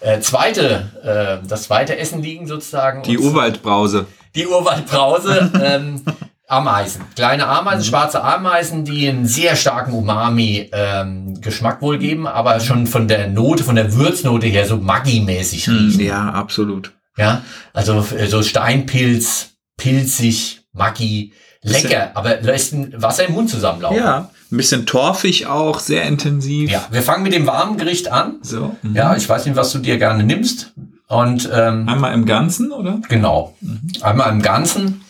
äh, 0.00 0.20
zweite, 0.20 1.40
äh, 1.42 1.46
das 1.46 1.62
zweite 1.64 1.96
Essen 1.98 2.22
liegen 2.22 2.46
sozusagen. 2.46 3.02
Die 3.04 3.18
Urwaldbrause. 3.18 4.06
die 4.34 4.46
Urwaldbrause. 4.46 5.50
ähm, 5.64 6.02
Ameisen, 6.46 7.02
kleine 7.16 7.46
Ameisen, 7.46 7.84
schwarze 7.84 8.22
Ameisen, 8.22 8.84
die 8.84 9.08
einen 9.08 9.26
sehr 9.26 9.56
starken 9.56 9.92
Umami-Geschmack 9.92 11.80
wohl 11.80 11.98
geben, 11.98 12.26
aber 12.26 12.60
schon 12.60 12.86
von 12.86 13.08
der 13.08 13.28
Note, 13.28 13.64
von 13.64 13.76
der 13.76 13.94
Würznote 13.94 14.46
her 14.46 14.66
so 14.66 14.76
Maggi-mäßig 14.76 15.68
riechen. 15.68 16.00
Ja, 16.04 16.30
absolut. 16.30 16.92
Ja, 17.16 17.42
also 17.72 18.04
äh, 18.16 18.26
so 18.26 18.42
Steinpilz, 18.42 19.50
pilzig, 19.76 20.62
Maggi, 20.72 21.32
lecker, 21.62 22.10
aber 22.14 22.40
lässt 22.40 22.72
ein 22.74 22.92
Wasser 23.00 23.26
im 23.26 23.34
Mund 23.34 23.48
zusammenlaufen. 23.48 23.96
Ja, 23.96 24.30
ein 24.50 24.56
bisschen 24.56 24.84
torfig 24.84 25.46
auch, 25.46 25.78
sehr 25.78 26.02
intensiv. 26.04 26.70
Ja, 26.70 26.86
wir 26.90 27.02
fangen 27.02 27.22
mit 27.22 27.32
dem 27.32 27.46
warmen 27.46 27.78
Gericht 27.78 28.10
an. 28.12 28.34
So. 28.42 28.76
mhm. 28.82 28.94
Ja, 28.94 29.16
ich 29.16 29.28
weiß 29.28 29.46
nicht, 29.46 29.56
was 29.56 29.72
du 29.72 29.78
dir 29.78 29.96
gerne 29.98 30.24
nimmst. 30.24 30.72
Und 31.06 31.48
ähm, 31.52 31.88
Einmal 31.88 32.14
im 32.14 32.26
Ganzen, 32.26 32.72
oder? 32.72 33.00
genau, 33.08 33.54
einmal 34.00 34.32
im 34.32 34.42
Ganzen. 34.42 35.02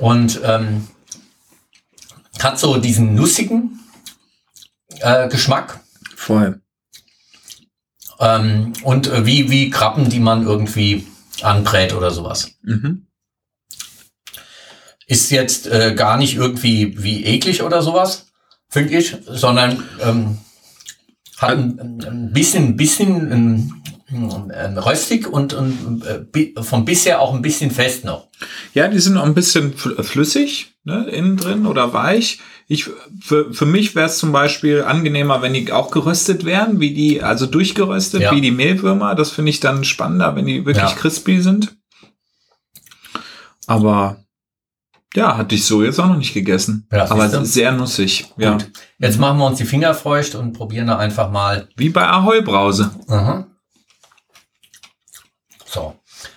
Und 0.00 0.40
ähm, 0.42 0.88
hat 2.40 2.58
so 2.58 2.78
diesen 2.78 3.14
nussigen 3.14 3.80
äh, 5.00 5.28
Geschmack. 5.28 5.80
Voll. 6.16 6.60
Ähm, 8.18 8.72
und 8.82 9.06
äh, 9.06 9.24
wie, 9.24 9.50
wie 9.50 9.70
Krabben, 9.70 10.10
die 10.10 10.20
man 10.20 10.46
irgendwie 10.46 11.06
anbrät 11.42 11.94
oder 11.94 12.10
sowas. 12.10 12.50
Mhm. 12.62 13.06
ist 15.06 15.30
jetzt 15.30 15.66
äh, 15.66 15.94
gar 15.94 16.16
nicht 16.16 16.36
irgendwie 16.36 17.02
wie 17.02 17.24
eklig 17.24 17.62
oder 17.62 17.82
sowas, 17.82 18.26
finde 18.68 18.96
ich, 18.96 19.16
sondern 19.26 19.82
ähm, 20.00 20.38
hat 21.38 21.50
ein, 21.50 22.00
ein 22.06 22.32
bisschen, 22.32 22.76
bisschen 22.76 23.32
ähm, 23.32 23.82
ähm, 24.12 24.78
röstig 24.78 25.26
und, 25.28 25.52
und 25.54 26.02
äh, 26.04 26.62
vom 26.62 26.84
bisher 26.84 27.20
auch 27.20 27.34
ein 27.34 27.42
bisschen 27.42 27.70
fest 27.70 28.04
noch. 28.04 28.28
Ja, 28.74 28.88
die 28.88 28.98
sind 28.98 29.16
auch 29.16 29.24
ein 29.24 29.34
bisschen 29.34 29.74
fl- 29.74 30.02
flüssig, 30.02 30.74
ne, 30.84 31.04
innen 31.10 31.36
drin 31.36 31.66
oder 31.66 31.92
weich. 31.92 32.40
Ich, 32.66 32.88
für, 33.20 33.52
für 33.52 33.66
mich 33.66 33.94
wäre 33.96 34.06
es 34.06 34.18
zum 34.18 34.30
Beispiel 34.32 34.82
angenehmer, 34.82 35.42
wenn 35.42 35.54
die 35.54 35.72
auch 35.72 35.90
geröstet 35.90 36.44
wären, 36.44 36.78
wie 36.80 36.94
die, 36.94 37.22
also 37.22 37.46
durchgeröstet, 37.46 38.22
Ja. 38.22 38.32
wie 38.32 38.40
die 38.40 38.52
Mehlwürmer. 38.52 39.14
Das 39.14 39.30
finde 39.30 39.50
ich 39.50 39.60
dann 39.60 39.82
spannender, 39.84 40.36
wenn 40.36 40.46
die 40.46 40.64
wirklich 40.66 40.84
Ja. 40.90 40.94
crispy 40.96 41.40
sind. 41.40 41.76
Aber 43.66 44.24
ja, 45.14 45.36
hatte 45.36 45.54
ich 45.56 45.64
so 45.66 45.82
jetzt 45.82 45.98
auch 45.98 46.06
noch 46.06 46.16
nicht 46.16 46.34
gegessen. 46.34 46.86
Ja, 46.92 47.10
Aber 47.10 47.28
sehr 47.44 47.72
nussig. 47.72 48.26
Ja. 48.36 48.52
Gut. 48.52 48.70
Jetzt 48.98 49.18
machen 49.18 49.38
wir 49.38 49.46
uns 49.46 49.58
die 49.58 49.64
Finger 49.64 49.92
feucht 49.94 50.34
und 50.36 50.52
probieren 50.52 50.86
da 50.86 50.96
einfach 50.98 51.30
mal. 51.30 51.68
Wie 51.76 51.88
bei 51.88 52.06
Ahoi 52.06 52.40
Brause. 52.42 52.90
Aha. 53.08 53.46
So. 55.72 55.94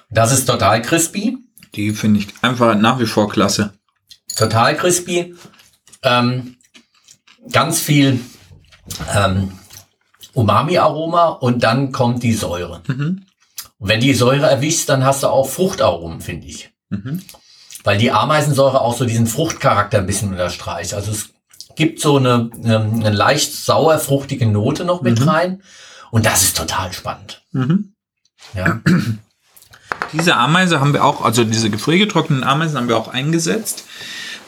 Das 0.09 0.31
ist 0.31 0.45
total 0.45 0.81
crispy. 0.81 1.37
Die 1.75 1.91
finde 1.91 2.19
ich 2.19 2.27
einfach 2.41 2.75
nach 2.75 2.99
wie 2.99 3.05
vor 3.07 3.29
klasse. 3.29 3.73
total 4.35 4.75
crispy. 4.77 5.35
Ähm, 6.03 6.57
ganz 7.51 7.79
viel 7.79 8.19
ähm, 9.15 9.57
Umami-Aroma 10.33 11.29
und 11.29 11.63
dann 11.63 11.91
kommt 11.91 12.23
die 12.23 12.33
Säure. 12.33 12.81
Mhm. 12.87 13.25
Und 13.79 13.89
wenn 13.89 13.99
die 14.01 14.13
Säure 14.13 14.47
erwischst, 14.49 14.89
dann 14.89 15.03
hast 15.05 15.23
du 15.23 15.27
auch 15.27 15.47
Fruchtaromen, 15.49 16.21
finde 16.21 16.47
ich. 16.47 16.69
Mhm. 16.89 17.21
Weil 17.83 17.97
die 17.97 18.11
Ameisensäure 18.11 18.81
auch 18.81 18.95
so 18.97 19.05
diesen 19.05 19.27
Fruchtcharakter 19.27 19.97
ein 19.99 20.05
bisschen 20.05 20.29
unterstreicht. 20.31 20.93
Also 20.93 21.11
es 21.11 21.29
gibt 21.75 21.99
so 21.99 22.17
eine, 22.17 22.49
ähm, 22.63 22.95
eine 22.95 23.09
leicht 23.11 23.53
sauer, 23.53 23.97
fruchtige 23.99 24.45
Note 24.47 24.85
noch 24.85 25.01
mit 25.01 25.19
Mhm. 25.19 25.27
rein. 25.29 25.61
Und 26.11 26.25
das 26.25 26.43
ist 26.43 26.57
total 26.57 26.93
spannend. 26.93 27.43
Mhm. 27.51 27.92
Ja. 28.53 28.81
Diese 30.13 30.35
Ameise 30.35 30.79
haben 30.79 30.93
wir 30.93 31.03
auch, 31.03 31.23
also 31.23 31.43
diese 31.43 31.69
gefriergetrockneten 31.69 32.43
Ameisen 32.43 32.77
haben 32.77 32.87
wir 32.87 32.97
auch 32.97 33.07
eingesetzt. 33.07 33.85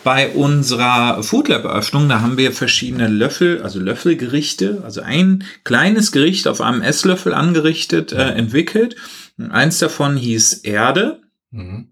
Bei 0.03 0.29
unserer 0.29 1.23
Food 1.23 1.47
Lab 1.47 1.63
Eröffnung, 1.63 2.07
da 2.07 2.21
haben 2.21 2.37
wir 2.37 2.51
verschiedene 2.51 3.07
Löffel, 3.07 3.63
also 3.63 3.79
Löffelgerichte, 3.79 4.81
also 4.83 5.01
ein 5.01 5.43
kleines 5.63 6.11
Gericht 6.11 6.47
auf 6.47 6.61
einem 6.61 6.83
Esslöffel 6.83 7.33
angerichtet, 7.33 8.11
äh, 8.11 8.33
entwickelt. 8.33 8.95
Eins 9.49 9.79
davon 9.79 10.15
hieß 10.15 10.53
Erde. 10.59 11.21
Mhm. 11.49 11.87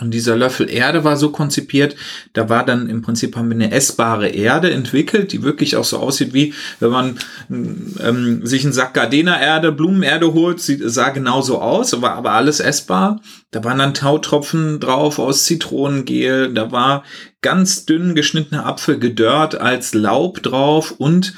Und 0.00 0.12
dieser 0.12 0.36
Löffel 0.36 0.70
Erde 0.70 1.02
war 1.02 1.16
so 1.16 1.30
konzipiert, 1.30 1.96
da 2.32 2.48
war 2.48 2.64
dann 2.64 2.88
im 2.88 3.02
Prinzip 3.02 3.34
haben 3.36 3.48
wir 3.48 3.56
eine 3.56 3.72
essbare 3.72 4.28
Erde 4.28 4.70
entwickelt, 4.70 5.32
die 5.32 5.42
wirklich 5.42 5.74
auch 5.74 5.84
so 5.84 5.98
aussieht 5.98 6.32
wie, 6.32 6.54
wenn 6.78 6.90
man 6.90 7.18
ähm, 7.48 8.46
sich 8.46 8.62
einen 8.62 8.72
Sack 8.72 8.94
Gardena 8.94 9.40
Erde, 9.40 9.72
Blumenerde 9.72 10.32
holt, 10.34 10.60
sieht, 10.60 10.82
sah 10.84 11.08
genauso 11.10 11.60
aus, 11.60 11.94
aber, 11.94 12.12
aber 12.12 12.32
alles 12.32 12.60
essbar. 12.60 13.20
Da 13.50 13.64
waren 13.64 13.78
dann 13.78 13.94
Tautropfen 13.94 14.78
drauf 14.78 15.18
aus 15.18 15.44
Zitronengel, 15.44 16.54
da 16.54 16.70
war 16.70 17.02
ganz 17.42 17.84
dünn 17.84 18.14
geschnittener 18.14 18.66
Apfel 18.66 18.98
gedörrt 18.98 19.60
als 19.60 19.94
Laub 19.94 20.42
drauf 20.42 20.92
und 20.92 21.34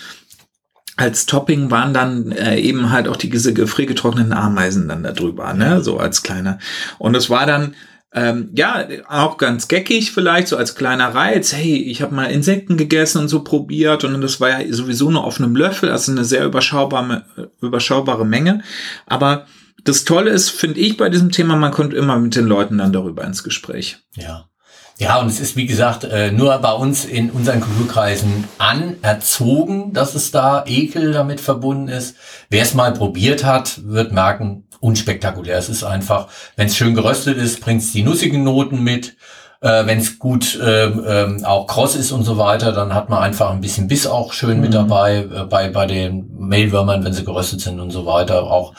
als 0.96 1.24
Topping 1.24 1.70
waren 1.70 1.94
dann 1.94 2.30
äh, 2.32 2.58
eben 2.58 2.90
halt 2.90 3.08
auch 3.08 3.16
die 3.16 3.30
diese 3.30 3.54
gefriergetrockneten 3.54 4.34
Ameisen 4.34 4.86
dann 4.86 5.02
da 5.02 5.12
drüber, 5.12 5.54
ne, 5.54 5.80
so 5.82 5.98
als 5.98 6.22
kleiner. 6.22 6.58
Und 6.98 7.16
es 7.16 7.30
war 7.30 7.46
dann 7.46 7.74
ähm, 8.12 8.50
ja, 8.54 8.86
auch 9.08 9.36
ganz 9.36 9.68
geckig 9.68 10.10
vielleicht, 10.10 10.48
so 10.48 10.56
als 10.56 10.74
kleiner 10.74 11.14
Reiz. 11.14 11.52
Hey, 11.52 11.76
ich 11.76 12.02
habe 12.02 12.14
mal 12.14 12.24
Insekten 12.24 12.76
gegessen 12.76 13.18
und 13.18 13.28
so 13.28 13.44
probiert 13.44 14.02
und 14.02 14.20
das 14.20 14.40
war 14.40 14.60
ja 14.60 14.72
sowieso 14.72 15.10
nur 15.10 15.24
auf 15.24 15.38
einem 15.38 15.54
Löffel, 15.54 15.90
also 15.90 16.10
eine 16.10 16.24
sehr 16.24 16.44
überschaubare, 16.44 17.24
überschaubare 17.60 18.26
Menge. 18.26 18.62
Aber 19.06 19.46
das 19.84 20.04
Tolle 20.04 20.30
ist, 20.30 20.50
finde 20.50 20.80
ich, 20.80 20.96
bei 20.96 21.08
diesem 21.08 21.30
Thema, 21.30 21.56
man 21.56 21.70
kommt 21.70 21.94
immer 21.94 22.18
mit 22.18 22.34
den 22.34 22.46
Leuten 22.46 22.78
dann 22.78 22.92
darüber 22.92 23.24
ins 23.24 23.44
Gespräch. 23.44 23.98
Ja. 24.16 24.46
Ja, 24.98 25.18
und 25.18 25.28
es 25.28 25.40
ist, 25.40 25.56
wie 25.56 25.64
gesagt, 25.64 26.04
äh, 26.04 26.30
nur 26.30 26.58
bei 26.58 26.72
uns 26.72 27.06
in 27.06 27.30
unseren 27.30 27.62
Kulturkreisen 27.62 28.44
anerzogen, 28.58 29.94
dass 29.94 30.14
es 30.14 30.30
da 30.30 30.62
Ekel 30.66 31.12
damit 31.12 31.40
verbunden 31.40 31.88
ist. 31.88 32.16
Wer 32.50 32.62
es 32.62 32.74
mal 32.74 32.92
probiert 32.92 33.42
hat, 33.42 33.80
wird 33.82 34.12
merken, 34.12 34.66
unspektakulär. 34.80 35.58
Es 35.58 35.68
ist 35.68 35.84
einfach, 35.84 36.28
wenn 36.56 36.66
es 36.66 36.76
schön 36.76 36.94
geröstet 36.94 37.38
ist, 37.38 37.60
bringt 37.60 37.82
es 37.82 37.92
die 37.92 38.02
nussigen 38.02 38.42
Noten 38.42 38.82
mit 38.82 39.16
äh, 39.62 39.84
Wenn 39.84 39.98
es 39.98 40.18
gut 40.18 40.58
äh, 40.58 40.86
äh, 40.86 41.44
auch 41.44 41.66
kross 41.66 41.94
ist 41.94 42.12
und 42.12 42.24
so 42.24 42.38
weiter, 42.38 42.72
dann 42.72 42.94
hat 42.94 43.10
man 43.10 43.22
einfach 43.22 43.50
ein 43.50 43.60
bisschen 43.60 43.88
Biss 43.88 44.06
auch 44.06 44.32
schön 44.32 44.56
mhm. 44.56 44.60
mit 44.62 44.74
dabei 44.74 45.18
äh, 45.18 45.44
bei 45.44 45.68
bei 45.68 45.84
den 45.84 46.30
Mehlwürmern, 46.38 47.04
wenn 47.04 47.12
sie 47.12 47.26
geröstet 47.26 47.60
sind 47.60 47.78
und 47.78 47.90
so 47.90 48.06
weiter. 48.06 48.44
Auch 48.44 48.72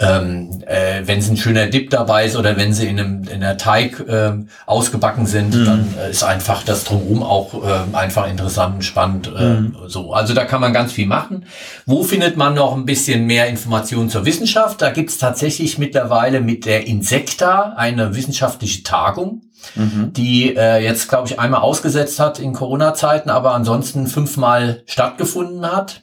ähm, 0.00 0.60
äh, 0.66 1.02
wenn 1.04 1.20
es 1.20 1.28
ein 1.28 1.36
schöner 1.36 1.68
Dip 1.68 1.90
dabei 1.90 2.24
ist 2.24 2.34
oder 2.34 2.56
wenn 2.56 2.72
sie 2.72 2.88
in 2.88 2.98
einem 2.98 3.22
in 3.28 3.42
der 3.42 3.56
Teig 3.58 4.00
äh, 4.00 4.32
ausgebacken 4.66 5.26
sind, 5.26 5.54
mhm. 5.54 5.64
dann 5.64 5.94
äh, 6.00 6.10
ist 6.10 6.24
einfach 6.24 6.64
das 6.64 6.82
drumherum 6.82 7.22
auch 7.22 7.54
äh, 7.54 7.96
einfach 7.96 8.28
interessant 8.28 8.74
und 8.74 8.82
spannend. 8.82 9.30
Äh, 9.38 9.44
mhm. 9.44 9.76
So, 9.86 10.14
also 10.14 10.34
da 10.34 10.44
kann 10.46 10.60
man 10.60 10.72
ganz 10.72 10.90
viel 10.90 11.06
machen. 11.06 11.46
Wo 11.86 12.02
findet 12.02 12.36
man 12.36 12.54
noch 12.54 12.74
ein 12.74 12.86
bisschen 12.86 13.26
mehr 13.26 13.46
Informationen 13.46 14.10
zur 14.10 14.24
Wissenschaft? 14.24 14.82
Da 14.82 14.90
gibt's 14.90 15.18
tatsächlich 15.18 15.78
mittlerweile 15.78 16.40
mit 16.40 16.66
der 16.66 16.88
Insekta 16.88 17.74
eine 17.76 18.16
wissenschaftliche 18.16 18.82
Tagung 18.82 19.42
mhm. 19.74 20.12
die 20.12 20.54
äh, 20.56 20.78
jetzt, 20.78 21.08
glaube 21.08 21.28
ich, 21.28 21.38
einmal 21.38 21.60
ausgesetzt 21.60 22.20
hat 22.20 22.38
in 22.38 22.52
Corona-Zeiten, 22.52 23.30
aber 23.30 23.54
ansonsten 23.54 24.06
fünfmal 24.06 24.82
stattgefunden 24.86 25.64
hat. 25.70 26.02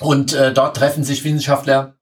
Und 0.00 0.32
äh, 0.32 0.52
dort 0.52 0.76
treffen 0.76 1.04
sich 1.04 1.24
Wissenschaftler 1.24 1.94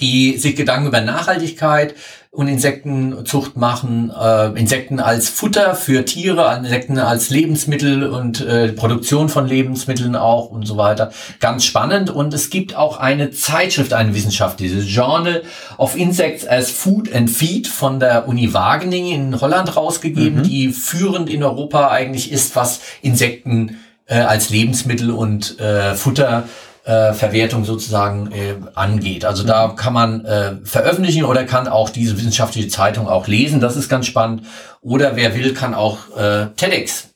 die 0.00 0.38
sich 0.38 0.56
Gedanken 0.56 0.88
über 0.88 1.00
Nachhaltigkeit 1.00 1.94
und 2.34 2.48
Insektenzucht 2.48 3.56
machen, 3.56 4.10
äh, 4.10 4.48
Insekten 4.58 4.98
als 4.98 5.28
Futter 5.28 5.76
für 5.76 6.04
Tiere, 6.04 6.56
Insekten 6.56 6.98
als 6.98 7.30
Lebensmittel 7.30 8.08
und 8.08 8.40
äh, 8.40 8.72
Produktion 8.72 9.28
von 9.28 9.46
Lebensmitteln 9.46 10.16
auch 10.16 10.50
und 10.50 10.66
so 10.66 10.76
weiter. 10.76 11.12
Ganz 11.38 11.64
spannend. 11.64 12.10
Und 12.10 12.34
es 12.34 12.50
gibt 12.50 12.74
auch 12.74 12.98
eine 12.98 13.30
Zeitschrift, 13.30 13.92
eine 13.92 14.14
Wissenschaft, 14.14 14.58
diese 14.58 14.80
Journal 14.80 15.42
of 15.78 15.96
Insects 15.96 16.46
as 16.46 16.70
Food 16.70 17.14
and 17.14 17.30
Feed 17.30 17.68
von 17.68 18.00
der 18.00 18.26
Uni 18.26 18.52
Wageningen 18.52 19.32
in 19.34 19.40
Holland 19.40 19.76
rausgegeben, 19.76 20.38
mhm. 20.38 20.42
die 20.42 20.70
führend 20.70 21.30
in 21.30 21.44
Europa 21.44 21.90
eigentlich 21.90 22.32
ist, 22.32 22.56
was 22.56 22.80
Insekten 23.00 23.78
äh, 24.06 24.18
als 24.18 24.50
Lebensmittel 24.50 25.12
und 25.12 25.60
äh, 25.60 25.94
Futter 25.94 26.48
äh, 26.84 27.12
Verwertung 27.12 27.64
sozusagen 27.64 28.30
äh, 28.32 28.56
angeht. 28.74 29.24
Also 29.24 29.44
da 29.44 29.68
kann 29.68 29.92
man 29.92 30.24
äh, 30.24 30.56
veröffentlichen 30.64 31.24
oder 31.24 31.44
kann 31.44 31.68
auch 31.68 31.90
diese 31.90 32.16
wissenschaftliche 32.16 32.68
Zeitung 32.68 33.08
auch 33.08 33.26
lesen. 33.26 33.60
Das 33.60 33.76
ist 33.76 33.88
ganz 33.88 34.06
spannend. 34.06 34.42
Oder 34.82 35.16
wer 35.16 35.34
will, 35.34 35.54
kann 35.54 35.74
auch 35.74 36.16
äh, 36.16 36.46
TEDx 36.56 37.13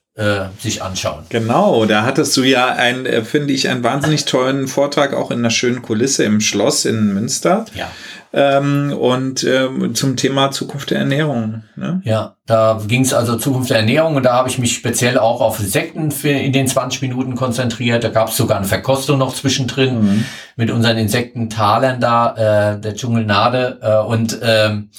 sich 0.58 0.82
anschauen. 0.82 1.24
Genau, 1.28 1.84
da 1.84 2.02
hattest 2.02 2.36
du 2.36 2.42
ja 2.42 2.66
ein, 2.66 3.06
äh, 3.06 3.22
finde 3.22 3.54
ich, 3.54 3.68
einen 3.68 3.84
wahnsinnig 3.84 4.24
tollen 4.24 4.66
Vortrag 4.66 5.14
auch 5.14 5.30
in 5.30 5.38
einer 5.38 5.50
schönen 5.50 5.80
Kulisse 5.80 6.24
im 6.24 6.40
Schloss 6.40 6.84
in 6.84 7.14
Münster. 7.14 7.66
Ja. 7.74 7.88
Ähm, 8.30 8.92
und 8.92 9.42
ähm, 9.44 9.94
zum 9.94 10.16
Thema 10.16 10.50
Zukunft 10.50 10.90
der 10.90 10.98
Ernährung. 10.98 11.62
Ne? 11.76 12.02
Ja, 12.04 12.36
da 12.44 12.78
ging 12.86 13.02
es 13.02 13.14
also 13.14 13.36
Zukunft 13.36 13.70
der 13.70 13.78
Ernährung 13.78 14.16
und 14.16 14.24
da 14.24 14.34
habe 14.34 14.50
ich 14.50 14.58
mich 14.58 14.74
speziell 14.74 15.18
auch 15.18 15.40
auf 15.40 15.60
Insekten 15.60 16.10
für 16.10 16.28
in 16.28 16.52
den 16.52 16.66
20 16.66 17.00
Minuten 17.00 17.36
konzentriert. 17.36 18.04
Da 18.04 18.10
gab 18.10 18.28
es 18.28 18.36
sogar 18.36 18.58
eine 18.58 18.66
Verkostung 18.66 19.18
noch 19.18 19.34
zwischendrin 19.34 20.02
mhm. 20.02 20.24
mit 20.56 20.70
unseren 20.70 20.98
Insektentalern 20.98 22.00
da, 22.00 22.74
äh, 22.74 22.80
der 22.80 22.94
Dschungelnade. 22.94 23.78
Äh, 23.80 24.06
und 24.06 24.38
ähm, 24.42 24.90
äh, 24.90 24.96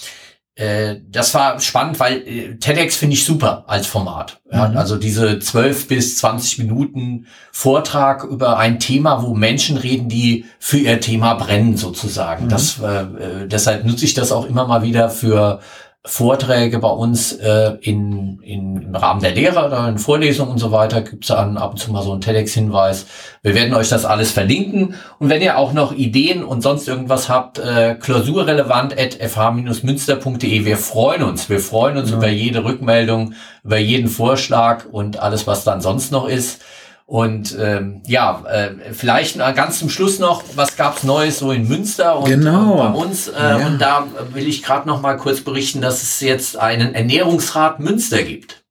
das 1.10 1.34
war 1.34 1.60
spannend, 1.62 2.02
weil 2.02 2.18
äh, 2.28 2.56
TEDx 2.58 2.98
finde 2.98 3.14
ich 3.14 3.24
super 3.24 3.64
als 3.68 3.88
Format. 3.88 4.42
Mhm. 4.52 4.76
Also 4.76 4.98
diese 4.98 5.40
12 5.40 5.88
bis 5.88 6.18
20 6.18 6.60
Minuten 6.60 7.28
Vortrag 7.54 8.26
über 8.26 8.58
ein 8.58 8.80
Thema, 8.80 9.24
wo 9.24 9.34
Menschen 9.34 9.78
reden, 9.78 10.10
die 10.10 10.46
für 10.60 10.78
ihr 10.78 11.00
Thema 11.00 11.36
brennen 11.36 11.78
sozusagen. 11.78 12.46
Mhm. 12.46 12.50
Das, 12.50 12.80
äh, 12.80 12.86
äh 12.86 13.48
deshalb 13.48 13.86
nutze 13.86 14.04
ich 14.04 14.14
das 14.14 14.34
auch 14.34 14.46
immer 14.46 14.68
mal 14.68 14.82
wieder 14.82 15.10
für 15.10 15.62
Vorträge 16.06 16.80
bei 16.80 16.90
uns 16.90 17.34
äh, 17.34 17.74
in, 17.82 18.40
in, 18.42 18.82
im 18.84 18.96
Rahmen 18.96 19.22
der 19.22 19.32
Lehre 19.32 19.66
oder 19.66 19.88
in 19.90 19.98
Vorlesungen 19.98 20.52
und 20.52 20.58
so 20.58 20.72
weiter 20.72 21.02
gibt 21.02 21.26
es 21.26 21.28
dann 21.28 21.58
ab 21.58 21.72
und 21.72 21.78
zu 21.78 21.92
mal 21.92 22.04
so 22.04 22.14
einen 22.14 22.22
TEDx-Hinweis. 22.22 23.06
Wir 23.42 23.54
werden 23.54 23.74
euch 23.74 23.90
das 23.90 24.06
alles 24.06 24.32
verlinken. 24.32 24.96
Und 25.20 25.30
wenn 25.30 25.42
ihr 25.42 25.58
auch 25.58 25.74
noch 25.74 25.92
Ideen 25.92 26.44
und 26.44 26.62
sonst 26.62 26.88
irgendwas 26.88 27.28
habt, 27.28 27.60
äh, 27.60 27.96
klausurrelevant 27.96 28.98
at 28.98 29.16
fh-münster.de. 29.16 30.66
Wir 30.66 30.78
freuen 30.78 31.24
uns. 31.24 31.50
Wir 31.50 31.60
freuen 31.60 31.98
uns 31.98 32.12
ja. 32.12 32.18
über 32.18 32.30
jede 32.30 32.64
Rückmeldung, 32.64 33.34
über 33.66 33.78
jeden 33.78 34.08
Vorschlag 34.08 34.86
und 34.90 35.20
alles, 35.20 35.48
was 35.48 35.66
dann 35.66 35.82
sonst 35.82 36.14
noch 36.14 36.30
ist. 36.30 36.62
Und 37.10 37.58
ähm, 37.60 38.02
ja, 38.06 38.44
äh, 38.48 38.94
vielleicht 38.94 39.40
ganz 39.40 39.80
zum 39.80 39.90
Schluss 39.90 40.20
noch, 40.20 40.44
was 40.54 40.78
gab's 40.78 41.02
Neues 41.02 41.40
so 41.40 41.52
in 41.52 41.68
Münster 41.68 42.20
und, 42.20 42.30
genau. 42.30 42.74
und 42.74 42.94
bei 42.94 43.00
uns? 43.00 43.30
Äh, 43.30 43.42
ja. 43.42 43.66
Und 43.66 43.80
da 43.80 44.06
will 44.32 44.48
ich 44.48 44.62
gerade 44.62 44.88
noch 44.88 45.02
mal 45.02 45.18
kurz 45.18 45.42
berichten, 45.42 45.82
dass 45.82 46.04
es 46.04 46.20
jetzt 46.20 46.56
einen 46.56 46.94
Ernährungsrat 46.94 47.80
Münster 47.80 48.22
gibt. 48.22 48.64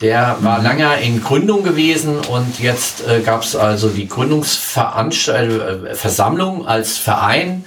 Der 0.00 0.38
war 0.40 0.60
mhm. 0.60 0.64
lange 0.64 1.02
in 1.02 1.22
Gründung 1.22 1.64
gewesen 1.64 2.20
und 2.20 2.60
jetzt 2.60 3.06
äh, 3.06 3.20
gab's 3.20 3.54
also 3.54 3.90
die 3.90 4.08
Gründungsversammlung 4.08 6.64
äh, 6.64 6.66
als 6.66 6.96
Verein. 6.96 7.66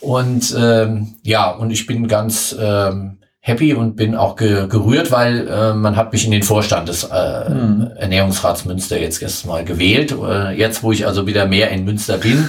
Und 0.00 0.52
ähm, 0.58 1.14
ja, 1.22 1.52
und 1.52 1.70
ich 1.70 1.86
bin 1.86 2.08
ganz 2.08 2.56
ähm, 2.58 3.18
happy 3.46 3.74
und 3.74 3.94
bin 3.94 4.14
auch 4.14 4.36
ge 4.36 4.66
gerührt, 4.68 5.10
weil 5.10 5.46
äh, 5.46 5.74
man 5.74 5.96
hat 5.96 6.12
mich 6.12 6.24
in 6.24 6.30
den 6.30 6.42
Vorstand 6.42 6.88
des 6.88 7.04
äh, 7.04 7.50
mhm. 7.50 7.90
Ernährungsrats 7.94 8.64
Münster 8.64 8.98
jetzt 8.98 9.20
erst 9.20 9.44
mal 9.44 9.66
gewählt. 9.66 10.12
Äh, 10.12 10.52
jetzt, 10.52 10.82
wo 10.82 10.92
ich 10.92 11.06
also 11.06 11.26
wieder 11.26 11.46
mehr 11.46 11.70
in 11.70 11.84
Münster 11.84 12.16
bin. 12.16 12.48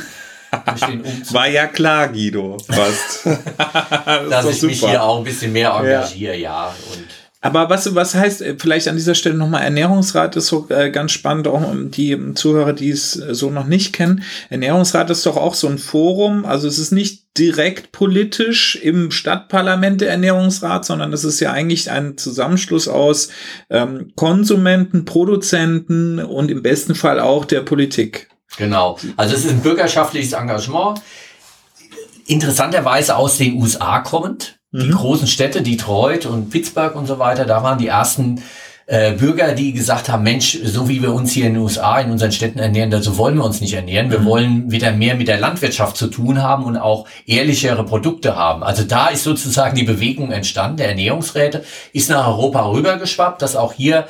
War 1.31 1.49
ja 1.49 1.67
klar, 1.67 2.07
Guido, 2.07 2.57
fast. 2.65 3.25
das 3.57 4.29
Dass 4.29 4.45
ich 4.45 4.59
super. 4.61 4.71
mich 4.71 4.85
hier 4.85 5.03
auch 5.03 5.17
ein 5.17 5.25
bisschen 5.25 5.51
mehr 5.51 5.71
engagiere, 5.71 6.37
ja. 6.37 6.67
ja 6.67 6.75
und 6.93 7.24
aber 7.45 7.69
was, 7.69 7.93
was 7.93 8.15
heißt 8.15 8.41
äh, 8.41 8.55
vielleicht 8.57 8.87
an 8.87 8.95
dieser 8.95 9.13
Stelle 9.13 9.35
nochmal 9.35 9.61
Ernährungsrat 9.61 10.35
ist 10.35 10.47
so 10.47 10.65
äh, 10.69 10.89
ganz 10.89 11.11
spannend, 11.11 11.47
auch 11.47 11.61
die 11.75 12.33
Zuhörer, 12.33 12.73
die 12.73 12.89
es 12.89 13.19
äh, 13.19 13.35
so 13.35 13.51
noch 13.51 13.67
nicht 13.67 13.93
kennen. 13.93 14.23
Ernährungsrat 14.49 15.11
ist 15.11 15.27
doch 15.27 15.37
auch 15.37 15.53
so 15.53 15.67
ein 15.67 15.77
Forum, 15.77 16.43
also 16.43 16.67
es 16.67 16.79
ist 16.79 16.91
nicht 16.91 17.37
direkt 17.37 17.91
politisch 17.91 18.77
im 18.77 19.11
Stadtparlament 19.11 20.01
der 20.01 20.09
Ernährungsrat, 20.09 20.85
sondern 20.85 21.13
es 21.13 21.23
ist 21.23 21.39
ja 21.39 21.51
eigentlich 21.51 21.91
ein 21.91 22.17
Zusammenschluss 22.17 22.87
aus 22.87 23.29
ähm, 23.69 24.11
Konsumenten, 24.15 25.05
Produzenten 25.05 26.17
und 26.17 26.49
im 26.49 26.63
besten 26.63 26.95
Fall 26.95 27.19
auch 27.19 27.45
der 27.45 27.61
Politik. 27.61 28.27
Genau. 28.57 28.97
Also 29.17 29.35
es 29.35 29.45
ist 29.45 29.51
ein 29.51 29.61
bürgerschaftliches 29.61 30.33
Engagement, 30.33 30.99
interessanterweise 32.25 33.15
aus 33.15 33.37
den 33.37 33.61
USA 33.61 33.99
kommend 33.99 34.57
die 34.81 34.87
mhm. 34.87 34.95
großen 34.95 35.27
Städte, 35.27 35.61
Detroit 35.61 36.25
und 36.25 36.49
Pittsburgh 36.49 36.95
und 36.95 37.07
so 37.07 37.19
weiter, 37.19 37.45
da 37.45 37.63
waren 37.63 37.77
die 37.77 37.87
ersten 37.87 38.41
äh, 38.87 39.13
Bürger, 39.13 39.53
die 39.53 39.73
gesagt 39.73 40.09
haben, 40.09 40.23
Mensch, 40.23 40.59
so 40.63 40.87
wie 40.87 41.01
wir 41.01 41.11
uns 41.13 41.31
hier 41.31 41.47
in 41.47 41.55
den 41.55 41.63
USA 41.63 41.99
in 41.99 42.11
unseren 42.11 42.31
Städten 42.31 42.59
ernähren, 42.59 42.91
so 43.01 43.17
wollen 43.17 43.35
wir 43.35 43.43
uns 43.43 43.59
nicht 43.61 43.73
ernähren. 43.73 44.11
Wir 44.11 44.19
mhm. 44.19 44.25
wollen 44.25 44.71
wieder 44.71 44.91
mehr 44.91 45.15
mit 45.15 45.27
der 45.27 45.39
Landwirtschaft 45.39 45.97
zu 45.97 46.07
tun 46.07 46.43
haben 46.43 46.65
und 46.65 46.77
auch 46.77 47.07
ehrlichere 47.25 47.83
Produkte 47.83 48.35
haben. 48.35 48.63
Also 48.63 48.83
da 48.83 49.07
ist 49.07 49.23
sozusagen 49.23 49.75
die 49.75 49.83
Bewegung 49.83 50.31
entstanden. 50.31 50.77
Der 50.77 50.89
Ernährungsräte 50.89 51.63
ist 51.93 52.09
nach 52.09 52.27
Europa 52.27 52.69
rübergeschwappt, 52.69 53.41
dass 53.41 53.55
auch 53.55 53.73
hier 53.73 54.05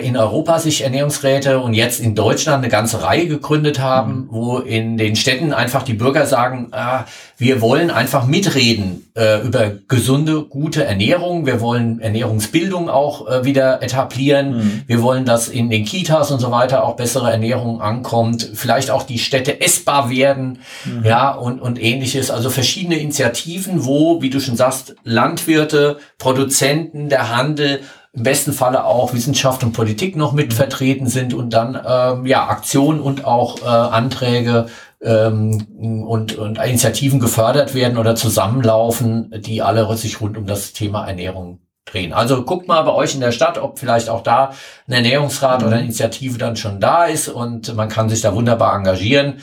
in 0.00 0.16
Europa 0.16 0.60
sich 0.60 0.82
Ernährungsräte 0.82 1.58
und 1.58 1.74
jetzt 1.74 1.98
in 1.98 2.14
Deutschland 2.14 2.62
eine 2.62 2.70
ganze 2.70 3.02
Reihe 3.02 3.26
gegründet 3.26 3.80
haben, 3.80 4.12
mhm. 4.12 4.28
wo 4.30 4.58
in 4.58 4.96
den 4.96 5.16
Städten 5.16 5.52
einfach 5.52 5.82
die 5.82 5.94
Bürger 5.94 6.24
sagen, 6.26 6.68
ah, 6.70 7.04
wir 7.36 7.60
wollen 7.60 7.90
einfach 7.90 8.24
mitreden 8.26 9.10
äh, 9.16 9.40
über 9.40 9.72
gesunde, 9.88 10.44
gute 10.44 10.84
Ernährung. 10.84 11.44
Wir 11.44 11.60
wollen 11.60 12.00
Ernährungsbildung 12.00 12.88
auch 12.88 13.28
äh, 13.28 13.44
wieder 13.44 13.82
etablieren. 13.82 14.56
Mhm. 14.56 14.82
Wir 14.86 15.02
wollen, 15.02 15.24
dass 15.24 15.48
in 15.48 15.68
den 15.68 15.84
Kitas 15.84 16.30
und 16.30 16.38
so 16.38 16.52
weiter 16.52 16.84
auch 16.84 16.94
bessere 16.94 17.32
Ernährung 17.32 17.80
ankommt. 17.80 18.48
Vielleicht 18.54 18.92
auch 18.92 19.02
die 19.02 19.18
Städte 19.18 19.60
essbar 19.60 20.10
werden, 20.10 20.60
mhm. 20.84 21.04
ja, 21.04 21.32
und, 21.32 21.60
und 21.60 21.82
ähnliches. 21.82 22.30
Also 22.30 22.50
verschiedene 22.50 22.98
Initiativen, 22.98 23.84
wo, 23.84 24.22
wie 24.22 24.30
du 24.30 24.40
schon 24.40 24.56
sagst, 24.56 24.94
Landwirte, 25.02 25.98
Produzenten, 26.18 27.08
der 27.08 27.36
Handel 27.36 27.80
im 28.14 28.24
besten 28.24 28.52
Falle 28.52 28.84
auch 28.84 29.14
Wissenschaft 29.14 29.64
und 29.64 29.72
Politik 29.72 30.16
noch 30.16 30.32
mit 30.32 30.50
mhm. 30.50 30.56
vertreten 30.56 31.06
sind 31.06 31.32
und 31.34 31.50
dann 31.50 31.80
ähm, 31.86 32.26
ja 32.26 32.46
Aktionen 32.46 33.00
und 33.00 33.24
auch 33.24 33.62
äh, 33.62 33.66
Anträge 33.66 34.66
ähm, 35.00 36.04
und, 36.06 36.36
und 36.36 36.58
Initiativen 36.58 37.20
gefördert 37.20 37.74
werden 37.74 37.96
oder 37.96 38.14
zusammenlaufen, 38.14 39.30
die 39.40 39.62
alle 39.62 39.96
sich 39.96 40.20
rund 40.20 40.36
um 40.36 40.46
das 40.46 40.72
Thema 40.72 41.06
Ernährung 41.06 41.60
drehen. 41.86 42.12
Also 42.12 42.44
guckt 42.44 42.68
mal 42.68 42.82
bei 42.82 42.92
euch 42.92 43.14
in 43.14 43.20
der 43.20 43.32
Stadt, 43.32 43.58
ob 43.58 43.78
vielleicht 43.78 44.08
auch 44.08 44.22
da 44.22 44.52
ein 44.86 44.92
Ernährungsrat 44.92 45.60
mhm. 45.60 45.66
oder 45.66 45.76
eine 45.76 45.84
Initiative 45.84 46.38
dann 46.38 46.56
schon 46.56 46.80
da 46.80 47.06
ist 47.06 47.28
und 47.28 47.74
man 47.74 47.88
kann 47.88 48.10
sich 48.10 48.20
da 48.20 48.34
wunderbar 48.34 48.74
engagieren. 48.76 49.40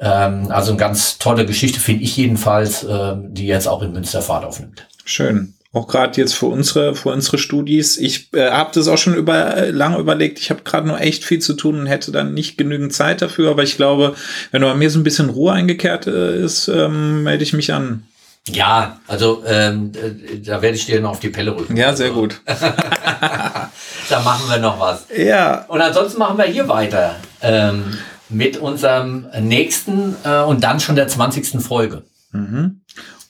Ähm, 0.00 0.50
also 0.50 0.72
eine 0.72 0.78
ganz 0.78 1.18
tolle 1.18 1.46
Geschichte, 1.46 1.78
finde 1.78 2.02
ich 2.02 2.16
jedenfalls, 2.16 2.82
äh, 2.82 3.14
die 3.16 3.46
jetzt 3.46 3.68
auch 3.68 3.82
in 3.82 3.92
Münster 3.92 4.22
Fahrt 4.22 4.44
aufnimmt. 4.44 4.86
Schön. 5.04 5.54
Auch 5.72 5.86
gerade 5.86 6.18
jetzt 6.18 6.34
für 6.34 6.46
unsere, 6.46 6.94
für 6.94 7.10
unsere 7.10 7.36
Studis. 7.36 7.98
Ich 7.98 8.32
äh, 8.32 8.50
habe 8.50 8.70
das 8.72 8.88
auch 8.88 8.96
schon 8.96 9.14
über, 9.14 9.54
äh, 9.54 9.70
lange 9.70 9.98
überlegt. 9.98 10.38
Ich 10.38 10.48
habe 10.48 10.62
gerade 10.62 10.88
nur 10.88 10.98
echt 10.98 11.24
viel 11.24 11.40
zu 11.40 11.52
tun 11.52 11.78
und 11.78 11.86
hätte 11.86 12.10
dann 12.10 12.32
nicht 12.32 12.56
genügend 12.56 12.94
Zeit 12.94 13.20
dafür. 13.20 13.50
Aber 13.50 13.62
ich 13.62 13.76
glaube, 13.76 14.14
wenn 14.50 14.62
bei 14.62 14.74
mir 14.74 14.88
so 14.88 14.98
ein 14.98 15.04
bisschen 15.04 15.28
Ruhe 15.28 15.52
eingekehrt 15.52 16.06
äh, 16.06 16.42
ist, 16.42 16.68
ähm, 16.68 17.22
melde 17.22 17.44
ich 17.44 17.52
mich 17.52 17.74
an. 17.74 18.04
Ja, 18.46 18.98
also 19.06 19.42
ähm, 19.46 19.92
äh, 19.94 20.38
da 20.38 20.62
werde 20.62 20.76
ich 20.76 20.86
dir 20.86 21.02
noch 21.02 21.10
auf 21.10 21.20
die 21.20 21.28
Pelle 21.28 21.54
rücken. 21.54 21.76
Ja, 21.76 21.94
sehr 21.94 22.10
gut. 22.10 22.40
da 22.46 24.20
machen 24.24 24.48
wir 24.48 24.58
noch 24.58 24.80
was. 24.80 25.04
Ja. 25.14 25.66
Und 25.68 25.82
ansonsten 25.82 26.18
machen 26.18 26.38
wir 26.38 26.46
hier 26.46 26.66
weiter 26.66 27.16
ähm, 27.42 27.98
mit 28.30 28.56
unserem 28.56 29.26
nächsten 29.40 30.16
äh, 30.24 30.40
und 30.40 30.64
dann 30.64 30.80
schon 30.80 30.96
der 30.96 31.08
20. 31.08 31.60
Folge. 31.62 32.04
Mhm. 32.32 32.80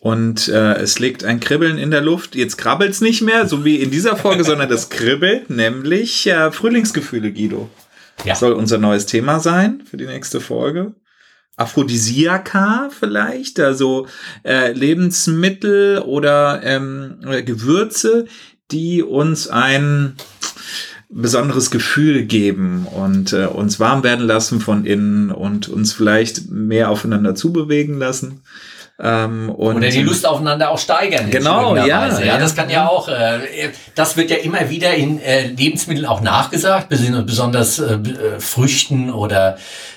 Und 0.00 0.48
äh, 0.48 0.74
es 0.74 0.98
liegt 0.98 1.24
ein 1.24 1.40
Kribbeln 1.40 1.76
in 1.76 1.90
der 1.90 2.00
Luft. 2.00 2.36
Jetzt 2.36 2.56
krabbelt's 2.56 3.00
nicht 3.00 3.22
mehr, 3.22 3.48
so 3.48 3.64
wie 3.64 3.76
in 3.76 3.90
dieser 3.90 4.16
Folge, 4.16 4.44
sondern 4.44 4.68
das 4.68 4.90
kribbelt, 4.90 5.50
nämlich 5.50 6.26
äh, 6.26 6.52
Frühlingsgefühle, 6.52 7.32
Guido. 7.32 7.68
Ja. 8.24 8.34
Soll 8.34 8.52
unser 8.52 8.78
neues 8.78 9.06
Thema 9.06 9.40
sein 9.40 9.82
für 9.88 9.96
die 9.96 10.06
nächste 10.06 10.40
Folge. 10.40 10.94
Aphrodisiaka 11.56 12.88
vielleicht, 12.96 13.58
also 13.58 14.06
äh, 14.44 14.72
Lebensmittel 14.72 15.98
oder 15.98 16.60
ähm, 16.62 17.18
äh, 17.26 17.42
Gewürze, 17.42 18.26
die 18.70 19.02
uns 19.02 19.48
ein 19.48 20.14
besonderes 21.10 21.70
Gefühl 21.70 22.26
geben 22.26 22.86
und 22.86 23.32
äh, 23.32 23.46
uns 23.46 23.80
warm 23.80 24.04
werden 24.04 24.26
lassen 24.26 24.60
von 24.60 24.84
innen 24.84 25.30
und 25.32 25.68
uns 25.68 25.92
vielleicht 25.92 26.50
mehr 26.50 26.90
aufeinander 26.90 27.34
zubewegen 27.34 27.98
lassen. 27.98 28.42
Ähm, 29.00 29.48
und 29.50 29.76
Oder 29.76 29.90
die 29.90 30.02
Lust 30.02 30.26
aufeinander 30.26 30.70
auch 30.70 30.78
steigern. 30.78 31.30
Genau, 31.30 31.76
ja, 31.76 31.86
ja. 31.86 32.20
ja. 32.20 32.38
Das 32.38 32.56
kann 32.56 32.68
ja 32.68 32.88
auch, 32.88 33.08
äh, 33.08 33.38
das 33.94 34.16
wird 34.16 34.30
ja 34.30 34.38
immer 34.38 34.70
wieder 34.70 34.92
in 34.94 35.20
äh, 35.22 35.46
Lebensmitteln 35.46 36.04
auch 36.06 36.20
nachgesagt, 36.20 36.90
bes- 36.92 37.22
besonders 37.22 37.78
äh, 37.78 37.94
äh, 37.94 38.40
Früchten 38.40 39.12
oder 39.12 39.56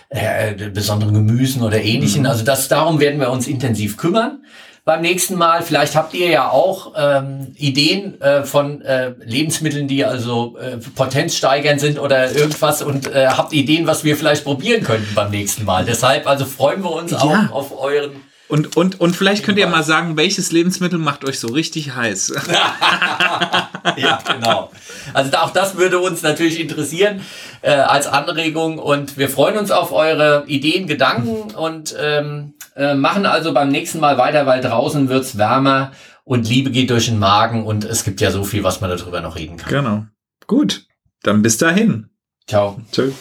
äh, 0.09 0.53
besonderen 0.69 1.15
Gemüsen 1.15 1.63
oder 1.63 1.81
ähnlichen. 1.81 2.27
Also 2.27 2.43
das, 2.43 2.67
darum 2.67 2.99
werden 2.99 3.19
wir 3.19 3.31
uns 3.31 3.47
intensiv 3.47 3.97
kümmern. 3.97 4.43
Beim 4.83 5.01
nächsten 5.01 5.35
Mal, 5.35 5.61
vielleicht 5.63 5.95
habt 5.95 6.13
ihr 6.15 6.27
ja 6.29 6.49
auch 6.49 6.93
ähm, 6.97 7.53
Ideen 7.55 8.19
äh, 8.21 8.43
von 8.43 8.81
äh, 8.81 9.13
Lebensmitteln, 9.23 9.87
die 9.87 10.05
also 10.05 10.57
äh, 10.57 10.77
potenzsteigernd 10.77 11.79
sind 11.79 11.99
oder 11.99 12.31
irgendwas 12.31 12.81
und 12.81 13.11
äh, 13.13 13.27
habt 13.27 13.53
Ideen, 13.53 13.85
was 13.87 14.03
wir 14.03 14.15
vielleicht 14.17 14.43
probieren 14.43 14.83
könnten 14.83 15.13
beim 15.15 15.29
nächsten 15.31 15.65
Mal. 15.65 15.85
Deshalb 15.85 16.27
also 16.27 16.45
freuen 16.45 16.83
wir 16.83 16.91
uns 16.91 17.11
Ja. 17.11 17.19
auch 17.19 17.51
auf 17.55 17.79
euren 17.79 18.11
Und, 18.51 18.75
und, 18.75 18.99
und 18.99 19.15
vielleicht 19.15 19.45
könnt 19.45 19.57
ihr 19.57 19.67
mal 19.67 19.81
sagen, 19.81 20.17
welches 20.17 20.51
Lebensmittel 20.51 20.99
macht 20.99 21.23
euch 21.23 21.39
so 21.39 21.47
richtig 21.47 21.95
heiß? 21.95 22.33
ja, 23.95 24.19
genau. 24.29 24.69
Also 25.13 25.31
auch 25.37 25.51
das 25.51 25.77
würde 25.77 25.99
uns 25.99 26.21
natürlich 26.21 26.59
interessieren 26.59 27.21
äh, 27.61 27.71
als 27.71 28.07
Anregung 28.07 28.77
und 28.77 29.17
wir 29.17 29.29
freuen 29.29 29.57
uns 29.57 29.71
auf 29.71 29.93
eure 29.93 30.43
Ideen, 30.47 30.85
Gedanken 30.85 31.55
und 31.55 31.95
ähm, 31.97 32.55
äh, 32.75 32.93
machen 32.93 33.25
also 33.25 33.53
beim 33.53 33.69
nächsten 33.69 34.01
Mal 34.01 34.17
weiter, 34.17 34.45
weil 34.45 34.59
draußen 34.59 35.07
wird's 35.07 35.37
wärmer 35.37 35.93
und 36.25 36.45
Liebe 36.49 36.71
geht 36.71 36.89
durch 36.89 37.05
den 37.05 37.19
Magen 37.19 37.65
und 37.65 37.85
es 37.85 38.03
gibt 38.03 38.19
ja 38.19 38.31
so 38.31 38.43
viel, 38.43 38.65
was 38.65 38.81
man 38.81 38.89
darüber 38.89 39.21
noch 39.21 39.37
reden 39.37 39.55
kann. 39.55 39.69
genau. 39.69 40.05
Gut. 40.47 40.87
Dann 41.23 41.41
bis 41.41 41.57
dahin. 41.57 42.09
Ciao. 42.47 42.81
Tschüss. 42.91 43.13